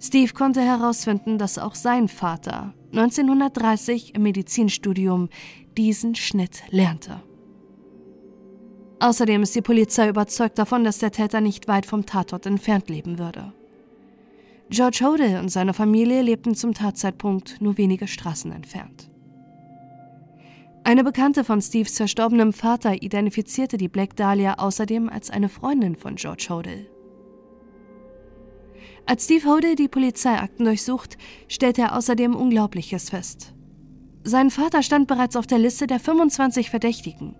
Steve 0.00 0.32
konnte 0.32 0.62
herausfinden, 0.62 1.36
dass 1.36 1.58
auch 1.58 1.74
sein 1.74 2.08
Vater 2.08 2.72
1930 2.92 4.14
im 4.14 4.22
Medizinstudium 4.22 5.28
diesen 5.76 6.14
Schnitt 6.14 6.62
lernte. 6.70 7.20
Außerdem 9.00 9.42
ist 9.42 9.54
die 9.54 9.62
Polizei 9.62 10.08
überzeugt 10.08 10.58
davon, 10.58 10.84
dass 10.84 10.98
der 10.98 11.10
Täter 11.10 11.40
nicht 11.40 11.68
weit 11.68 11.86
vom 11.86 12.06
Tatort 12.06 12.46
entfernt 12.46 12.88
leben 12.88 13.18
würde. 13.18 13.52
George 14.70 15.00
Hodel 15.02 15.38
und 15.38 15.50
seine 15.50 15.74
Familie 15.74 16.22
lebten 16.22 16.54
zum 16.54 16.74
Tatzeitpunkt 16.74 17.60
nur 17.60 17.76
wenige 17.76 18.06
Straßen 18.08 18.50
entfernt. 18.52 19.10
Eine 20.84 21.04
Bekannte 21.04 21.44
von 21.44 21.60
Steves 21.60 21.96
verstorbenem 21.96 22.52
Vater 22.52 23.02
identifizierte 23.02 23.76
die 23.76 23.88
Black 23.88 24.16
Dahlia 24.16 24.54
außerdem 24.54 25.08
als 25.08 25.30
eine 25.30 25.48
Freundin 25.48 25.96
von 25.96 26.16
George 26.16 26.46
Hodel. 26.50 26.90
Als 29.06 29.24
Steve 29.24 29.48
Hodel 29.48 29.76
die 29.76 29.88
Polizeiakten 29.88 30.64
durchsucht, 30.64 31.18
stellt 31.48 31.78
er 31.78 31.96
außerdem 31.96 32.34
Unglaubliches 32.34 33.10
fest. 33.10 33.54
Sein 34.24 34.50
Vater 34.50 34.82
stand 34.82 35.08
bereits 35.08 35.36
auf 35.36 35.46
der 35.46 35.58
Liste 35.58 35.86
der 35.86 36.00
25 36.00 36.70
Verdächtigen 36.70 37.34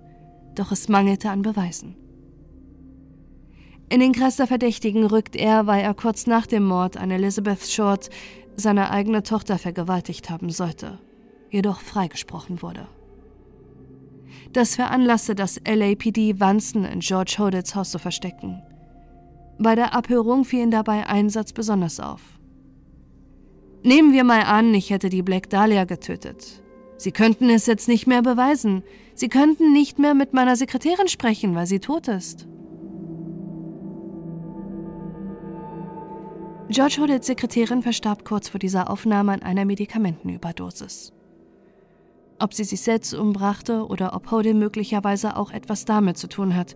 doch 0.59 0.73
es 0.73 0.89
mangelte 0.89 1.31
an 1.31 1.43
Beweisen. 1.43 1.97
In 3.89 4.01
den 4.01 4.13
Kreis 4.13 4.37
der 4.37 4.47
Verdächtigen 4.47 5.05
rückt 5.05 5.37
er, 5.37 5.67
weil 5.67 5.83
er 5.83 5.95
kurz 5.95 6.27
nach 6.27 6.47
dem 6.47 6.65
Mord 6.65 6.97
an 6.97 7.11
Elizabeth 7.11 7.71
Short 7.71 8.11
seine 8.57 8.91
eigene 8.91 9.23
Tochter 9.23 9.59
vergewaltigt 9.59 10.31
haben 10.31 10.51
sollte, 10.51 10.99
jedoch 11.51 11.81
freigesprochen 11.81 12.63
wurde. 12.63 12.87
Das 14.53 14.77
veranlasste 14.77 15.35
das 15.35 15.61
LAPD, 15.67 16.39
Wanzen 16.39 16.85
in 16.85 17.01
George 17.01 17.37
Hodels 17.39 17.75
Haus 17.75 17.91
zu 17.91 17.99
verstecken. 17.99 18.63
Bei 19.59 19.75
der 19.75 19.95
Abhörung 19.95 20.45
fiel 20.45 20.71
dabei 20.71 21.07
ein 21.07 21.29
Satz 21.29 21.53
besonders 21.53 22.01
auf. 22.01 22.21
Nehmen 23.83 24.13
wir 24.13 24.25
mal 24.25 24.43
an, 24.43 24.73
ich 24.75 24.91
hätte 24.91 25.09
die 25.09 25.23
Black 25.23 25.51
Dahlia 25.51 25.85
getötet. 25.85 26.63
Sie 26.97 27.13
könnten 27.13 27.51
es 27.51 27.67
jetzt 27.67 27.87
nicht 27.89 28.07
mehr 28.07 28.23
beweisen. 28.23 28.83
Sie 29.15 29.29
könnten 29.29 29.73
nicht 29.73 29.99
mehr 29.99 30.15
mit 30.15 30.33
meiner 30.33 30.57
Sekretärin 30.57 31.09
sprechen, 31.09 31.55
weil 31.55 31.67
sie 31.67 31.81
tot 31.81 32.09
ist. 32.09 32.49
George 36.69 36.97
Hoddets 36.99 37.27
Sekretärin 37.27 37.83
verstarb 37.83 38.25
kurz 38.25 38.49
vor 38.49 38.59
dieser 38.59 38.91
Aufnahme 38.91 39.33
an 39.33 39.43
einer 39.43 39.65
Medikamentenüberdosis. 39.65 41.13
Ob 42.41 42.53
sie 42.53 42.65
sich 42.65 42.81
selbst 42.81 43.15
umbrachte 43.15 43.87
oder 43.87 44.15
ob 44.15 44.31
Hodel 44.31 44.55
möglicherweise 44.55 45.37
auch 45.37 45.53
etwas 45.53 45.85
damit 45.85 46.19
zu 46.19 46.27
tun 46.27 46.57
hat, 46.57 46.75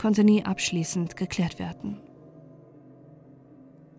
konnte 0.00 0.22
nie 0.22 0.44
abschließend 0.44 1.16
geklärt 1.16 1.58
werden. 1.58 2.00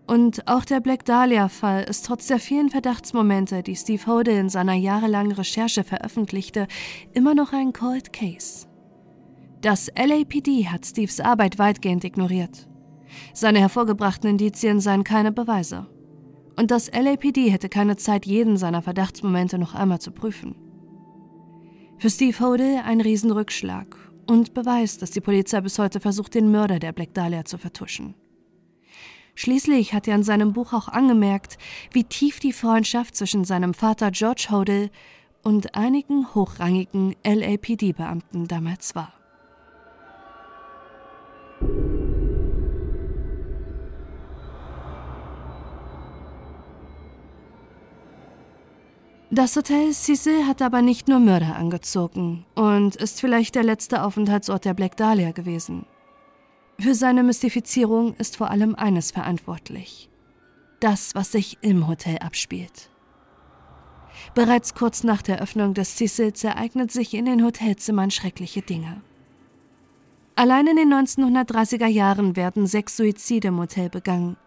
Und 0.07 0.47
auch 0.47 0.65
der 0.65 0.81
Black 0.81 1.05
Dahlia-Fall 1.05 1.83
ist 1.83 2.05
trotz 2.05 2.27
der 2.27 2.39
vielen 2.39 2.69
Verdachtsmomente, 2.69 3.63
die 3.63 3.75
Steve 3.75 4.05
Hodel 4.07 4.35
in 4.35 4.49
seiner 4.49 4.73
jahrelangen 4.73 5.31
Recherche 5.31 5.83
veröffentlichte, 5.83 6.67
immer 7.13 7.33
noch 7.33 7.53
ein 7.53 7.71
Cold 7.71 8.11
Case. 8.11 8.67
Das 9.61 9.91
LAPD 9.95 10.67
hat 10.67 10.85
Steves 10.85 11.19
Arbeit 11.19 11.59
weitgehend 11.59 12.03
ignoriert. 12.03 12.67
Seine 13.33 13.59
hervorgebrachten 13.59 14.29
Indizien 14.29 14.79
seien 14.79 15.03
keine 15.03 15.31
Beweise. 15.31 15.87
Und 16.57 16.71
das 16.71 16.91
LAPD 16.91 17.49
hätte 17.49 17.69
keine 17.69 17.95
Zeit, 17.95 18.25
jeden 18.25 18.57
seiner 18.57 18.81
Verdachtsmomente 18.81 19.57
noch 19.57 19.75
einmal 19.75 19.99
zu 19.99 20.11
prüfen. 20.11 20.55
Für 21.99 22.09
Steve 22.09 22.39
Hodel 22.39 22.81
ein 22.83 22.99
Riesenrückschlag 22.99 23.95
und 24.27 24.53
Beweis, 24.53 24.97
dass 24.97 25.11
die 25.11 25.21
Polizei 25.21 25.61
bis 25.61 25.77
heute 25.77 25.99
versucht, 25.99 26.33
den 26.33 26.51
Mörder 26.51 26.79
der 26.79 26.91
Black 26.91 27.13
Dahlia 27.13 27.45
zu 27.45 27.57
vertuschen. 27.57 28.15
Schließlich 29.35 29.93
hat 29.93 30.07
er 30.07 30.15
in 30.15 30.23
seinem 30.23 30.53
Buch 30.53 30.73
auch 30.73 30.87
angemerkt, 30.87 31.57
wie 31.91 32.03
tief 32.03 32.39
die 32.39 32.53
Freundschaft 32.53 33.15
zwischen 33.15 33.45
seinem 33.45 33.73
Vater 33.73 34.11
George 34.11 34.47
Hodel 34.51 34.89
und 35.43 35.75
einigen 35.75 36.33
hochrangigen 36.35 37.15
LAPD-Beamten 37.23 38.47
damals 38.47 38.95
war. 38.95 39.13
Das 49.33 49.55
Hotel 49.55 49.93
Cecil 49.93 50.45
hat 50.45 50.61
aber 50.61 50.81
nicht 50.81 51.07
nur 51.07 51.19
Mörder 51.19 51.55
angezogen 51.55 52.45
und 52.53 52.97
ist 52.97 53.21
vielleicht 53.21 53.55
der 53.55 53.63
letzte 53.63 54.03
Aufenthaltsort 54.03 54.65
der 54.65 54.73
Black 54.73 54.97
Dahlia 54.97 55.31
gewesen. 55.31 55.85
Für 56.81 56.95
seine 56.95 57.21
Mystifizierung 57.21 58.15
ist 58.15 58.37
vor 58.37 58.49
allem 58.49 58.73
eines 58.73 59.11
verantwortlich. 59.11 60.09
Das, 60.79 61.13
was 61.13 61.31
sich 61.31 61.59
im 61.61 61.87
Hotel 61.87 62.17
abspielt. 62.17 62.89
Bereits 64.33 64.73
kurz 64.73 65.03
nach 65.03 65.21
der 65.21 65.43
Öffnung 65.43 65.75
des 65.75 65.95
Cecils 65.97 66.43
ereignet 66.43 66.91
sich 66.91 67.13
in 67.13 67.25
den 67.25 67.45
Hotelzimmern 67.45 68.09
schreckliche 68.09 68.63
Dinge. 68.63 69.01
Allein 70.35 70.65
in 70.65 70.75
den 70.75 70.91
1930er 70.91 71.85
Jahren 71.85 72.35
werden 72.35 72.65
sechs 72.65 72.97
Suizide 72.97 73.49
im 73.49 73.59
Hotel 73.59 73.89
begangen. 73.89 74.37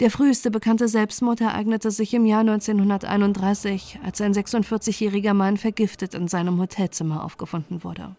Der 0.00 0.10
früheste 0.10 0.50
bekannte 0.50 0.88
Selbstmord 0.88 1.40
ereignete 1.40 1.92
sich 1.92 2.14
im 2.14 2.26
Jahr 2.26 2.40
1931, 2.40 4.00
als 4.02 4.20
ein 4.20 4.34
46-jähriger 4.34 5.34
Mann 5.34 5.56
vergiftet 5.56 6.14
in 6.14 6.26
seinem 6.26 6.58
Hotelzimmer 6.58 7.24
aufgefunden 7.24 7.84
wurde. 7.84 8.16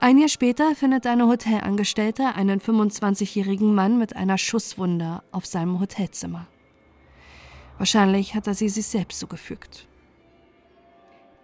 Ein 0.00 0.18
Jahr 0.18 0.28
später 0.28 0.76
findet 0.76 1.08
eine 1.08 1.26
Hotelangestellte 1.26 2.34
einen 2.36 2.60
25-jährigen 2.60 3.74
Mann 3.74 3.98
mit 3.98 4.14
einer 4.14 4.38
Schusswunde 4.38 5.22
auf 5.32 5.44
seinem 5.44 5.80
Hotelzimmer. 5.80 6.46
Wahrscheinlich 7.78 8.36
hat 8.36 8.46
er 8.46 8.54
sie 8.54 8.68
sich 8.68 8.86
selbst 8.86 9.18
zugefügt. 9.18 9.88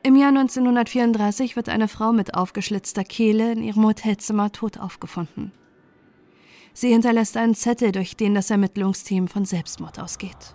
Im 0.05 0.15
Jahr 0.15 0.29
1934 0.29 1.57
wird 1.57 1.69
eine 1.69 1.89
Frau 1.89 2.13
mit 2.13 2.35
aufgeschlitzter 2.35 3.03
Kehle 3.03 3.53
in 3.53 3.63
ihrem 3.63 3.87
Hotelzimmer 3.87 4.53
tot 4.53 4.79
aufgefunden. 4.79 5.51
Sie 6.75 6.91
hinterlässt 6.91 7.37
einen 7.37 7.55
Zettel, 7.55 7.91
durch 7.91 8.17
den 8.17 8.35
das 8.35 8.51
Ermittlungsteam 8.51 9.27
von 9.27 9.45
Selbstmord 9.45 9.99
ausgeht. 9.99 10.55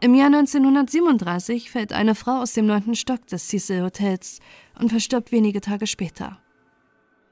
Im 0.00 0.14
Jahr 0.14 0.26
1937 0.26 1.70
fällt 1.70 1.92
eine 1.92 2.16
Frau 2.16 2.40
aus 2.40 2.54
dem 2.54 2.66
neunten 2.66 2.96
Stock 2.96 3.24
des 3.28 3.46
Cecil 3.46 3.82
Hotels 3.82 4.40
und 4.78 4.90
verstirbt 4.90 5.32
wenige 5.32 5.60
Tage 5.60 5.86
später. 5.86 6.38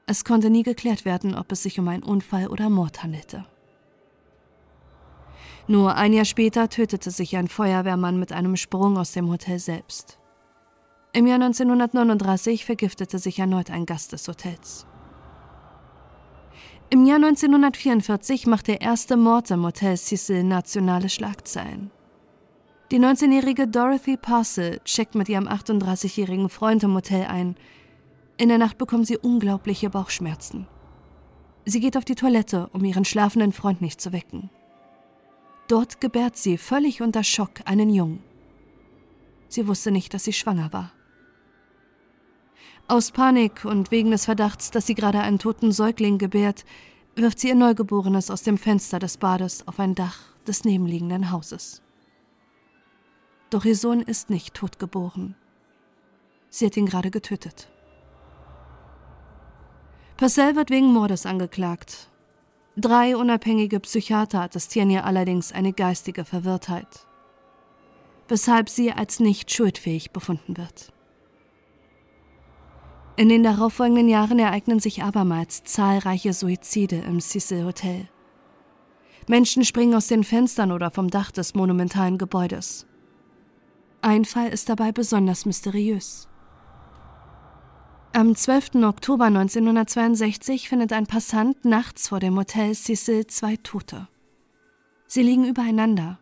Es 0.05 0.25
konnte 0.25 0.49
nie 0.49 0.63
geklärt 0.63 1.05
werden, 1.05 1.35
ob 1.35 1.51
es 1.51 1.63
sich 1.63 1.79
um 1.79 1.87
einen 1.87 2.03
Unfall 2.03 2.47
oder 2.47 2.69
Mord 2.69 3.03
handelte. 3.03 3.45
Nur 5.67 5.95
ein 5.95 6.13
Jahr 6.13 6.25
später 6.25 6.69
tötete 6.69 7.11
sich 7.11 7.37
ein 7.37 7.47
Feuerwehrmann 7.47 8.19
mit 8.19 8.31
einem 8.33 8.55
Sprung 8.57 8.97
aus 8.97 9.11
dem 9.13 9.29
Hotel 9.29 9.59
selbst. 9.59 10.17
Im 11.13 11.27
Jahr 11.27 11.41
1939 11.41 12.65
vergiftete 12.65 13.19
sich 13.19 13.39
erneut 13.39 13.69
ein 13.69 13.85
Gast 13.85 14.11
des 14.11 14.27
Hotels. 14.27 14.85
Im 16.89 17.05
Jahr 17.05 17.17
1944 17.17 18.47
macht 18.47 18.67
der 18.67 18.81
erste 18.81 19.15
Mord 19.15 19.49
im 19.51 19.63
Hotel 19.63 19.95
Cecil 19.97 20.43
nationale 20.43 21.07
Schlagzeilen. 21.07 21.91
Die 22.91 22.99
19-jährige 22.99 23.69
Dorothy 23.69 24.17
Parcell 24.17 24.81
checkt 24.83 25.15
mit 25.15 25.29
ihrem 25.29 25.47
38-jährigen 25.47 26.49
Freund 26.49 26.83
im 26.83 26.93
Hotel 26.93 27.23
ein. 27.23 27.55
In 28.35 28.49
der 28.49 28.57
Nacht 28.57 28.77
bekommt 28.77 29.07
sie 29.07 29.17
unglaubliche 29.17 29.89
Bauchschmerzen. 29.89 30.67
Sie 31.63 31.79
geht 31.79 31.95
auf 31.95 32.03
die 32.03 32.15
Toilette, 32.15 32.69
um 32.73 32.83
ihren 32.83 33.05
schlafenden 33.05 33.53
Freund 33.53 33.79
nicht 33.81 34.01
zu 34.01 34.11
wecken. 34.11 34.49
Dort 35.69 36.01
gebärt 36.01 36.35
sie 36.35 36.57
völlig 36.57 37.01
unter 37.01 37.23
Schock 37.23 37.61
einen 37.63 37.89
Jungen. 37.89 38.21
Sie 39.47 39.69
wusste 39.69 39.91
nicht, 39.91 40.13
dass 40.13 40.25
sie 40.25 40.33
schwanger 40.33 40.73
war. 40.73 40.91
Aus 42.89 43.11
Panik 43.11 43.63
und 43.63 43.91
wegen 43.91 44.11
des 44.11 44.25
Verdachts, 44.25 44.69
dass 44.69 44.85
sie 44.85 44.95
gerade 44.95 45.21
einen 45.21 45.39
toten 45.39 45.71
Säugling 45.71 46.17
gebärt, 46.17 46.65
wirft 47.15 47.39
sie 47.39 47.47
ihr 47.47 47.55
Neugeborenes 47.55 48.29
aus 48.29 48.43
dem 48.43 48.57
Fenster 48.57 48.99
des 48.99 49.15
Bades 49.15 49.65
auf 49.65 49.79
ein 49.79 49.95
Dach 49.95 50.19
des 50.45 50.65
nebenliegenden 50.65 51.31
Hauses. 51.31 51.81
Doch 53.51 53.65
ihr 53.65 53.75
Sohn 53.75 54.01
ist 54.01 54.29
nicht 54.29 54.55
tot 54.55 54.79
geboren. 54.79 55.35
Sie 56.49 56.65
hat 56.65 56.77
ihn 56.77 56.85
gerade 56.85 57.11
getötet. 57.11 57.69
Purcell 60.17 60.55
wird 60.55 60.69
wegen 60.69 60.93
Mordes 60.93 61.25
angeklagt. 61.25 62.09
Drei 62.77 63.17
unabhängige 63.17 63.81
Psychiater 63.81 64.41
attestieren 64.41 64.89
ihr 64.89 65.05
allerdings 65.05 65.51
eine 65.51 65.73
geistige 65.73 66.23
Verwirrtheit, 66.23 67.05
weshalb 68.29 68.69
sie 68.69 68.93
als 68.93 69.19
nicht 69.19 69.51
schuldfähig 69.51 70.11
befunden 70.11 70.55
wird. 70.55 70.93
In 73.17 73.27
den 73.27 73.43
darauffolgenden 73.43 74.07
Jahren 74.07 74.39
ereignen 74.39 74.79
sich 74.79 75.03
abermals 75.03 75.63
zahlreiche 75.63 76.31
Suizide 76.31 76.99
im 76.99 77.19
Cecil 77.19 77.65
Hotel. 77.65 78.07
Menschen 79.27 79.65
springen 79.65 79.95
aus 79.95 80.07
den 80.07 80.23
Fenstern 80.23 80.71
oder 80.71 80.89
vom 80.89 81.09
Dach 81.09 81.31
des 81.31 81.53
monumentalen 81.53 82.17
Gebäudes. 82.17 82.87
Ein 84.03 84.25
Fall 84.25 84.47
ist 84.47 84.67
dabei 84.67 84.91
besonders 84.91 85.45
mysteriös. 85.45 86.27
Am 88.13 88.35
12. 88.35 88.83
Oktober 88.83 89.25
1962 89.25 90.69
findet 90.69 90.91
ein 90.91 91.05
Passant 91.05 91.65
nachts 91.65 92.07
vor 92.07 92.19
dem 92.19 92.35
Hotel 92.35 92.73
Cecil 92.73 93.27
zwei 93.27 93.57
Tote. 93.57 94.07
Sie 95.05 95.21
liegen 95.21 95.45
übereinander. 95.47 96.17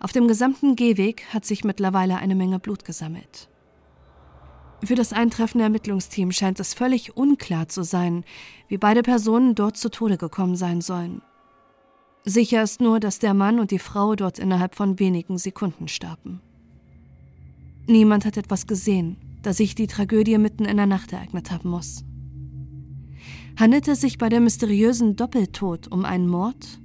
Auf 0.00 0.12
dem 0.12 0.28
gesamten 0.28 0.76
Gehweg 0.76 1.26
hat 1.34 1.44
sich 1.44 1.62
mittlerweile 1.62 2.16
eine 2.16 2.34
Menge 2.34 2.58
Blut 2.58 2.86
gesammelt. 2.86 3.50
Für 4.82 4.94
das 4.94 5.12
eintreffende 5.12 5.64
Ermittlungsteam 5.64 6.32
scheint 6.32 6.58
es 6.58 6.72
völlig 6.72 7.18
unklar 7.18 7.68
zu 7.68 7.82
sein, 7.82 8.24
wie 8.68 8.78
beide 8.78 9.02
Personen 9.02 9.54
dort 9.54 9.76
zu 9.76 9.90
Tode 9.90 10.16
gekommen 10.16 10.56
sein 10.56 10.80
sollen. 10.80 11.20
Sicher 12.24 12.62
ist 12.62 12.80
nur, 12.80 12.98
dass 12.98 13.18
der 13.18 13.34
Mann 13.34 13.60
und 13.60 13.72
die 13.72 13.78
Frau 13.78 14.14
dort 14.14 14.38
innerhalb 14.38 14.74
von 14.74 14.98
wenigen 14.98 15.36
Sekunden 15.36 15.88
starben. 15.88 16.40
Niemand 17.88 18.26
hat 18.26 18.36
etwas 18.36 18.66
gesehen, 18.66 19.16
da 19.40 19.54
sich 19.54 19.74
die 19.74 19.86
Tragödie 19.86 20.36
mitten 20.36 20.66
in 20.66 20.76
der 20.76 20.84
Nacht 20.84 21.14
ereignet 21.14 21.50
haben 21.50 21.70
muss. 21.70 22.04
Handelt 23.56 23.88
es 23.88 24.02
sich 24.02 24.18
bei 24.18 24.28
dem 24.28 24.44
mysteriösen 24.44 25.16
Doppeltod 25.16 25.90
um 25.90 26.04
einen 26.04 26.28
Mord 26.28 26.80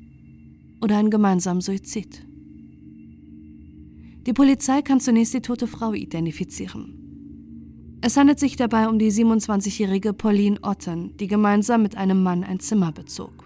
oder 0.82 0.98
einen 0.98 1.10
gemeinsamen 1.10 1.60
Suizid? 1.60 2.26
Die 4.26 4.32
Polizei 4.32 4.82
kann 4.82 5.02
zunächst 5.02 5.34
die 5.34 5.42
tote 5.42 5.68
Frau 5.68 5.92
identifizieren. 5.92 8.00
Es 8.00 8.16
handelt 8.16 8.40
sich 8.40 8.56
dabei 8.56 8.88
um 8.88 8.98
die 8.98 9.12
27-jährige 9.12 10.14
Pauline 10.14 10.60
Otten, 10.62 11.18
die 11.18 11.28
gemeinsam 11.28 11.84
mit 11.84 11.98
einem 11.98 12.24
Mann 12.24 12.46
ein 12.46 12.62
Zimmer 12.62 12.94
bezog. 12.94 13.43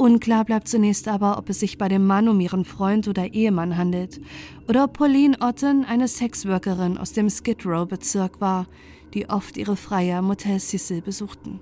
Unklar 0.00 0.46
bleibt 0.46 0.66
zunächst 0.66 1.08
aber, 1.08 1.36
ob 1.36 1.50
es 1.50 1.60
sich 1.60 1.76
bei 1.76 1.86
dem 1.86 2.06
Mann 2.06 2.26
um 2.26 2.40
ihren 2.40 2.64
Freund 2.64 3.06
oder 3.06 3.34
Ehemann 3.34 3.76
handelt 3.76 4.18
oder 4.66 4.84
ob 4.84 4.94
Pauline 4.94 5.36
Otten 5.40 5.84
eine 5.84 6.08
Sexworkerin 6.08 6.96
aus 6.96 7.12
dem 7.12 7.28
Skid 7.28 7.66
Row-Bezirk 7.66 8.40
war, 8.40 8.66
die 9.12 9.28
oft 9.28 9.58
ihre 9.58 9.76
Freier 9.76 10.20
im 10.20 10.24
Motel 10.24 10.58
Cecil 10.58 11.02
besuchten. 11.02 11.60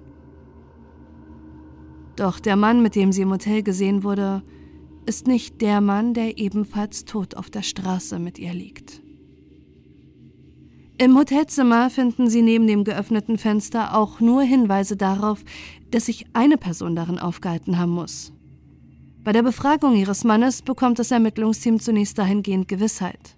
Doch 2.14 2.38
der 2.38 2.55
Mann, 2.55 2.81
mit 2.81 2.94
dem 2.94 3.11
sie 3.11 3.22
im 3.22 3.33
Hotel 3.33 3.64
gesehen 3.64 4.05
wurde, 4.05 4.44
ist 5.05 5.27
nicht 5.27 5.61
der 5.61 5.81
Mann, 5.81 6.14
der 6.14 6.38
ebenfalls 6.38 7.05
tot 7.05 7.37
auf 7.37 7.51
der 7.51 7.62
Straße 7.62 8.20
mit 8.20 8.38
ihr 8.38 8.55
liegt. 8.55 9.03
Im 11.01 11.16
Hotelzimmer 11.16 11.90
finden 11.90 12.29
Sie 12.29 12.42
neben 12.42 12.66
dem 12.66 12.83
geöffneten 12.83 13.38
Fenster 13.38 13.96
auch 13.96 14.18
nur 14.18 14.42
Hinweise 14.42 14.96
darauf, 14.96 15.44
dass 15.90 16.07
sich 16.07 16.27
eine 16.33 16.57
Person 16.57 16.94
darin 16.96 17.18
aufgehalten 17.18 17.79
haben 17.79 17.92
muss. 17.92 18.33
Bei 19.24 19.33
der 19.33 19.42
Befragung 19.42 19.94
ihres 19.96 20.24
Mannes 20.24 20.62
bekommt 20.62 20.98
das 20.98 21.11
Ermittlungsteam 21.11 21.81
zunächst 21.81 22.18
dahingehend 22.18 22.68
Gewissheit. 22.68 23.37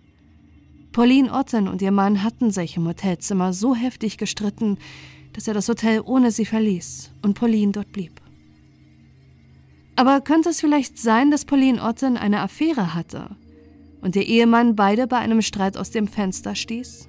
Pauline 0.92 1.32
Otten 1.32 1.68
und 1.68 1.82
ihr 1.82 1.92
Mann 1.92 2.22
hatten 2.22 2.50
sich 2.50 2.76
im 2.76 2.86
Hotelzimmer 2.86 3.52
so 3.52 3.74
heftig 3.74 4.18
gestritten, 4.18 4.78
dass 5.32 5.46
er 5.46 5.54
das 5.54 5.68
Hotel 5.68 6.02
ohne 6.04 6.32
sie 6.32 6.44
verließ 6.44 7.12
und 7.22 7.34
Pauline 7.34 7.72
dort 7.72 7.92
blieb. 7.92 8.20
Aber 9.96 10.20
könnte 10.20 10.48
es 10.48 10.60
vielleicht 10.60 10.98
sein, 10.98 11.30
dass 11.30 11.44
Pauline 11.44 11.82
Otten 11.82 12.16
eine 12.16 12.40
Affäre 12.40 12.94
hatte 12.94 13.36
und 14.00 14.16
ihr 14.16 14.26
Ehemann 14.26 14.74
beide 14.74 15.06
bei 15.06 15.18
einem 15.18 15.42
Streit 15.42 15.76
aus 15.76 15.90
dem 15.90 16.08
Fenster 16.08 16.54
stieß? 16.54 17.06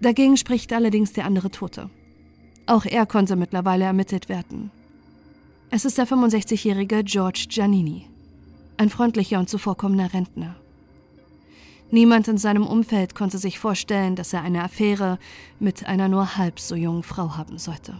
Dagegen 0.00 0.36
spricht 0.36 0.72
allerdings 0.72 1.12
der 1.12 1.26
andere 1.26 1.50
Tote. 1.50 1.90
Auch 2.66 2.84
er 2.84 3.06
konnte 3.06 3.36
mittlerweile 3.36 3.84
ermittelt 3.84 4.28
werden. 4.28 4.70
Es 5.70 5.84
ist 5.84 5.98
der 5.98 6.06
65-jährige 6.06 7.02
George 7.02 7.46
Giannini, 7.48 8.06
ein 8.76 8.90
freundlicher 8.90 9.38
und 9.38 9.48
zuvorkommender 9.48 10.12
Rentner. 10.12 10.56
Niemand 11.90 12.28
in 12.28 12.38
seinem 12.38 12.66
Umfeld 12.66 13.14
konnte 13.14 13.38
sich 13.38 13.58
vorstellen, 13.58 14.16
dass 14.16 14.32
er 14.32 14.42
eine 14.42 14.64
Affäre 14.64 15.18
mit 15.60 15.86
einer 15.86 16.08
nur 16.08 16.36
halb 16.36 16.58
so 16.58 16.74
jungen 16.74 17.02
Frau 17.02 17.36
haben 17.36 17.58
sollte. 17.58 17.94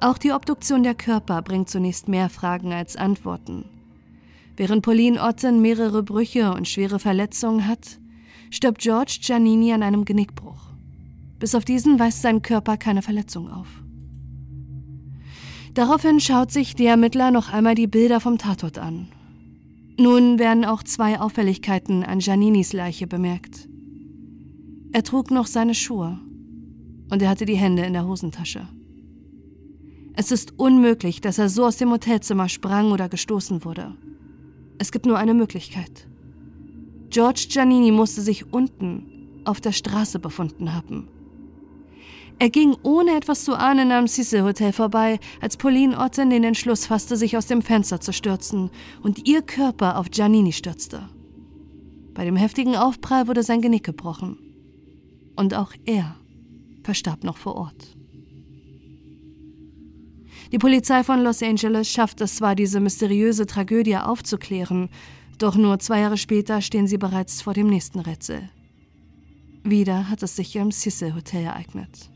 Auch 0.00 0.18
die 0.18 0.32
Obduktion 0.32 0.84
der 0.84 0.94
Körper 0.94 1.42
bringt 1.42 1.68
zunächst 1.68 2.08
mehr 2.08 2.28
Fragen 2.28 2.72
als 2.72 2.96
Antworten. 2.96 3.64
Während 4.56 4.84
Pauline 4.84 5.20
Otten 5.22 5.60
mehrere 5.60 6.02
Brüche 6.02 6.52
und 6.52 6.68
schwere 6.68 6.98
Verletzungen 6.98 7.66
hat, 7.66 7.98
stirbt 8.50 8.80
George 8.80 9.18
Giannini 9.20 9.72
an 9.72 9.82
einem 9.82 10.04
Genickbruch. 10.04 10.67
Bis 11.38 11.54
auf 11.54 11.64
diesen 11.64 11.98
weist 11.98 12.22
sein 12.22 12.42
Körper 12.42 12.76
keine 12.76 13.02
Verletzung 13.02 13.50
auf. 13.50 13.68
Daraufhin 15.74 16.18
schaut 16.18 16.50
sich 16.50 16.74
der 16.74 16.90
Ermittler 16.90 17.30
noch 17.30 17.52
einmal 17.52 17.74
die 17.74 17.86
Bilder 17.86 18.20
vom 18.20 18.38
Tatort 18.38 18.78
an. 18.78 19.08
Nun 19.98 20.38
werden 20.38 20.64
auch 20.64 20.82
zwei 20.82 21.20
Auffälligkeiten 21.20 22.04
an 22.04 22.20
Gianninis 22.20 22.72
Leiche 22.72 23.06
bemerkt. 23.06 23.68
Er 24.92 25.02
trug 25.02 25.30
noch 25.30 25.46
seine 25.46 25.74
Schuhe 25.74 26.18
und 27.10 27.22
er 27.22 27.28
hatte 27.28 27.44
die 27.44 27.56
Hände 27.56 27.84
in 27.84 27.92
der 27.92 28.06
Hosentasche. 28.06 28.68
Es 30.14 30.32
ist 30.32 30.58
unmöglich, 30.58 31.20
dass 31.20 31.38
er 31.38 31.48
so 31.48 31.64
aus 31.64 31.76
dem 31.76 31.90
Hotelzimmer 31.90 32.48
sprang 32.48 32.90
oder 32.90 33.08
gestoßen 33.08 33.64
wurde. 33.64 33.94
Es 34.78 34.90
gibt 34.90 35.06
nur 35.06 35.18
eine 35.18 35.34
Möglichkeit. 35.34 36.08
George 37.10 37.46
Giannini 37.50 37.92
musste 37.92 38.20
sich 38.20 38.52
unten 38.52 39.40
auf 39.44 39.60
der 39.60 39.72
Straße 39.72 40.18
befunden 40.18 40.74
haben. 40.74 41.08
Er 42.40 42.50
ging 42.50 42.76
ohne 42.84 43.16
etwas 43.16 43.44
zu 43.44 43.58
ahnen 43.58 43.90
am 43.90 44.06
Cecil 44.06 44.44
Hotel 44.44 44.72
vorbei, 44.72 45.18
als 45.40 45.56
Pauline 45.56 45.98
Otten 45.98 46.30
den 46.30 46.44
Entschluss 46.44 46.86
fasste, 46.86 47.16
sich 47.16 47.36
aus 47.36 47.46
dem 47.46 47.62
Fenster 47.62 48.00
zu 48.00 48.12
stürzen 48.12 48.70
und 49.02 49.26
ihr 49.26 49.42
Körper 49.42 49.98
auf 49.98 50.10
Giannini 50.10 50.52
stürzte. 50.52 51.08
Bei 52.14 52.24
dem 52.24 52.36
heftigen 52.36 52.76
Aufprall 52.76 53.26
wurde 53.26 53.42
sein 53.42 53.60
Genick 53.60 53.84
gebrochen. 53.84 54.38
Und 55.34 55.54
auch 55.54 55.72
er 55.84 56.16
verstarb 56.84 57.24
noch 57.24 57.36
vor 57.36 57.56
Ort. 57.56 57.96
Die 60.52 60.58
Polizei 60.58 61.02
von 61.04 61.22
Los 61.22 61.42
Angeles 61.42 61.90
schafft 61.90 62.20
es 62.20 62.36
zwar, 62.36 62.54
diese 62.54 62.80
mysteriöse 62.80 63.46
Tragödie 63.46 63.96
aufzuklären, 63.96 64.88
doch 65.38 65.56
nur 65.56 65.78
zwei 65.80 66.00
Jahre 66.00 66.16
später 66.16 66.60
stehen 66.60 66.86
sie 66.86 66.98
bereits 66.98 67.42
vor 67.42 67.52
dem 67.52 67.66
nächsten 67.66 67.98
Rätsel. 67.98 68.48
Wieder 69.64 70.08
hat 70.08 70.22
es 70.22 70.36
sich 70.36 70.54
im 70.56 70.70
Cecil 70.70 71.14
Hotel 71.14 71.44
ereignet. 71.44 72.10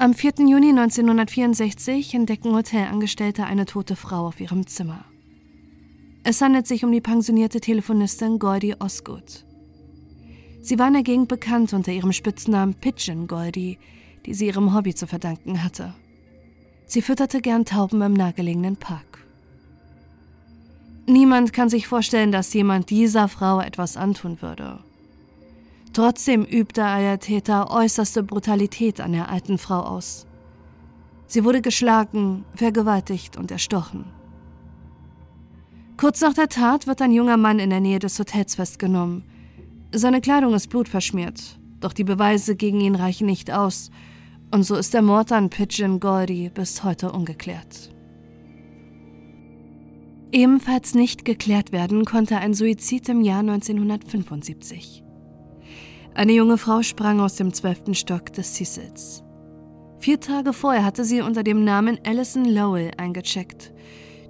Am 0.00 0.14
4. 0.14 0.46
Juni 0.46 0.68
1964 0.68 2.14
entdecken 2.14 2.54
Hotelangestellte 2.54 3.46
eine 3.46 3.64
tote 3.64 3.96
Frau 3.96 4.28
auf 4.28 4.38
ihrem 4.38 4.64
Zimmer. 4.64 5.04
Es 6.22 6.40
handelt 6.40 6.68
sich 6.68 6.84
um 6.84 6.92
die 6.92 7.00
pensionierte 7.00 7.60
Telefonistin 7.60 8.38
Goldie 8.38 8.76
Osgood. 8.78 9.44
Sie 10.60 10.78
war 10.78 10.86
in 10.86 10.92
der 10.92 11.02
Gegend 11.02 11.26
bekannt 11.26 11.72
unter 11.72 11.90
ihrem 11.90 12.12
Spitznamen 12.12 12.74
Pigeon 12.74 13.26
Goldie, 13.26 13.80
die 14.24 14.34
sie 14.34 14.46
ihrem 14.46 14.72
Hobby 14.72 14.94
zu 14.94 15.08
verdanken 15.08 15.64
hatte. 15.64 15.92
Sie 16.86 17.02
fütterte 17.02 17.40
gern 17.40 17.64
Tauben 17.64 18.00
im 18.00 18.12
nahegelegenen 18.12 18.76
Park. 18.76 19.26
Niemand 21.06 21.52
kann 21.52 21.70
sich 21.70 21.88
vorstellen, 21.88 22.30
dass 22.30 22.54
jemand 22.54 22.90
dieser 22.90 23.26
Frau 23.26 23.60
etwas 23.60 23.96
antun 23.96 24.40
würde. 24.42 24.78
Trotzdem 25.92 26.44
übte 26.44 26.82
der 26.82 27.18
Täter 27.18 27.70
äußerste 27.70 28.22
Brutalität 28.22 29.00
an 29.00 29.12
der 29.12 29.30
alten 29.30 29.58
Frau 29.58 29.80
aus. 29.80 30.26
Sie 31.26 31.44
wurde 31.44 31.60
geschlagen, 31.60 32.44
vergewaltigt 32.54 33.36
und 33.36 33.50
erstochen. 33.50 34.06
Kurz 35.96 36.20
nach 36.20 36.34
der 36.34 36.48
Tat 36.48 36.86
wird 36.86 37.02
ein 37.02 37.12
junger 37.12 37.36
Mann 37.36 37.58
in 37.58 37.70
der 37.70 37.80
Nähe 37.80 37.98
des 37.98 38.18
Hotels 38.18 38.54
festgenommen. 38.54 39.24
Seine 39.92 40.20
Kleidung 40.20 40.54
ist 40.54 40.68
blutverschmiert, 40.68 41.58
doch 41.80 41.92
die 41.92 42.04
Beweise 42.04 42.56
gegen 42.56 42.80
ihn 42.80 42.94
reichen 42.94 43.26
nicht 43.26 43.50
aus, 43.50 43.90
und 44.50 44.62
so 44.62 44.76
ist 44.76 44.94
der 44.94 45.02
Mord 45.02 45.32
an 45.32 45.50
Pigeon 45.50 46.00
Goldie 46.00 46.50
bis 46.50 46.84
heute 46.84 47.12
ungeklärt. 47.12 47.90
Ebenfalls 50.30 50.94
nicht 50.94 51.24
geklärt 51.24 51.72
werden 51.72 52.04
konnte 52.04 52.36
ein 52.36 52.54
Suizid 52.54 53.08
im 53.08 53.22
Jahr 53.22 53.40
1975. 53.40 55.02
Eine 56.14 56.32
junge 56.32 56.58
Frau 56.58 56.82
sprang 56.82 57.20
aus 57.20 57.36
dem 57.36 57.52
zwölften 57.52 57.94
Stock 57.94 58.32
des 58.32 58.54
Cecils. 58.54 59.22
Vier 60.00 60.20
Tage 60.20 60.52
vorher 60.52 60.84
hatte 60.84 61.04
sie 61.04 61.20
unter 61.20 61.42
dem 61.42 61.64
Namen 61.64 61.98
Alison 62.04 62.44
Lowell 62.44 62.90
eingecheckt. 62.96 63.72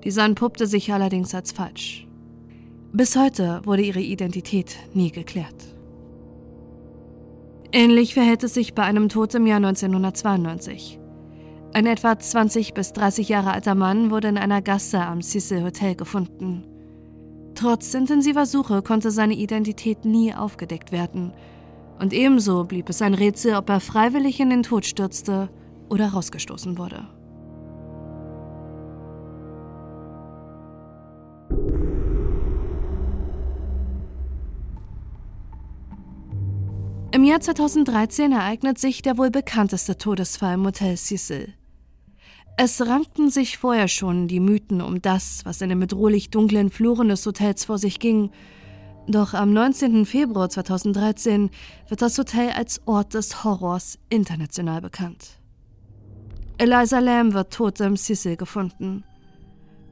Dieser 0.04 0.24
entpuppte 0.24 0.66
sich 0.66 0.92
allerdings 0.92 1.34
als 1.34 1.52
falsch. 1.52 2.06
Bis 2.92 3.16
heute 3.16 3.60
wurde 3.64 3.82
ihre 3.82 4.00
Identität 4.00 4.76
nie 4.94 5.10
geklärt. 5.10 5.74
Ähnlich 7.70 8.14
verhält 8.14 8.42
es 8.44 8.54
sich 8.54 8.74
bei 8.74 8.82
einem 8.82 9.10
Tod 9.10 9.34
im 9.34 9.46
Jahr 9.46 9.58
1992. 9.58 10.98
Ein 11.74 11.84
etwa 11.84 12.18
20 12.18 12.72
bis 12.72 12.94
30 12.94 13.28
Jahre 13.28 13.52
alter 13.52 13.74
Mann 13.74 14.10
wurde 14.10 14.28
in 14.28 14.38
einer 14.38 14.62
Gasse 14.62 15.00
am 15.00 15.20
Cecil 15.20 15.62
Hotel 15.62 15.94
gefunden. 15.94 16.64
Trotz 17.54 17.92
intensiver 17.92 18.46
Suche 18.46 18.80
konnte 18.80 19.10
seine 19.10 19.34
Identität 19.34 20.06
nie 20.06 20.34
aufgedeckt 20.34 20.92
werden 20.92 21.32
und 21.98 22.12
ebenso 22.12 22.64
blieb 22.64 22.88
es 22.88 23.02
ein 23.02 23.14
Rätsel, 23.14 23.54
ob 23.56 23.68
er 23.70 23.80
freiwillig 23.80 24.40
in 24.40 24.50
den 24.50 24.62
Tod 24.62 24.86
stürzte 24.86 25.50
oder 25.88 26.08
rausgestoßen 26.08 26.78
wurde. 26.78 27.06
Im 37.10 37.24
Jahr 37.24 37.40
2013 37.40 38.32
ereignet 38.32 38.78
sich 38.78 39.02
der 39.02 39.18
wohl 39.18 39.30
bekannteste 39.30 39.96
Todesfall 39.96 40.54
im 40.54 40.66
Hotel 40.66 40.96
Cecil. 40.96 41.54
Es 42.56 42.80
rankten 42.86 43.30
sich 43.30 43.56
vorher 43.56 43.88
schon 43.88 44.28
die 44.28 44.40
Mythen 44.40 44.82
um 44.82 45.00
das, 45.00 45.40
was 45.44 45.60
in 45.60 45.70
den 45.70 45.80
bedrohlich 45.80 46.30
dunklen 46.30 46.70
Fluren 46.70 47.08
des 47.08 47.24
Hotels 47.24 47.64
vor 47.64 47.78
sich 47.78 47.98
ging, 47.98 48.30
doch 49.08 49.34
am 49.34 49.52
19. 49.52 50.04
Februar 50.06 50.50
2013 50.50 51.50
wird 51.88 52.02
das 52.02 52.18
Hotel 52.18 52.50
als 52.50 52.80
Ort 52.86 53.14
des 53.14 53.42
Horrors 53.42 53.98
international 54.10 54.80
bekannt. 54.80 55.38
Eliza 56.58 56.98
Lamb 56.98 57.32
wird 57.34 57.52
tot 57.52 57.80
im 57.80 57.96
Cecil 57.96 58.36
gefunden. 58.36 59.04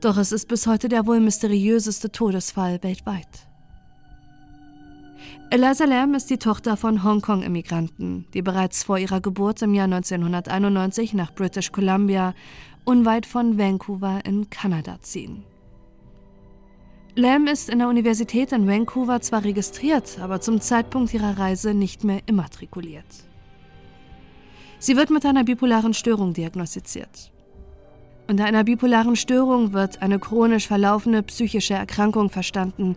Doch 0.00 0.18
es 0.18 0.32
ist 0.32 0.48
bis 0.48 0.66
heute 0.66 0.88
der 0.88 1.06
wohl 1.06 1.20
mysteriöseste 1.20 2.12
Todesfall 2.12 2.82
weltweit. 2.82 3.48
Eliza 5.50 5.84
Lamb 5.84 6.14
ist 6.14 6.28
die 6.28 6.38
Tochter 6.38 6.76
von 6.76 7.02
Hongkong-Immigranten, 7.02 8.26
die 8.34 8.42
bereits 8.42 8.84
vor 8.84 8.98
ihrer 8.98 9.20
Geburt 9.20 9.62
im 9.62 9.74
Jahr 9.74 9.84
1991 9.84 11.14
nach 11.14 11.32
British 11.32 11.72
Columbia 11.72 12.34
unweit 12.84 13.26
von 13.26 13.56
Vancouver 13.56 14.20
in 14.24 14.50
Kanada 14.50 14.98
ziehen. 15.00 15.44
Lam 17.18 17.46
ist 17.46 17.70
in 17.70 17.78
der 17.78 17.88
Universität 17.88 18.52
in 18.52 18.68
Vancouver 18.68 19.22
zwar 19.22 19.42
registriert, 19.42 20.18
aber 20.20 20.42
zum 20.42 20.60
Zeitpunkt 20.60 21.14
ihrer 21.14 21.38
Reise 21.38 21.72
nicht 21.72 22.04
mehr 22.04 22.20
immatrikuliert. 22.26 23.06
Sie 24.78 24.98
wird 24.98 25.08
mit 25.08 25.24
einer 25.24 25.42
bipolaren 25.42 25.94
Störung 25.94 26.34
diagnostiziert. 26.34 27.32
Unter 28.28 28.44
einer 28.44 28.64
bipolaren 28.64 29.16
Störung 29.16 29.72
wird 29.72 30.02
eine 30.02 30.18
chronisch 30.18 30.66
verlaufende 30.66 31.22
psychische 31.22 31.72
Erkrankung 31.72 32.28
verstanden, 32.28 32.96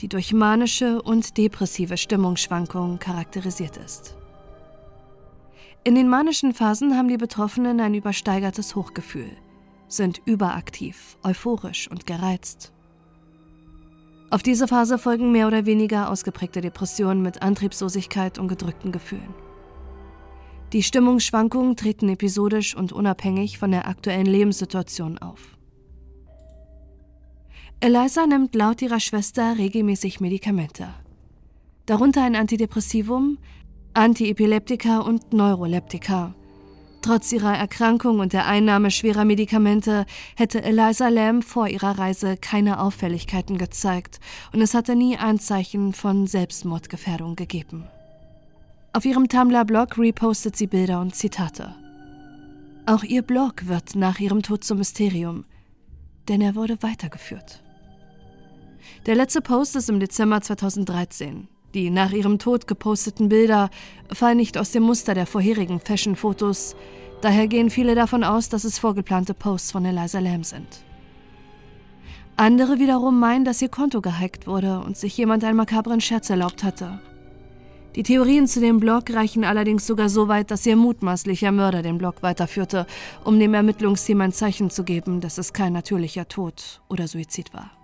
die 0.00 0.08
durch 0.08 0.32
manische 0.32 1.02
und 1.02 1.36
depressive 1.36 1.98
Stimmungsschwankungen 1.98 2.98
charakterisiert 2.98 3.76
ist. 3.76 4.16
In 5.84 5.94
den 5.94 6.08
manischen 6.08 6.54
Phasen 6.54 6.96
haben 6.96 7.08
die 7.08 7.18
Betroffenen 7.18 7.80
ein 7.80 7.92
übersteigertes 7.92 8.74
Hochgefühl, 8.74 9.30
sind 9.88 10.22
überaktiv, 10.24 11.18
euphorisch 11.22 11.90
und 11.90 12.06
gereizt. 12.06 12.72
Auf 14.30 14.42
diese 14.42 14.68
Phase 14.68 14.98
folgen 14.98 15.32
mehr 15.32 15.46
oder 15.46 15.64
weniger 15.64 16.10
ausgeprägte 16.10 16.60
Depressionen 16.60 17.22
mit 17.22 17.40
Antriebslosigkeit 17.40 18.38
und 18.38 18.48
gedrückten 18.48 18.92
Gefühlen. 18.92 19.34
Die 20.74 20.82
Stimmungsschwankungen 20.82 21.76
treten 21.76 22.10
episodisch 22.10 22.76
und 22.76 22.92
unabhängig 22.92 23.56
von 23.56 23.70
der 23.70 23.88
aktuellen 23.88 24.26
Lebenssituation 24.26 25.16
auf. 25.16 25.56
Eliza 27.80 28.26
nimmt 28.26 28.54
laut 28.54 28.82
ihrer 28.82 29.00
Schwester 29.00 29.56
regelmäßig 29.56 30.20
Medikamente, 30.20 30.88
darunter 31.86 32.22
ein 32.22 32.36
Antidepressivum, 32.36 33.38
Antiepileptika 33.94 34.98
und 34.98 35.32
Neuroleptika, 35.32 36.34
Trotz 37.00 37.32
ihrer 37.32 37.56
Erkrankung 37.56 38.18
und 38.18 38.32
der 38.32 38.46
Einnahme 38.46 38.90
schwerer 38.90 39.24
Medikamente 39.24 40.04
hätte 40.36 40.62
Eliza 40.62 41.08
Lamb 41.08 41.44
vor 41.44 41.68
ihrer 41.68 41.98
Reise 41.98 42.36
keine 42.36 42.80
Auffälligkeiten 42.80 43.56
gezeigt 43.56 44.18
und 44.52 44.60
es 44.60 44.74
hatte 44.74 44.96
nie 44.96 45.16
Anzeichen 45.16 45.92
von 45.92 46.26
Selbstmordgefährdung 46.26 47.36
gegeben. 47.36 47.84
Auf 48.92 49.04
ihrem 49.04 49.28
Tumblr-Blog 49.28 49.96
repostet 49.98 50.56
sie 50.56 50.66
Bilder 50.66 51.00
und 51.00 51.14
Zitate. 51.14 51.74
Auch 52.86 53.04
ihr 53.04 53.22
Blog 53.22 53.68
wird 53.68 53.94
nach 53.94 54.18
ihrem 54.18 54.42
Tod 54.42 54.64
zum 54.64 54.78
Mysterium, 54.78 55.44
denn 56.28 56.40
er 56.40 56.54
wurde 56.54 56.82
weitergeführt. 56.82 57.62
Der 59.06 59.14
letzte 59.14 59.40
Post 59.40 59.76
ist 59.76 59.88
im 59.88 60.00
Dezember 60.00 60.40
2013. 60.40 61.48
Die 61.74 61.90
nach 61.90 62.12
ihrem 62.12 62.38
Tod 62.38 62.66
geposteten 62.66 63.28
Bilder 63.28 63.70
fallen 64.12 64.38
nicht 64.38 64.56
aus 64.56 64.70
dem 64.70 64.84
Muster 64.84 65.14
der 65.14 65.26
vorherigen 65.26 65.80
Fashion-Fotos, 65.80 66.76
daher 67.20 67.46
gehen 67.46 67.68
viele 67.68 67.94
davon 67.94 68.24
aus, 68.24 68.48
dass 68.48 68.64
es 68.64 68.78
vorgeplante 68.78 69.34
Posts 69.34 69.72
von 69.72 69.84
Eliza 69.84 70.18
Lamb 70.20 70.46
sind. 70.46 70.84
Andere 72.36 72.78
wiederum 72.78 73.18
meinen, 73.18 73.44
dass 73.44 73.60
ihr 73.60 73.68
Konto 73.68 74.00
gehackt 74.00 74.46
wurde 74.46 74.80
und 74.80 74.96
sich 74.96 75.16
jemand 75.16 75.42
einen 75.44 75.56
makabren 75.56 76.00
Scherz 76.00 76.30
erlaubt 76.30 76.62
hatte. 76.62 77.00
Die 77.96 78.04
Theorien 78.04 78.46
zu 78.46 78.60
dem 78.60 78.78
Blog 78.78 79.10
reichen 79.12 79.44
allerdings 79.44 79.86
sogar 79.86 80.08
so 80.08 80.28
weit, 80.28 80.52
dass 80.52 80.64
ihr 80.64 80.76
mutmaßlicher 80.76 81.50
Mörder 81.50 81.82
den 81.82 81.98
Blog 81.98 82.22
weiterführte, 82.22 82.86
um 83.24 83.40
dem 83.40 83.54
Ermittlungsteam 83.54 84.20
ein 84.20 84.32
Zeichen 84.32 84.70
zu 84.70 84.84
geben, 84.84 85.20
dass 85.20 85.36
es 85.36 85.52
kein 85.52 85.72
natürlicher 85.72 86.28
Tod 86.28 86.80
oder 86.88 87.08
Suizid 87.08 87.52
war. 87.52 87.77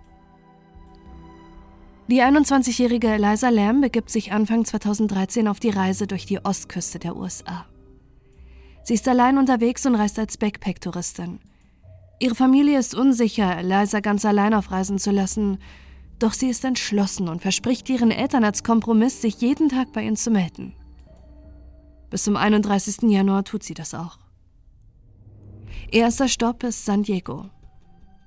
Die 2.07 2.21
21-jährige 2.21 3.07
Eliza 3.07 3.49
Lamb 3.49 3.81
begibt 3.81 4.11
sich 4.11 4.31
Anfang 4.31 4.63
2013 4.63 5.47
auf 5.47 5.59
die 5.59 5.71
Reise 5.71 6.05
durch 6.05 6.27
die 6.27 6.43
Ostküste 6.43 6.99
der 6.99 7.15
USA. 7.15 7.65
Sie 8.83 8.93
ist 8.93 9.07
allein 9.07 9.39
unterwegs 9.39 9.87
und 9.87 9.95
reist 9.95 10.19
als 10.19 10.37
Backpack-Touristin. 10.37 11.39
Ihre 12.19 12.35
Familie 12.35 12.77
ist 12.77 12.93
unsicher, 12.93 13.57
Eliza 13.57 14.01
ganz 14.01 14.23
allein 14.23 14.53
auf 14.53 14.69
Reisen 14.69 14.99
zu 14.99 15.09
lassen, 15.09 15.57
doch 16.19 16.33
sie 16.33 16.49
ist 16.49 16.63
entschlossen 16.63 17.27
und 17.27 17.41
verspricht 17.41 17.89
ihren 17.89 18.11
Eltern 18.11 18.43
als 18.43 18.63
Kompromiss, 18.63 19.21
sich 19.21 19.41
jeden 19.41 19.69
Tag 19.69 19.91
bei 19.91 20.03
ihnen 20.03 20.15
zu 20.15 20.29
melden. 20.29 20.75
Bis 22.11 22.23
zum 22.23 22.37
31. 22.37 23.09
Januar 23.09 23.43
tut 23.45 23.63
sie 23.63 23.73
das 23.73 23.95
auch. 23.95 24.19
Erster 25.91 26.27
Stopp 26.27 26.63
ist 26.63 26.85
San 26.85 27.01
Diego. 27.01 27.49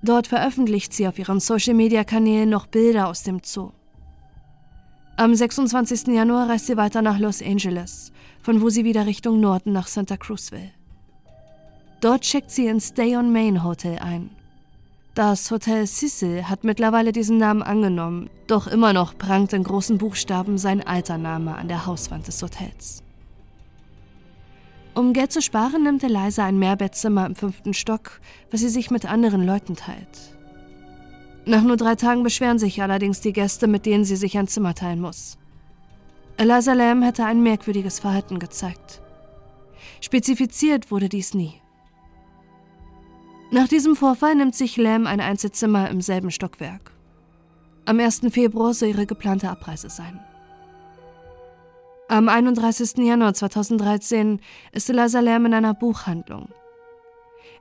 Dort 0.03 0.28
veröffentlicht 0.28 0.92
sie 0.92 1.09
auf 1.09 1.18
ihren 1.18 1.40
Social-Media-Kanälen 1.40 2.49
noch 2.49 2.66
Bilder 2.66 3.09
aus 3.09 3.22
dem 3.24 3.40
Zoo. 3.42 3.72
Am 5.16 5.34
26. 5.34 6.09
Januar 6.09 6.49
reist 6.49 6.66
sie 6.66 6.76
weiter 6.76 7.03
nach 7.03 7.18
Los 7.18 7.42
Angeles, 7.42 8.12
von 8.40 8.61
wo 8.61 8.70
sie 8.70 8.84
wieder 8.84 9.07
Richtung 9.07 9.40
Norden 9.40 9.72
nach 9.72 9.88
Santa 9.88 10.16
Cruz 10.16 10.53
will. 10.53 10.70
Dort 12.01 12.22
checkt 12.22 12.53
sie 12.53 12.68
ins 12.68 12.88
Stay 12.88 13.16
on 13.16 13.32
Main 13.32 13.64
Hotel 13.64 13.99
ein. 13.99 14.30
Das 15.16 15.51
Hotel 15.51 15.84
Cecil 15.88 16.44
hat 16.44 16.62
mittlerweile 16.62 17.11
diesen 17.11 17.38
Namen 17.38 17.64
angenommen, 17.64 18.30
doch 18.46 18.68
immer 18.68 18.92
noch 18.92 19.18
prangt 19.18 19.53
in 19.53 19.64
großen 19.64 19.99
Buchstaben 19.99 20.59
sein 20.59 20.86
alter 20.86 21.18
Name 21.18 21.57
an 21.57 21.66
der 21.66 21.86
Hauswand 21.86 22.28
des 22.28 22.40
Hotels. 22.40 23.03
Um 24.99 25.12
Geld 25.12 25.30
zu 25.30 25.40
sparen, 25.40 25.84
nimmt 25.84 26.03
Eliza 26.03 26.44
ein 26.44 26.59
Mehrbettzimmer 26.59 27.24
im 27.24 27.36
fünften 27.36 27.72
Stock, 27.72 28.20
was 28.51 28.62
sie 28.62 28.68
sich 28.68 28.90
mit 28.90 29.09
anderen 29.09 29.46
Leuten 29.46 29.76
teilt. 29.76 30.36
Nach 31.46 31.62
nur 31.62 31.76
drei 31.76 31.94
Tagen 31.94 32.24
beschweren 32.24 32.59
sich 32.59 32.82
allerdings 32.82 33.20
die 33.20 33.32
Gäste, 33.32 33.68
mit 33.68 33.86
denen 33.86 34.05
sie 34.05 34.16
sich 34.16 34.36
ein 34.36 34.49
Zimmer 34.49 34.74
teilen 34.74 35.01
muss. 35.01 35.38
Eliza 36.36 36.72
Lamb 36.72 37.05
hätte 37.05 37.24
ein 37.24 37.44
merkwürdiges 37.44 38.01
Verhalten 38.01 38.40
gezeigt. 38.40 39.01
Spezifiziert 40.01 40.90
wurde 40.90 41.09
dies 41.09 41.32
nie. 41.32 41.55
Nach 43.53 43.68
diesem 43.68 43.94
Vorfall 43.94 44.34
nimmt 44.34 44.57
sich 44.57 44.76
Lam 44.76 45.07
ein 45.07 45.20
Einzelzimmer 45.20 45.88
im 45.90 46.01
selben 46.01 46.32
Stockwerk. 46.32 46.90
Am 47.84 48.01
1. 48.01 48.22
Februar 48.30 48.74
soll 48.74 48.88
ihre 48.88 49.07
geplante 49.07 49.49
Abreise 49.49 49.90
sein. 49.90 50.18
Am 52.11 52.30
31. 52.30 53.04
Januar 53.04 53.34
2013 53.34 54.40
ist 54.72 54.88
Eliza 54.88 55.20
Lam 55.20 55.44
in 55.44 55.52
einer 55.52 55.74
Buchhandlung. 55.74 56.48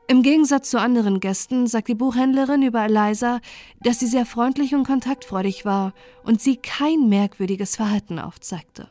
Im 0.07 0.23
Gegensatz 0.23 0.69
zu 0.69 0.79
anderen 0.79 1.19
Gästen 1.19 1.67
sagt 1.67 1.89
die 1.89 1.95
Buchhändlerin 1.95 2.61
über 2.61 2.85
Eliza, 2.85 3.41
dass 3.81 3.99
sie 3.99 4.07
sehr 4.07 4.25
freundlich 4.25 4.73
und 4.73 4.87
kontaktfreudig 4.87 5.65
war 5.65 5.93
und 6.23 6.41
sie 6.41 6.55
kein 6.55 7.09
merkwürdiges 7.09 7.75
Verhalten 7.75 8.19
aufzeigte. 8.19 8.87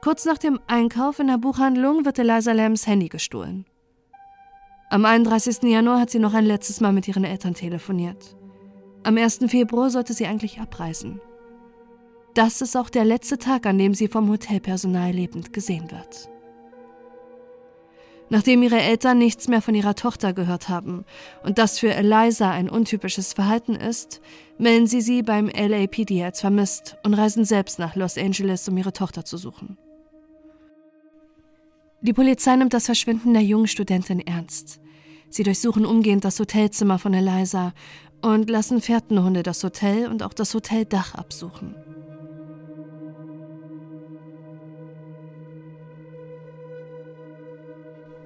Kurz 0.00 0.26
nach 0.26 0.38
dem 0.38 0.60
Einkauf 0.68 1.18
in 1.18 1.26
der 1.26 1.38
Buchhandlung 1.38 2.04
wird 2.04 2.20
Eliza 2.20 2.52
Lambs 2.52 2.86
Handy 2.86 3.08
gestohlen. 3.08 3.66
Am 4.90 5.04
31. 5.04 5.64
Januar 5.64 5.98
hat 5.98 6.10
sie 6.10 6.20
noch 6.20 6.34
ein 6.34 6.46
letztes 6.46 6.80
Mal 6.80 6.92
mit 6.92 7.08
ihren 7.08 7.24
Eltern 7.24 7.54
telefoniert. 7.54 8.36
Am 9.02 9.16
1. 9.16 9.40
Februar 9.48 9.90
sollte 9.90 10.12
sie 10.12 10.26
eigentlich 10.26 10.60
abreisen. 10.60 11.20
Das 12.34 12.62
ist 12.62 12.76
auch 12.76 12.88
der 12.88 13.04
letzte 13.04 13.38
Tag, 13.38 13.66
an 13.66 13.78
dem 13.78 13.94
sie 13.94 14.08
vom 14.08 14.28
Hotelpersonal 14.30 15.12
lebend 15.12 15.52
gesehen 15.52 15.90
wird. 15.90 16.30
Nachdem 18.30 18.62
ihre 18.62 18.80
Eltern 18.80 19.18
nichts 19.18 19.46
mehr 19.48 19.60
von 19.60 19.74
ihrer 19.74 19.94
Tochter 19.94 20.32
gehört 20.32 20.70
haben 20.70 21.04
und 21.44 21.58
das 21.58 21.78
für 21.78 21.92
Eliza 21.92 22.50
ein 22.50 22.70
untypisches 22.70 23.34
Verhalten 23.34 23.74
ist, 23.74 24.22
melden 24.56 24.86
sie 24.86 25.02
sie 25.02 25.22
beim 25.22 25.48
LAPD 25.48 26.24
als 26.24 26.40
vermisst 26.40 26.96
und 27.04 27.12
reisen 27.12 27.44
selbst 27.44 27.78
nach 27.78 27.94
Los 27.94 28.16
Angeles, 28.16 28.66
um 28.66 28.78
ihre 28.78 28.94
Tochter 28.94 29.26
zu 29.26 29.36
suchen. 29.36 29.76
Die 32.00 32.14
Polizei 32.14 32.56
nimmt 32.56 32.72
das 32.72 32.86
Verschwinden 32.86 33.34
der 33.34 33.42
jungen 33.42 33.68
Studentin 33.68 34.20
ernst. 34.20 34.80
Sie 35.28 35.42
durchsuchen 35.42 35.84
umgehend 35.84 36.24
das 36.24 36.40
Hotelzimmer 36.40 36.98
von 36.98 37.12
Eliza 37.12 37.74
und 38.22 38.48
lassen 38.48 38.80
Fährtenhunde 38.80 39.42
das 39.42 39.62
Hotel 39.62 40.06
und 40.08 40.22
auch 40.22 40.32
das 40.32 40.54
Hoteldach 40.54 41.14
absuchen. 41.14 41.74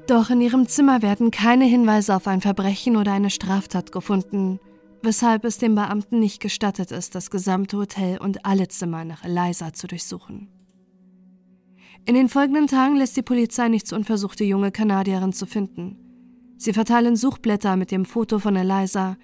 Doch 0.07 0.31
in 0.31 0.41
ihrem 0.41 0.69
Zimmer 0.69 1.03
werden 1.03 1.33
keine 1.33 1.65
Hinweise 1.65 2.15
auf 2.15 2.29
ein 2.29 2.41
Verbrechen 2.41 2.97
oder 2.97 3.13
eine 3.13 3.31
Straftat 3.31 3.91
gefunden, 3.91 4.61
weshalb 5.03 5.45
es 5.45 5.59
den 5.59 5.75
Beamten 5.75 6.21
nicht 6.21 6.41
gestattet 6.41 6.93
ist, 6.93 7.17
das 7.17 7.31
gesamte 7.31 7.77
Hotel 7.77 8.19
und 8.19 8.47
alle 8.47 8.69
Zimmer 8.69 9.05
nach 9.05 9.25
Eliza 9.25 9.73
zu 9.73 9.89
durchsuchen. 9.89 10.49
In 12.05 12.15
den 12.15 12.29
folgenden 12.29 12.69
Tagen 12.69 12.97
lässt 12.97 13.17
die 13.17 13.23
Polizei 13.23 13.67
nichts 13.67 13.93
unversucht, 13.93 14.39
die 14.39 14.45
junge 14.45 14.71
Kanadierin 14.71 15.33
zu 15.33 15.45
finden. 15.45 15.99
Sie 16.57 16.73
verteilen 16.73 17.17
Suchblätter 17.17 17.77
mit 17.77 17.91
dem 17.91 18.05
Foto 18.05 18.39
von 18.39 18.55
Eliza 18.55 19.17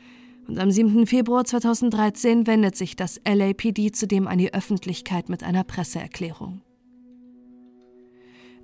und 0.49 0.59
am 0.59 0.73
7. 0.73 1.07
Februar 1.07 1.45
2013 1.45 2.49
wendet 2.49 2.77
sich 2.77 2.97
das 2.97 3.21
LAPD 3.25 3.93
zudem 3.93 4.27
an 4.27 4.39
die 4.39 4.53
Öffentlichkeit 4.53 5.29
mit 5.29 5.45
einer 5.45 5.63
Presseerklärung. 5.63 6.63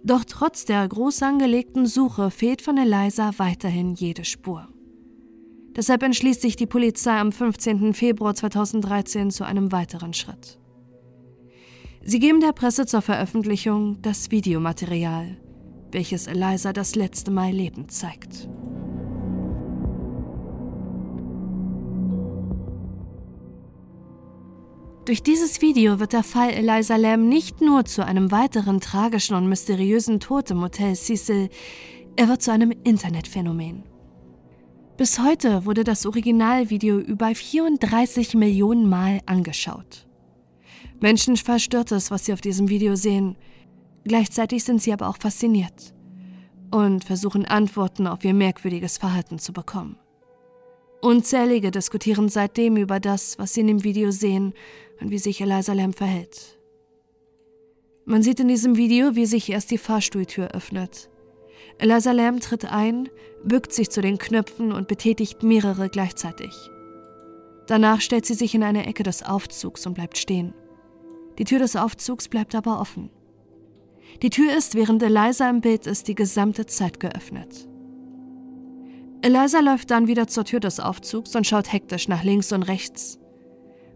Doch 0.04 0.24
trotz 0.24 0.64
der 0.64 0.86
groß 0.86 1.22
angelegten 1.22 1.86
Suche 1.86 2.30
fehlt 2.30 2.62
von 2.62 2.78
Eliza 2.78 3.32
weiterhin 3.38 3.94
jede 3.94 4.24
Spur. 4.24 4.68
Deshalb 5.76 6.02
entschließt 6.02 6.40
sich 6.40 6.56
die 6.56 6.66
Polizei 6.66 7.18
am 7.18 7.30
15. 7.30 7.94
Februar 7.94 8.34
2013 8.34 9.30
zu 9.30 9.44
einem 9.44 9.70
weiteren 9.70 10.12
Schritt. 10.12 10.58
Sie 12.02 12.18
geben 12.18 12.40
der 12.40 12.52
Presse 12.52 12.86
zur 12.86 13.02
Veröffentlichung 13.02 14.00
das 14.02 14.30
Videomaterial, 14.30 15.36
welches 15.92 16.26
Eliza 16.26 16.72
das 16.72 16.94
letzte 16.94 17.30
Mal 17.30 17.52
lebend 17.52 17.92
zeigt. 17.92 18.48
Durch 25.08 25.22
dieses 25.22 25.62
Video 25.62 26.00
wird 26.00 26.12
der 26.12 26.22
Fall 26.22 26.50
Eliza 26.50 26.96
Lamb 26.96 27.26
nicht 27.26 27.62
nur 27.62 27.86
zu 27.86 28.04
einem 28.04 28.30
weiteren 28.30 28.78
tragischen 28.78 29.36
und 29.36 29.48
mysteriösen 29.48 30.20
Tod 30.20 30.50
im 30.50 30.60
Hotel 30.60 30.94
Cecil, 30.94 31.48
er 32.16 32.28
wird 32.28 32.42
zu 32.42 32.52
einem 32.52 32.72
Internetphänomen. 32.84 33.84
Bis 34.98 35.18
heute 35.18 35.64
wurde 35.64 35.82
das 35.82 36.04
Originalvideo 36.04 36.98
über 36.98 37.34
34 37.34 38.34
Millionen 38.34 38.86
Mal 38.86 39.20
angeschaut. 39.24 40.06
Menschen 41.00 41.38
verstört 41.38 41.90
es, 41.90 42.10
was 42.10 42.26
sie 42.26 42.34
auf 42.34 42.42
diesem 42.42 42.68
Video 42.68 42.94
sehen. 42.94 43.38
Gleichzeitig 44.04 44.62
sind 44.62 44.82
sie 44.82 44.92
aber 44.92 45.08
auch 45.08 45.16
fasziniert 45.18 45.94
und 46.70 47.02
versuchen 47.02 47.46
Antworten 47.46 48.06
auf 48.06 48.22
ihr 48.26 48.34
merkwürdiges 48.34 48.98
Verhalten 48.98 49.38
zu 49.38 49.54
bekommen. 49.54 49.96
Unzählige 51.00 51.70
diskutieren 51.70 52.28
seitdem 52.28 52.76
über 52.76 52.98
das, 52.98 53.38
was 53.38 53.54
sie 53.54 53.60
in 53.60 53.68
dem 53.68 53.84
Video 53.84 54.10
sehen 54.10 54.52
und 55.00 55.10
wie 55.10 55.18
sich 55.18 55.40
Eliza 55.40 55.72
Lamb 55.72 55.96
verhält. 55.96 56.58
Man 58.04 58.22
sieht 58.22 58.40
in 58.40 58.48
diesem 58.48 58.76
Video, 58.76 59.14
wie 59.14 59.26
sich 59.26 59.50
erst 59.50 59.70
die 59.70 59.78
Fahrstuhltür 59.78 60.48
öffnet. 60.54 61.10
Eliza 61.78 62.12
Lamb 62.12 62.40
tritt 62.40 62.64
ein, 62.64 63.08
bückt 63.44 63.72
sich 63.72 63.90
zu 63.90 64.00
den 64.00 64.18
Knöpfen 64.18 64.72
und 64.72 64.88
betätigt 64.88 65.42
mehrere 65.42 65.88
gleichzeitig. 65.88 66.52
Danach 67.66 68.00
stellt 68.00 68.24
sie 68.24 68.34
sich 68.34 68.54
in 68.54 68.62
eine 68.62 68.86
Ecke 68.86 69.02
des 69.02 69.22
Aufzugs 69.22 69.86
und 69.86 69.94
bleibt 69.94 70.16
stehen. 70.16 70.54
Die 71.38 71.44
Tür 71.44 71.58
des 71.58 71.76
Aufzugs 71.76 72.28
bleibt 72.28 72.54
aber 72.54 72.80
offen. 72.80 73.10
Die 74.22 74.30
Tür 74.30 74.56
ist, 74.56 74.74
während 74.74 75.02
Eliza 75.02 75.48
im 75.48 75.60
Bild 75.60 75.86
ist, 75.86 76.08
die 76.08 76.14
gesamte 76.14 76.66
Zeit 76.66 76.98
geöffnet. 76.98 77.68
Eliza 79.20 79.60
läuft 79.60 79.90
dann 79.90 80.06
wieder 80.06 80.26
zur 80.28 80.44
Tür 80.44 80.60
des 80.60 80.80
Aufzugs 80.80 81.36
und 81.36 81.46
schaut 81.46 81.72
hektisch 81.72 82.08
nach 82.08 82.24
links 82.24 82.52
und 82.52 82.62
rechts. 82.62 83.18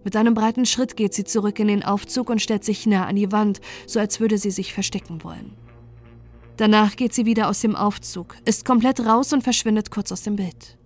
Mit 0.05 0.17
einem 0.17 0.35
breiten 0.35 0.67
Schritt 0.67 0.97
geht 0.97 1.15
sie 1.15 1.25
zurück 1.25 1.59
in 1.59 1.69
den 1.69 1.85
Aufzug 1.85 2.31
und 2.31 2.43
stellt 2.43 2.65
sich 2.65 2.87
nah 2.87 3.07
an 3.07 3.17
die 3.17 3.33
Wand, 3.33 3.61
so 3.87 4.01
als 4.01 4.21
würde 4.21 4.39
sie 4.39 4.51
sich 4.51 4.73
verstecken 4.73 5.23
wollen. 5.23 5.53
Danach 6.57 6.97
geht 6.97 7.15
sie 7.15 7.27
wieder 7.27 7.49
aus 7.49 7.61
dem 7.61 7.77
Aufzug, 7.77 8.37
ist 8.45 8.65
komplett 8.65 9.01
raus 9.01 9.33
und 9.33 9.43
verschwindet 9.43 9.91
kurz 9.91 10.13
aus 10.13 10.23
dem 10.23 10.37
Bild. 10.37 10.79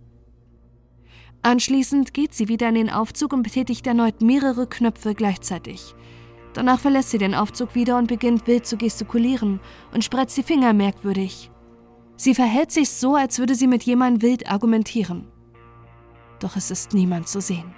Anschließend 1.42 2.14
geht 2.14 2.34
sie 2.34 2.48
wieder 2.48 2.68
in 2.68 2.74
den 2.74 2.90
Aufzug 2.90 3.32
und 3.32 3.42
betätigt 3.42 3.86
erneut 3.86 4.20
mehrere 4.20 4.66
Knöpfe 4.66 5.14
gleichzeitig, 5.14 5.94
Danach 6.56 6.80
verlässt 6.80 7.10
sie 7.10 7.18
den 7.18 7.34
Aufzug 7.34 7.74
wieder 7.74 7.98
und 7.98 8.06
beginnt 8.06 8.46
wild 8.46 8.64
zu 8.64 8.78
gestikulieren 8.78 9.60
und 9.92 10.04
spreizt 10.04 10.38
die 10.38 10.42
Finger 10.42 10.72
merkwürdig. 10.72 11.50
Sie 12.16 12.34
verhält 12.34 12.72
sich 12.72 12.88
so, 12.88 13.14
als 13.14 13.38
würde 13.38 13.54
sie 13.54 13.66
mit 13.66 13.82
jemandem 13.82 14.22
wild 14.22 14.50
argumentieren. 14.50 15.30
Doch 16.40 16.56
es 16.56 16.70
ist 16.70 16.94
niemand 16.94 17.28
zu 17.28 17.42
sehen. 17.42 17.74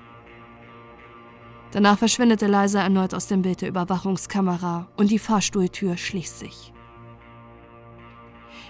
Danach 1.70 1.98
verschwindet 1.98 2.42
Eliza 2.42 2.80
erneut 2.80 3.12
aus 3.12 3.26
dem 3.26 3.42
Bild 3.42 3.60
der 3.60 3.68
Überwachungskamera 3.68 4.88
und 4.96 5.10
die 5.10 5.18
Fahrstuhltür 5.18 5.96
schließt 5.96 6.38
sich. 6.38 6.72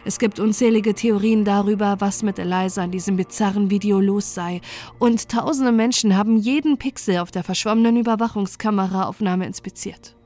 Es 0.05 0.19
gibt 0.19 0.41
unzählige 0.41 0.95
Theorien 0.95 1.45
darüber, 1.45 1.97
was 2.01 2.23
mit 2.23 2.39
Eliza 2.39 2.83
in 2.83 2.91
diesem 2.91 3.17
bizarren 3.17 3.71
Video 3.71 4.01
los 4.01 4.35
sei, 4.35 4.61
und 4.99 5.29
tausende 5.29 5.73
Menschen 5.73 6.17
haben 6.17 6.37
jeden 6.37 6.79
Pixel 6.79 7.19
auf 7.19 7.31
der 7.31 7.45
verschwommenen 7.45 7.97
Überwachungskameraaufnahme 7.97 9.47
inspiziert. 9.47 10.17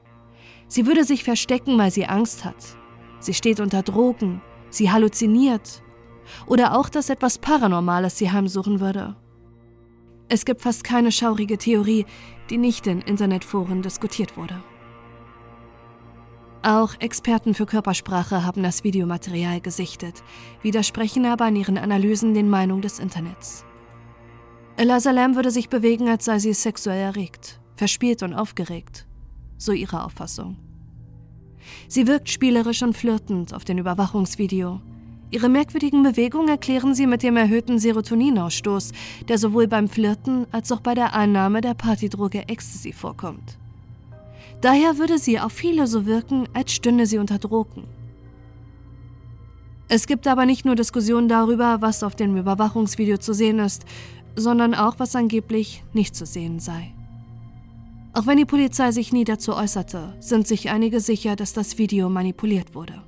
Sie 0.68 0.86
würde 0.86 1.04
sich 1.04 1.24
verstecken, 1.24 1.76
weil 1.78 1.90
sie 1.90 2.06
Angst 2.06 2.44
hat. 2.44 2.56
Sie 3.18 3.34
steht 3.34 3.60
unter 3.60 3.82
Drogen, 3.82 4.40
sie 4.70 4.90
halluziniert 4.90 5.82
oder 6.46 6.78
auch, 6.78 6.88
dass 6.88 7.10
etwas 7.10 7.38
Paranormales 7.38 8.16
sie 8.16 8.30
heimsuchen 8.30 8.80
würde. 8.80 9.16
Es 10.34 10.46
gibt 10.46 10.62
fast 10.62 10.82
keine 10.82 11.12
schaurige 11.12 11.58
Theorie, 11.58 12.06
die 12.48 12.56
nicht 12.56 12.86
in 12.86 13.02
Internetforen 13.02 13.82
diskutiert 13.82 14.38
wurde. 14.38 14.62
Auch 16.62 16.94
Experten 17.00 17.52
für 17.52 17.66
Körpersprache 17.66 18.42
haben 18.42 18.62
das 18.62 18.82
Videomaterial 18.82 19.60
gesichtet, 19.60 20.24
widersprechen 20.62 21.26
aber 21.26 21.44
an 21.44 21.54
ihren 21.54 21.76
Analysen 21.76 22.32
den 22.32 22.48
Meinungen 22.48 22.80
des 22.80 22.98
Internets. 22.98 23.66
Eliza 24.78 25.10
Lam 25.10 25.34
würde 25.34 25.50
sich 25.50 25.68
bewegen, 25.68 26.08
als 26.08 26.24
sei 26.24 26.38
sie 26.38 26.54
sexuell 26.54 26.98
erregt, 26.98 27.60
verspielt 27.76 28.22
und 28.22 28.32
aufgeregt, 28.32 29.06
so 29.58 29.72
ihre 29.72 30.02
Auffassung. 30.02 30.56
Sie 31.88 32.06
wirkt 32.06 32.30
spielerisch 32.30 32.82
und 32.82 32.96
flirtend 32.96 33.52
auf 33.52 33.66
dem 33.66 33.76
Überwachungsvideo. 33.76 34.80
Ihre 35.32 35.48
merkwürdigen 35.48 36.02
Bewegungen 36.02 36.48
erklären 36.48 36.94
sie 36.94 37.06
mit 37.06 37.22
dem 37.22 37.38
erhöhten 37.38 37.78
Serotoninausstoß, 37.78 38.92
der 39.28 39.38
sowohl 39.38 39.66
beim 39.66 39.88
Flirten 39.88 40.46
als 40.52 40.70
auch 40.70 40.80
bei 40.80 40.94
der 40.94 41.14
Einnahme 41.14 41.62
der 41.62 41.72
Partydroge 41.72 42.48
Ecstasy 42.48 42.92
vorkommt. 42.92 43.56
Daher 44.60 44.98
würde 44.98 45.16
sie 45.16 45.40
auf 45.40 45.52
viele 45.52 45.86
so 45.86 46.04
wirken, 46.04 46.46
als 46.52 46.72
stünde 46.72 47.06
sie 47.06 47.16
unter 47.16 47.38
Drogen. 47.38 47.84
Es 49.88 50.06
gibt 50.06 50.28
aber 50.28 50.44
nicht 50.44 50.66
nur 50.66 50.74
Diskussionen 50.74 51.28
darüber, 51.28 51.80
was 51.80 52.02
auf 52.02 52.14
dem 52.14 52.36
Überwachungsvideo 52.36 53.16
zu 53.16 53.32
sehen 53.32 53.58
ist, 53.58 53.86
sondern 54.36 54.74
auch, 54.74 54.98
was 54.98 55.16
angeblich 55.16 55.82
nicht 55.94 56.14
zu 56.14 56.26
sehen 56.26 56.60
sei. 56.60 56.92
Auch 58.12 58.26
wenn 58.26 58.36
die 58.36 58.44
Polizei 58.44 58.92
sich 58.92 59.14
nie 59.14 59.24
dazu 59.24 59.56
äußerte, 59.56 60.14
sind 60.20 60.46
sich 60.46 60.68
einige 60.68 61.00
sicher, 61.00 61.36
dass 61.36 61.54
das 61.54 61.78
Video 61.78 62.10
manipuliert 62.10 62.74
wurde. 62.74 63.02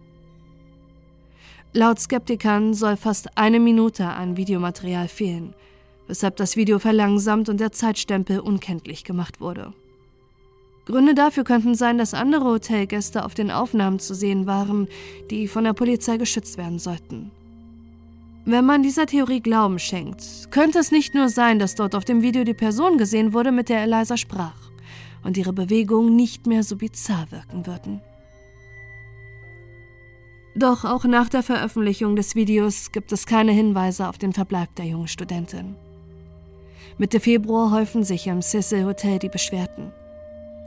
Laut 1.77 1.99
Skeptikern 1.99 2.73
soll 2.73 2.97
fast 2.97 3.37
eine 3.37 3.59
Minute 3.59 4.07
an 4.07 4.37
Videomaterial 4.37 5.09
fehlen, 5.09 5.57
weshalb 6.07 6.37
das 6.37 6.55
Video 6.55 6.79
verlangsamt 6.79 7.49
und 7.49 7.59
der 7.59 7.73
Zeitstempel 7.73 8.39
unkenntlich 8.39 9.03
gemacht 9.03 9.41
wurde. 9.41 9.73
Gründe 10.87 11.17
dafür 11.17 11.43
könnten 11.43 11.75
sein, 11.75 11.99
dass 11.99 12.15
andere 12.15 12.45
Hotelgäste 12.45 13.25
auf 13.25 13.35
den 13.35 13.51
Aufnahmen 13.51 13.99
zu 13.99 14.15
sehen 14.15 14.47
waren, 14.47 14.87
die 15.33 15.49
von 15.49 15.65
der 15.65 15.73
Polizei 15.73 16.17
geschützt 16.17 16.59
werden 16.59 16.79
sollten. 16.79 17.33
Wenn 18.45 18.65
man 18.65 18.85
dieser 18.85 19.07
Theorie 19.07 19.41
Glauben 19.41 19.81
schenkt, 19.81 20.53
könnte 20.53 20.79
es 20.79 20.93
nicht 20.93 21.13
nur 21.17 21.29
sein, 21.29 21.59
dass 21.59 21.75
dort 21.75 21.97
auf 21.97 22.05
dem 22.05 22.23
Video 22.23 22.45
die 22.45 22.55
Person 22.55 22.99
gesehen 22.99 23.33
wurde, 23.33 23.51
mit 23.51 23.69
der 23.69 23.83
Eliza 23.83 24.17
sprach 24.17 24.71
und 25.25 25.37
ihre 25.37 25.53
Bewegungen 25.53 26.15
nicht 26.15 26.47
mehr 26.47 26.63
so 26.63 26.77
bizarr 26.77 27.27
wirken 27.33 27.67
würden. 27.67 28.01
Doch 30.57 30.85
auch 30.85 31.05
nach 31.05 31.29
der 31.29 31.43
Veröffentlichung 31.43 32.15
des 32.15 32.37
Videos 32.37 32.93
gibt 32.93 33.11
es 33.11 33.27
keine 33.27 33.51
Hinweise 33.51 34.09
auf 34.09 34.19
den 34.19 34.33
Verbleib 34.33 34.75
der 34.77 34.87
jungen 34.87 35.09
Studentin. 35.09 35.75
Mitte 36.97 37.19
Februar 37.19 37.73
häufen 37.73 38.05
sich 38.05 38.29
im 38.29 38.41
Cecil 38.41 38.85
Hotel 38.85 39.19
die 39.19 39.29
Beschwerden. 39.29 39.93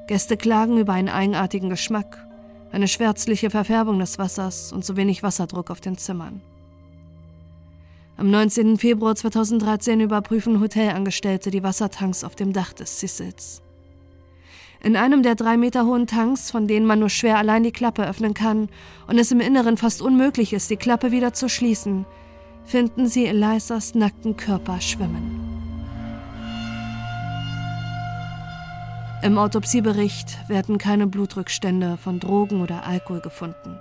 Gäste 0.08 0.36
klagen 0.36 0.78
über 0.78 0.92
einen 0.92 1.08
eigenartigen 1.08 1.70
Geschmack, 1.70 2.26
eine 2.72 2.90
schwärzliche 2.90 3.50
Verfärbung 3.50 4.00
des 4.00 4.20
Wassers 4.20 4.74
und 4.74 4.84
zu 4.84 4.98
wenig 4.98 5.24
Wasserdruck 5.24 5.72
auf 5.72 5.80
den 5.80 5.98
Zimmern. 5.98 6.42
Am 8.18 8.30
19. 8.30 8.78
Februar 8.78 9.16
2013 9.16 10.02
überprüfen 10.02 10.60
Hotelangestellte 10.60 11.50
die 11.50 11.64
Wassertanks 11.64 12.26
auf 12.26 12.36
dem 12.36 12.52
Dach 12.52 12.74
des 12.74 13.00
Sissels. 13.00 13.62
In 14.82 14.96
einem 14.96 15.24
der 15.24 15.36
drei 15.36 15.58
Meter 15.58 15.86
hohen 15.86 16.08
Tanks, 16.08 16.52
von 16.52 16.68
denen 16.68 16.86
man 16.86 17.00
nur 17.00 17.10
schwer 17.10 17.38
allein 17.38 17.64
die 17.64 17.72
Klappe 17.72 18.08
öffnen 18.08 18.34
kann 18.34 18.70
und 19.08 19.18
es 19.18 19.32
im 19.32 19.40
Inneren 19.40 19.78
fast 19.78 20.02
unmöglich 20.02 20.54
ist, 20.54 20.70
die 20.70 20.78
Klappe 20.78 21.12
wieder 21.12 21.34
zu 21.34 21.50
schließen, 21.50 22.06
finden 22.64 23.08
sie 23.08 23.26
Elisas 23.26 23.96
nackten 23.96 24.38
Körper 24.38 24.80
schwimmen. 24.82 25.48
Im 29.24 29.40
Autopsiebericht 29.40 30.48
werden 30.48 30.78
keine 30.78 31.08
Blutrückstände 31.08 31.98
von 31.98 32.20
Drogen 32.20 32.62
oder 32.62 32.86
Alkohol 32.86 33.20
gefunden. 33.20 33.80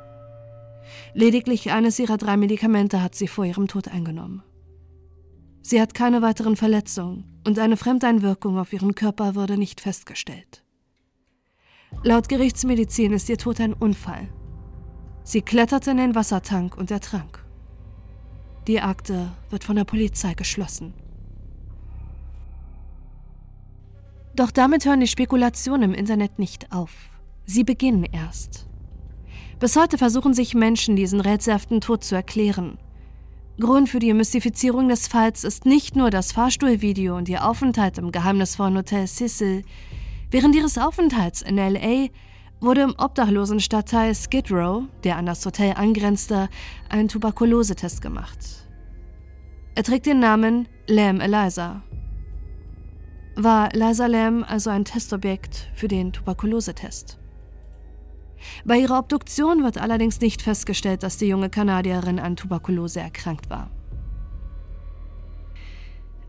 Lediglich 1.13 1.73
eines 1.73 1.99
ihrer 1.99 2.17
drei 2.17 2.37
Medikamente 2.37 3.03
hat 3.03 3.15
sie 3.15 3.29
vor 3.29 3.45
ihrem 3.45 3.69
Tod 3.69 3.89
eingenommen. 3.89 4.43
Sie 5.63 5.81
hat 5.81 5.95
keine 5.95 6.23
weiteren 6.23 6.57
Verletzungen 6.57 7.41
und 7.47 7.59
eine 7.59 7.77
Fremdeinwirkung 7.77 8.59
auf 8.59 8.73
ihren 8.73 8.95
Körper 8.95 9.35
wurde 9.35 9.59
nicht 9.59 9.81
festgestellt. 9.81 10.66
Laut 12.03 12.29
Gerichtsmedizin 12.29 13.13
ist 13.13 13.29
ihr 13.29 13.39
Tod 13.39 13.61
ein 13.61 13.73
Unfall. 13.73 14.29
Sie 15.25 15.43
kletterte 15.43 15.91
in 15.91 15.97
den 15.97 16.15
Wassertank 16.15 16.77
und 16.77 16.91
ertrank. 16.91 17.45
Die 18.67 18.81
Akte 18.81 19.33
wird 19.51 19.65
von 19.65 19.77
der 19.77 19.85
Polizei 19.85 20.35
geschlossen. 20.35 20.95
Doch 24.37 24.51
damit 24.51 24.85
hören 24.85 25.01
die 25.01 25.07
Spekulationen 25.07 25.91
im 25.91 25.95
Internet 25.95 26.39
nicht 26.39 26.73
auf. 26.73 26.93
Sie 27.45 27.65
beginnen 27.65 28.05
erst. 28.05 28.67
Bis 29.59 29.77
heute 29.77 29.97
versuchen 29.97 30.35
sich 30.35 30.55
Menschen, 30.55 30.97
diesen 30.97 31.21
rätselhaften 31.21 31.81
Tod 31.81 32.05
zu 32.05 32.15
erklären. 32.15 32.79
Grund 33.59 33.89
für 33.89 34.01
die 34.01 34.13
Mystifizierung 34.13 34.89
des 34.89 35.09
Falls 35.09 35.43
ist 35.43 35.65
nicht 35.65 35.97
nur 35.97 36.11
das 36.11 36.33
Fahrstuhlvideo 36.33 37.17
und 37.17 37.29
ihr 37.31 37.49
Aufenthalt 37.49 37.97
im 37.97 38.13
geheimnisvollen 38.13 38.77
Hotel 38.77 39.07
Cecil. 39.07 39.65
Während 40.31 40.55
ihres 40.55 40.79
Aufenthalts 40.79 41.43
in 41.43 41.57
LA 41.57 42.09
wurde 42.61 42.83
im 42.83 42.95
obdachlosen 42.99 43.61
Stadtteil 43.61 44.15
Skid 44.15 44.51
Row, 44.51 44.85
der 45.05 45.17
an 45.17 45.27
das 45.27 45.45
Hotel 45.45 45.75
angrenzte, 45.77 46.49
ein 46.89 47.09
Tuberkulosetest 47.09 48.01
gemacht. 48.01 48.39
Er 49.75 49.83
trägt 49.83 50.07
den 50.07 50.21
Namen 50.21 50.69
Lamb 50.89 51.23
Eliza 51.23 51.83
war 53.37 53.69
Liza 53.75 54.07
Lam 54.07 54.45
also 54.45 54.71
ein 54.71 54.85
Testobjekt 54.85 55.69
für 55.75 55.89
den 55.89 56.13
Tuberkulosetest. 56.13 57.19
Bei 58.65 58.79
ihrer 58.79 58.99
Obduktion 58.99 59.63
wird 59.63 59.79
allerdings 59.79 60.21
nicht 60.21 60.43
festgestellt, 60.43 61.03
dass 61.03 61.19
die 61.19 61.27
junge 61.27 61.51
Kanadierin 61.51 62.19
an 62.19 62.37
Tuberkulose 62.37 63.01
erkrankt 63.01 63.51
war. 63.51 63.71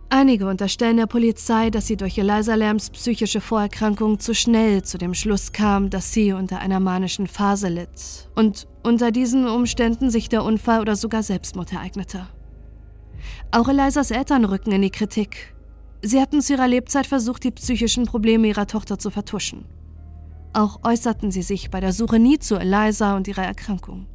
Einige 0.10 0.48
unterstellen 0.48 0.98
der 0.98 1.06
Polizei, 1.06 1.70
dass 1.70 1.88
sie 1.88 1.98
durch 1.98 2.18
Eliza 2.18 2.56
Lambs 2.56 2.90
psychische 2.90 3.42
Vorerkrankung 3.42 4.20
zu 4.20 4.34
schnell 4.34 4.82
zu 4.84 4.98
dem 4.98 5.14
Schluss 5.14 5.52
kam, 5.52 5.90
dass 5.90 6.14
sie 6.14 6.32
unter 6.32 6.60
einer 6.60 6.80
manischen 6.80 7.28
Phase 7.28 7.68
litt 7.68 8.30
und 8.36 8.68
unter 8.84 9.12
diesen 9.12 9.48
Umständen 9.48 10.10
sich 10.10 10.30
der 10.30 10.44
Unfall 10.44 10.80
oder 10.80 10.96
sogar 10.96 11.24
Selbstmord 11.24 11.74
ereignete. 11.74 12.28
Auch 13.52 13.68
Elizas 13.68 14.12
Eltern 14.12 14.46
rücken 14.46 14.72
in 14.72 14.82
die 14.82 14.92
Kritik, 14.92 15.54
Sie 16.02 16.22
hatten 16.22 16.42
zu 16.42 16.54
ihrer 16.54 16.68
Lebzeit 16.68 17.08
versucht, 17.08 17.44
die 17.44 17.52
psychischen 17.52 18.06
Probleme 18.06 18.48
ihrer 18.48 18.68
Tochter 18.68 19.00
zu 19.00 19.10
vertuschen. 19.10 19.66
Auch 20.54 20.80
äußerten 20.84 21.32
sie 21.32 21.42
sich 21.42 21.70
bei 21.70 21.80
der 21.80 21.92
Suche 21.92 22.20
nie 22.20 22.40
zu 22.40 22.56
Eliza 22.56 23.16
und 23.16 23.28
ihrer 23.28 23.44
Erkrankung. 23.44 24.06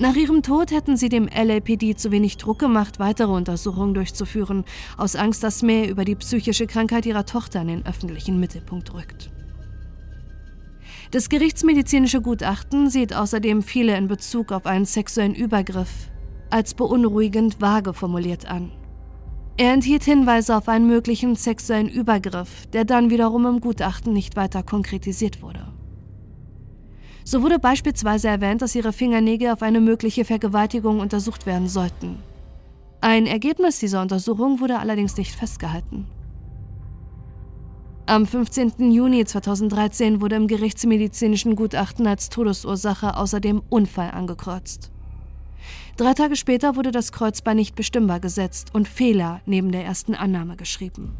Nach 0.00 0.16
ihrem 0.16 0.42
Tod 0.42 0.70
hätten 0.70 0.96
sie 0.96 1.10
dem 1.10 1.28
LAPD 1.28 1.94
zu 1.94 2.10
wenig 2.10 2.38
Druck 2.38 2.58
gemacht, 2.58 2.98
weitere 2.98 3.30
Untersuchungen 3.30 3.92
durchzuführen, 3.92 4.64
aus 4.96 5.14
Angst, 5.14 5.42
dass 5.42 5.62
mehr 5.62 5.90
über 5.90 6.06
die 6.06 6.14
psychische 6.14 6.66
Krankheit 6.66 7.04
ihrer 7.04 7.26
Tochter 7.26 7.60
in 7.60 7.68
den 7.68 7.86
öffentlichen 7.86 8.40
Mittelpunkt 8.40 8.94
rückt. 8.94 9.30
Das 11.10 11.28
gerichtsmedizinische 11.28 12.22
Gutachten 12.22 12.88
sieht 12.88 13.14
außerdem 13.14 13.62
viele 13.62 13.94
in 13.94 14.08
Bezug 14.08 14.52
auf 14.52 14.64
einen 14.64 14.86
sexuellen 14.86 15.34
Übergriff 15.34 15.90
als 16.48 16.72
beunruhigend 16.72 17.60
vage 17.60 17.92
formuliert 17.92 18.50
an. 18.50 18.72
Er 19.58 19.74
enthielt 19.74 20.04
Hinweise 20.04 20.56
auf 20.56 20.68
einen 20.70 20.86
möglichen 20.86 21.36
sexuellen 21.36 21.90
Übergriff, 21.90 22.66
der 22.68 22.86
dann 22.86 23.10
wiederum 23.10 23.44
im 23.44 23.60
Gutachten 23.60 24.14
nicht 24.14 24.34
weiter 24.34 24.62
konkretisiert 24.62 25.42
wurde. 25.42 25.70
So 27.24 27.42
wurde 27.42 27.58
beispielsweise 27.58 28.28
erwähnt, 28.28 28.62
dass 28.62 28.74
ihre 28.74 28.92
Fingernägel 28.92 29.50
auf 29.50 29.62
eine 29.62 29.80
mögliche 29.80 30.24
Vergewaltigung 30.24 31.00
untersucht 31.00 31.46
werden 31.46 31.68
sollten. 31.68 32.18
Ein 33.00 33.26
Ergebnis 33.26 33.78
dieser 33.78 34.02
Untersuchung 34.02 34.60
wurde 34.60 34.78
allerdings 34.78 35.16
nicht 35.16 35.34
festgehalten. 35.34 36.06
Am 38.06 38.26
15. 38.26 38.90
Juni 38.90 39.24
2013 39.24 40.20
wurde 40.20 40.36
im 40.36 40.48
gerichtsmedizinischen 40.48 41.54
Gutachten 41.54 42.06
als 42.06 42.28
Todesursache 42.28 43.16
außerdem 43.16 43.62
Unfall 43.68 44.10
angekreuzt. 44.10 44.90
Drei 45.96 46.14
Tage 46.14 46.34
später 46.34 46.76
wurde 46.76 46.90
das 46.90 47.12
Kreuzbein 47.12 47.56
nicht 47.56 47.76
bestimmbar 47.76 48.20
gesetzt 48.20 48.74
und 48.74 48.88
Fehler 48.88 49.40
neben 49.46 49.70
der 49.70 49.84
ersten 49.84 50.14
Annahme 50.14 50.56
geschrieben. 50.56 51.16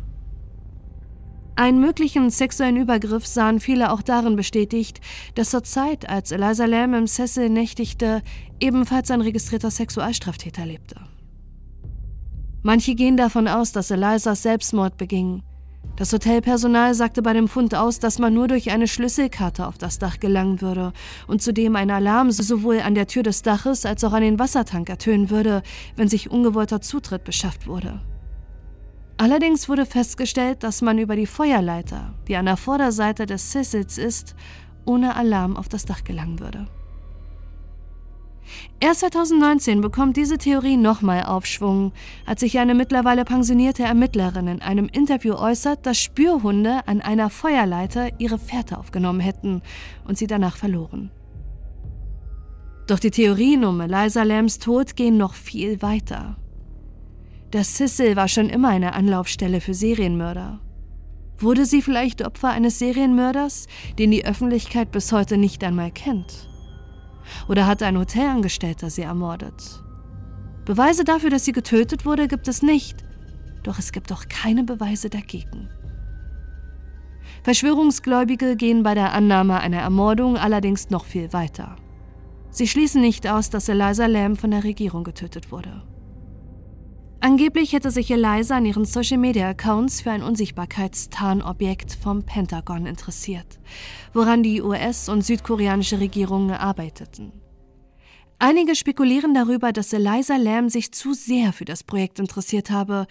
Einen 1.56 1.80
möglichen 1.80 2.30
sexuellen 2.30 2.76
Übergriff 2.76 3.26
sahen 3.26 3.60
viele 3.60 3.92
auch 3.92 4.02
darin 4.02 4.36
bestätigt, 4.36 5.00
dass 5.34 5.50
zur 5.50 5.62
Zeit, 5.62 6.08
als 6.08 6.32
Eliza 6.32 6.64
Lamb 6.64 6.94
im 6.94 7.06
Sessel 7.06 7.50
nächtigte, 7.50 8.22
ebenfalls 8.60 9.10
ein 9.10 9.20
registrierter 9.20 9.70
Sexualstraftäter 9.70 10.64
lebte. 10.64 10.96
Manche 12.62 12.94
gehen 12.94 13.16
davon 13.16 13.48
aus, 13.48 13.72
dass 13.72 13.90
Eliza 13.90 14.34
Selbstmord 14.34 14.96
beging, 14.96 15.42
das 16.00 16.14
Hotelpersonal 16.14 16.94
sagte 16.94 17.20
bei 17.20 17.34
dem 17.34 17.46
Fund 17.46 17.74
aus, 17.74 17.98
dass 17.98 18.18
man 18.18 18.32
nur 18.32 18.48
durch 18.48 18.70
eine 18.70 18.88
Schlüsselkarte 18.88 19.66
auf 19.66 19.76
das 19.76 19.98
Dach 19.98 20.18
gelangen 20.18 20.62
würde 20.62 20.94
und 21.26 21.42
zudem 21.42 21.76
ein 21.76 21.90
Alarm 21.90 22.30
sowohl 22.30 22.80
an 22.80 22.94
der 22.94 23.06
Tür 23.06 23.22
des 23.22 23.42
Daches 23.42 23.84
als 23.84 24.02
auch 24.02 24.14
an 24.14 24.22
den 24.22 24.38
Wassertank 24.38 24.88
ertönen 24.88 25.28
würde, 25.28 25.62
wenn 25.96 26.08
sich 26.08 26.30
ungewollter 26.30 26.80
Zutritt 26.80 27.24
beschafft 27.24 27.66
wurde. 27.66 28.00
Allerdings 29.20 29.68
wurde 29.68 29.84
festgestellt, 29.84 30.62
dass 30.62 30.80
man 30.80 30.96
über 30.96 31.14
die 31.14 31.26
Feuerleiter, 31.26 32.14
die 32.26 32.36
an 32.36 32.46
der 32.46 32.56
Vorderseite 32.56 33.26
des 33.26 33.52
Sissels 33.52 33.98
ist, 33.98 34.34
ohne 34.86 35.14
Alarm 35.14 35.58
auf 35.58 35.68
das 35.68 35.84
Dach 35.84 36.04
gelangen 36.04 36.40
würde. 36.40 36.66
Erst 38.80 39.00
2019 39.00 39.82
bekommt 39.82 40.16
diese 40.16 40.38
Theorie 40.38 40.78
nochmal 40.78 41.24
Aufschwung, 41.24 41.92
als 42.24 42.40
sich 42.40 42.58
eine 42.58 42.74
mittlerweile 42.74 43.26
pensionierte 43.26 43.82
Ermittlerin 43.82 44.46
in 44.48 44.62
einem 44.62 44.86
Interview 44.86 45.34
äußert, 45.34 45.84
dass 45.84 45.98
Spürhunde 45.98 46.88
an 46.88 47.02
einer 47.02 47.28
Feuerleiter 47.28 48.18
ihre 48.18 48.38
Fährte 48.38 48.78
aufgenommen 48.78 49.20
hätten 49.20 49.60
und 50.08 50.16
sie 50.16 50.28
danach 50.28 50.56
verloren. 50.56 51.10
Doch 52.86 52.98
die 52.98 53.10
Theorien 53.10 53.66
um 53.66 53.82
Eliza 53.82 54.22
Lambs 54.22 54.58
Tod 54.58 54.96
gehen 54.96 55.18
noch 55.18 55.34
viel 55.34 55.82
weiter. 55.82 56.38
Das 57.50 57.76
Sissel 57.76 58.14
war 58.14 58.28
schon 58.28 58.48
immer 58.48 58.68
eine 58.68 58.92
Anlaufstelle 58.92 59.60
für 59.60 59.74
Serienmörder. 59.74 60.60
Wurde 61.36 61.66
sie 61.66 61.82
vielleicht 61.82 62.24
Opfer 62.24 62.50
eines 62.50 62.78
Serienmörders, 62.78 63.66
den 63.98 64.12
die 64.12 64.24
Öffentlichkeit 64.24 64.92
bis 64.92 65.10
heute 65.10 65.36
nicht 65.36 65.64
einmal 65.64 65.90
kennt? 65.90 66.48
Oder 67.48 67.66
hat 67.66 67.82
ein 67.82 67.98
Hotelangestellter 67.98 68.88
sie 68.90 69.02
ermordet? 69.02 69.82
Beweise 70.64 71.02
dafür, 71.02 71.30
dass 71.30 71.44
sie 71.44 71.52
getötet 71.52 72.06
wurde, 72.06 72.28
gibt 72.28 72.46
es 72.46 72.62
nicht. 72.62 73.02
Doch 73.64 73.78
es 73.78 73.90
gibt 73.90 74.12
auch 74.12 74.26
keine 74.28 74.62
Beweise 74.62 75.10
dagegen. 75.10 75.68
Verschwörungsgläubige 77.42 78.54
gehen 78.54 78.82
bei 78.82 78.94
der 78.94 79.12
Annahme 79.12 79.58
einer 79.58 79.78
Ermordung 79.78 80.36
allerdings 80.36 80.90
noch 80.90 81.04
viel 81.04 81.32
weiter. 81.32 81.76
Sie 82.50 82.68
schließen 82.68 83.00
nicht 83.00 83.26
aus, 83.26 83.50
dass 83.50 83.68
Eliza 83.68 84.06
Lamb 84.06 84.38
von 84.38 84.50
der 84.50 84.62
Regierung 84.62 85.04
getötet 85.04 85.50
wurde. 85.50 85.82
Angeblich 87.22 87.74
hätte 87.74 87.90
sich 87.90 88.10
Eliza 88.10 88.56
an 88.56 88.64
ihren 88.64 88.86
Social-Media-Accounts 88.86 90.00
für 90.00 90.10
ein 90.10 90.22
Unsichtbarkeitstarnobjekt 90.22 91.92
vom 92.02 92.22
Pentagon 92.22 92.86
interessiert, 92.86 93.60
woran 94.14 94.42
die 94.42 94.62
US- 94.62 95.10
und 95.10 95.20
südkoreanische 95.22 96.00
Regierungen 96.00 96.52
arbeiteten. 96.52 97.32
Einige 98.38 98.74
spekulieren 98.74 99.34
darüber, 99.34 99.70
dass 99.70 99.92
Eliza 99.92 100.36
Lam 100.36 100.70
sich 100.70 100.92
zu 100.92 101.12
sehr 101.12 101.52
für 101.52 101.66
das 101.66 101.84
Projekt 101.84 102.18
interessiert 102.18 102.70
habe, 102.70 103.06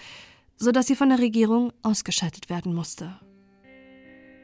sodass 0.57 0.87
sie 0.87 0.95
von 0.95 1.09
der 1.09 1.19
Regierung 1.19 1.71
ausgeschaltet 1.83 2.49
werden 2.49 2.73
musste. 2.73 3.19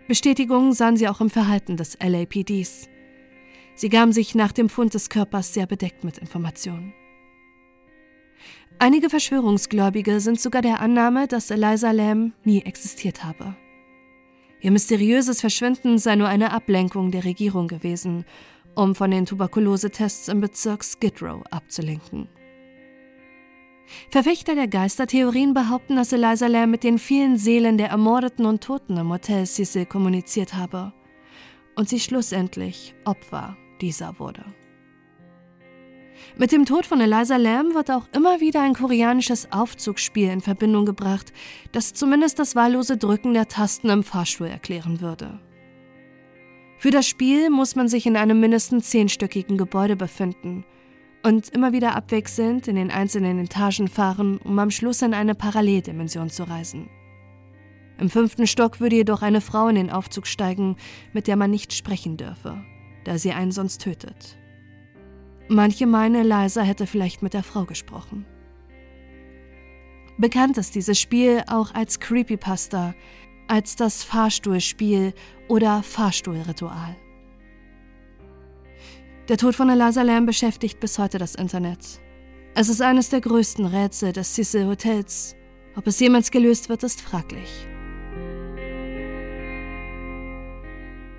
Bestätigungen 0.08 0.74
sahen 0.74 0.96
sie 0.96 1.08
auch 1.08 1.22
im 1.22 1.32
Verhalten 1.32 1.76
des 1.76 1.98
LAPDs. 2.00 2.88
Sie 3.74 3.90
gaben 3.90 4.14
sich 4.14 4.36
nach 4.36 4.52
dem 4.52 4.70
Fund 4.70 4.94
des 4.94 5.10
Körpers 5.10 5.56
sehr 5.56 5.66
bedeckt 5.66 6.04
mit 6.04 6.20
Informationen. 6.20 6.94
Einige 8.78 9.10
Verschwörungsgläubige 9.10 10.20
sind 10.20 10.40
sogar 10.40 10.62
der 10.62 10.82
Annahme, 10.82 11.28
dass 11.28 11.50
Eliza 11.50 11.92
Lam 11.92 12.34
nie 12.44 12.62
existiert 12.62 13.24
habe. 13.24 13.56
Ihr 14.60 14.72
mysteriöses 14.72 15.40
Verschwinden 15.40 15.98
sei 15.98 16.16
nur 16.16 16.28
eine 16.28 16.52
Ablenkung 16.52 17.12
der 17.12 17.24
Regierung 17.24 17.68
gewesen, 17.68 18.26
um 18.76 18.94
von 18.94 19.12
den 19.12 19.26
Tuberkulosetests 19.26 20.28
im 20.28 20.42
Bezirk 20.42 20.84
Skid 20.84 21.22
Row 21.22 21.42
abzulenken. 21.52 22.28
Verfechter 24.10 24.56
der 24.56 24.68
Geistertheorien 24.68 25.54
behaupten, 25.54 25.96
dass 25.96 26.12
Eliza 26.12 26.48
Lam 26.48 26.72
mit 26.72 26.84
den 26.84 26.98
vielen 26.98 27.38
Seelen 27.38 27.78
der 27.78 27.90
Ermordeten 27.90 28.46
und 28.46 28.62
Toten 28.62 28.98
im 28.98 29.10
Hotel 29.10 29.46
Cecil 29.46 29.86
kommuniziert 29.86 30.54
habe 30.54 30.92
und 31.76 31.88
sie 31.88 32.00
schlussendlich 32.00 32.94
Opfer 33.06 33.56
dieser 33.80 34.20
wurde. 34.20 34.44
Mit 36.38 36.52
dem 36.52 36.66
Tod 36.66 36.86
von 36.86 37.00
Eliza 37.00 37.38
Lam 37.38 37.74
wird 37.76 37.90
auch 37.90 38.10
immer 38.12 38.42
wieder 38.42 38.62
ein 38.62 38.74
koreanisches 38.74 39.54
Aufzugsspiel 39.54 40.30
in 40.30 40.42
Verbindung 40.42 40.86
gebracht, 40.86 41.32
das 41.72 41.94
zumindest 41.94 42.40
das 42.40 42.58
wahllose 42.58 42.98
Drücken 42.98 43.34
der 43.34 43.48
Tasten 43.48 43.90
im 43.90 44.04
Fahrstuhl 44.04 44.48
erklären 44.48 45.00
würde. 45.00 45.40
Für 46.78 46.92
das 46.92 47.08
Spiel 47.08 47.50
muss 47.50 47.78
man 47.78 47.88
sich 47.88 48.06
in 48.06 48.18
einem 48.18 48.42
mindestens 48.42 48.90
zehnstöckigen 48.90 49.58
Gebäude 49.58 49.96
befinden 49.96 50.66
und 51.24 51.48
immer 51.50 51.72
wieder 51.72 51.96
abwechselnd 51.96 52.68
in 52.68 52.76
den 52.76 52.92
einzelnen 52.92 53.40
Etagen 53.40 53.88
fahren, 53.88 54.38
um 54.44 54.60
am 54.60 54.72
Schluss 54.72 55.02
in 55.02 55.14
eine 55.14 55.36
Paralleldimension 55.36 56.30
zu 56.30 56.44
reisen. 56.44 56.90
Im 57.98 58.10
fünften 58.10 58.46
Stock 58.46 58.82
würde 58.82 58.98
jedoch 58.98 59.22
eine 59.22 59.40
Frau 59.40 59.70
in 59.70 59.76
den 59.76 59.90
Aufzug 59.90 60.28
steigen, 60.28 60.76
mit 61.14 61.28
der 61.28 61.38
man 61.38 61.50
nicht 61.50 61.72
sprechen 61.72 62.18
dürfe, 62.18 62.62
da 63.06 63.18
sie 63.18 63.32
einen 63.32 63.54
sonst 63.54 63.80
tötet. 63.82 64.38
Manche 65.48 65.86
meinen, 65.86 66.16
Eliza 66.16 66.62
hätte 66.62 66.88
vielleicht 66.88 67.22
mit 67.22 67.34
der 67.34 67.44
Frau 67.44 67.66
gesprochen. 67.66 68.26
Bekannt 70.18 70.58
ist 70.58 70.74
dieses 70.76 71.00
Spiel 71.00 71.44
auch 71.48 71.74
als 71.74 72.00
Creepypasta, 72.00 72.96
als 73.48 73.76
das 73.76 74.04
Fahrstuhlspiel 74.04 75.14
oder 75.48 75.84
Fahrstuhlritual. 75.84 76.96
Der 79.28 79.38
Tod 79.38 79.56
von 79.56 79.70
Eliza 79.70 80.02
Lamb 80.02 80.28
beschäftigt 80.28 80.80
bis 80.80 80.98
heute 80.98 81.18
das 81.18 81.36
Internet. 81.36 82.00
Es 82.56 82.70
ist 82.70 82.82
eines 82.82 83.10
der 83.10 83.22
größten 83.22 83.66
Rätsel 83.66 84.14
des 84.14 84.34
Cecil 84.34 84.66
Hotels. 84.66 85.36
Ob 85.76 85.86
es 85.88 86.00
jemals 86.00 86.32
gelöst 86.32 86.70
wird, 86.70 86.84
ist 86.84 87.02
fraglich. 87.02 87.68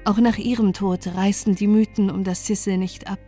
Auch 0.04 0.18
nach 0.18 0.38
ihrem 0.38 0.72
Tod 0.72 1.06
reißen 1.06 1.54
die 1.56 1.66
Mythen 1.66 2.10
um 2.10 2.24
das 2.24 2.44
Cecil 2.44 2.78
nicht 2.78 3.08
ab. 3.08 3.18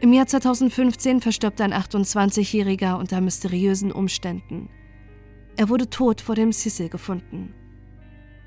Im 0.00 0.12
Jahr 0.12 0.26
2015 0.26 1.20
verstirbt 1.20 1.60
ein 1.60 1.72
28-Jähriger 1.72 2.98
unter 2.98 3.20
mysteriösen 3.20 3.90
Umständen. 3.90 4.68
Er 5.56 5.68
wurde 5.68 5.90
tot 5.90 6.20
vor 6.20 6.36
dem 6.36 6.52
Sissel 6.52 6.88
gefunden. 6.88 7.52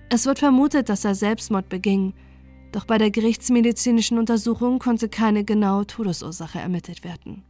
Es 0.09 0.25
wird 0.25 0.39
vermutet, 0.39 0.87
dass 0.87 1.03
er 1.03 1.13
Selbstmord 1.13 1.67
beging, 1.67 2.13
doch 2.71 2.85
bei 2.85 2.97
der 2.97 3.11
gerichtsmedizinischen 3.11 4.17
Untersuchung 4.17 4.79
konnte 4.79 5.09
keine 5.09 5.43
genaue 5.43 5.85
Todesursache 5.87 6.59
ermittelt 6.59 7.03
werden. 7.03 7.43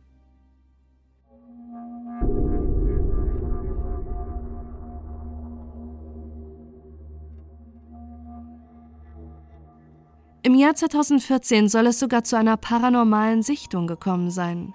Im 10.43 10.55
Jahr 10.55 10.73
2014 10.73 11.69
soll 11.69 11.85
es 11.87 11.99
sogar 11.99 12.23
zu 12.23 12.35
einer 12.35 12.57
paranormalen 12.57 13.43
Sichtung 13.43 13.85
gekommen 13.85 14.31
sein. 14.31 14.73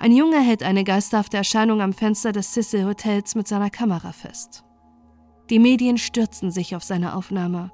Ein 0.00 0.10
Junge 0.10 0.40
hält 0.40 0.64
eine 0.64 0.82
geisterhafte 0.82 1.36
Erscheinung 1.36 1.80
am 1.80 1.92
Fenster 1.92 2.32
des 2.32 2.50
Cecil 2.50 2.84
Hotels 2.86 3.36
mit 3.36 3.46
seiner 3.46 3.70
Kamera 3.70 4.10
fest. 4.10 4.64
Die 5.50 5.60
Medien 5.60 5.98
stürzen 5.98 6.50
sich 6.50 6.74
auf 6.74 6.82
seine 6.82 7.14
Aufnahme. 7.14 7.70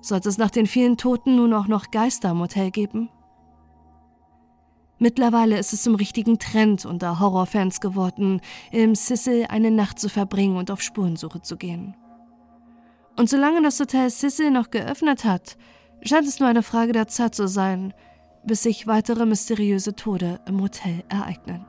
Sollte 0.00 0.28
es 0.28 0.38
nach 0.38 0.50
den 0.50 0.66
vielen 0.66 0.96
Toten 0.96 1.34
nun 1.34 1.52
auch 1.52 1.66
noch 1.66 1.90
Geister 1.90 2.30
im 2.30 2.38
Hotel 2.38 2.70
geben? 2.70 3.10
Mittlerweile 5.00 5.58
ist 5.58 5.72
es 5.72 5.82
zum 5.82 5.96
richtigen 5.96 6.38
Trend 6.38 6.84
unter 6.86 7.18
Horrorfans 7.18 7.80
geworden, 7.80 8.40
im 8.70 8.94
Cecil 8.94 9.46
eine 9.48 9.72
Nacht 9.72 9.98
zu 9.98 10.08
verbringen 10.08 10.56
und 10.56 10.70
auf 10.70 10.80
Spurensuche 10.80 11.42
zu 11.42 11.56
gehen. 11.56 11.96
Und 13.16 13.28
solange 13.28 13.62
das 13.62 13.80
Hotel 13.80 14.10
Cecil 14.10 14.52
noch 14.52 14.70
geöffnet 14.70 15.24
hat, 15.24 15.56
scheint 16.08 16.26
es 16.26 16.40
nur 16.40 16.48
eine 16.48 16.62
Frage 16.62 16.92
der 16.92 17.08
Zeit 17.08 17.34
zu 17.34 17.46
sein, 17.46 17.94
bis 18.44 18.62
sich 18.62 18.86
weitere 18.86 19.26
mysteriöse 19.26 19.94
Tode 19.94 20.40
im 20.46 20.60
Hotel 20.60 21.04
ereignen. 21.08 21.64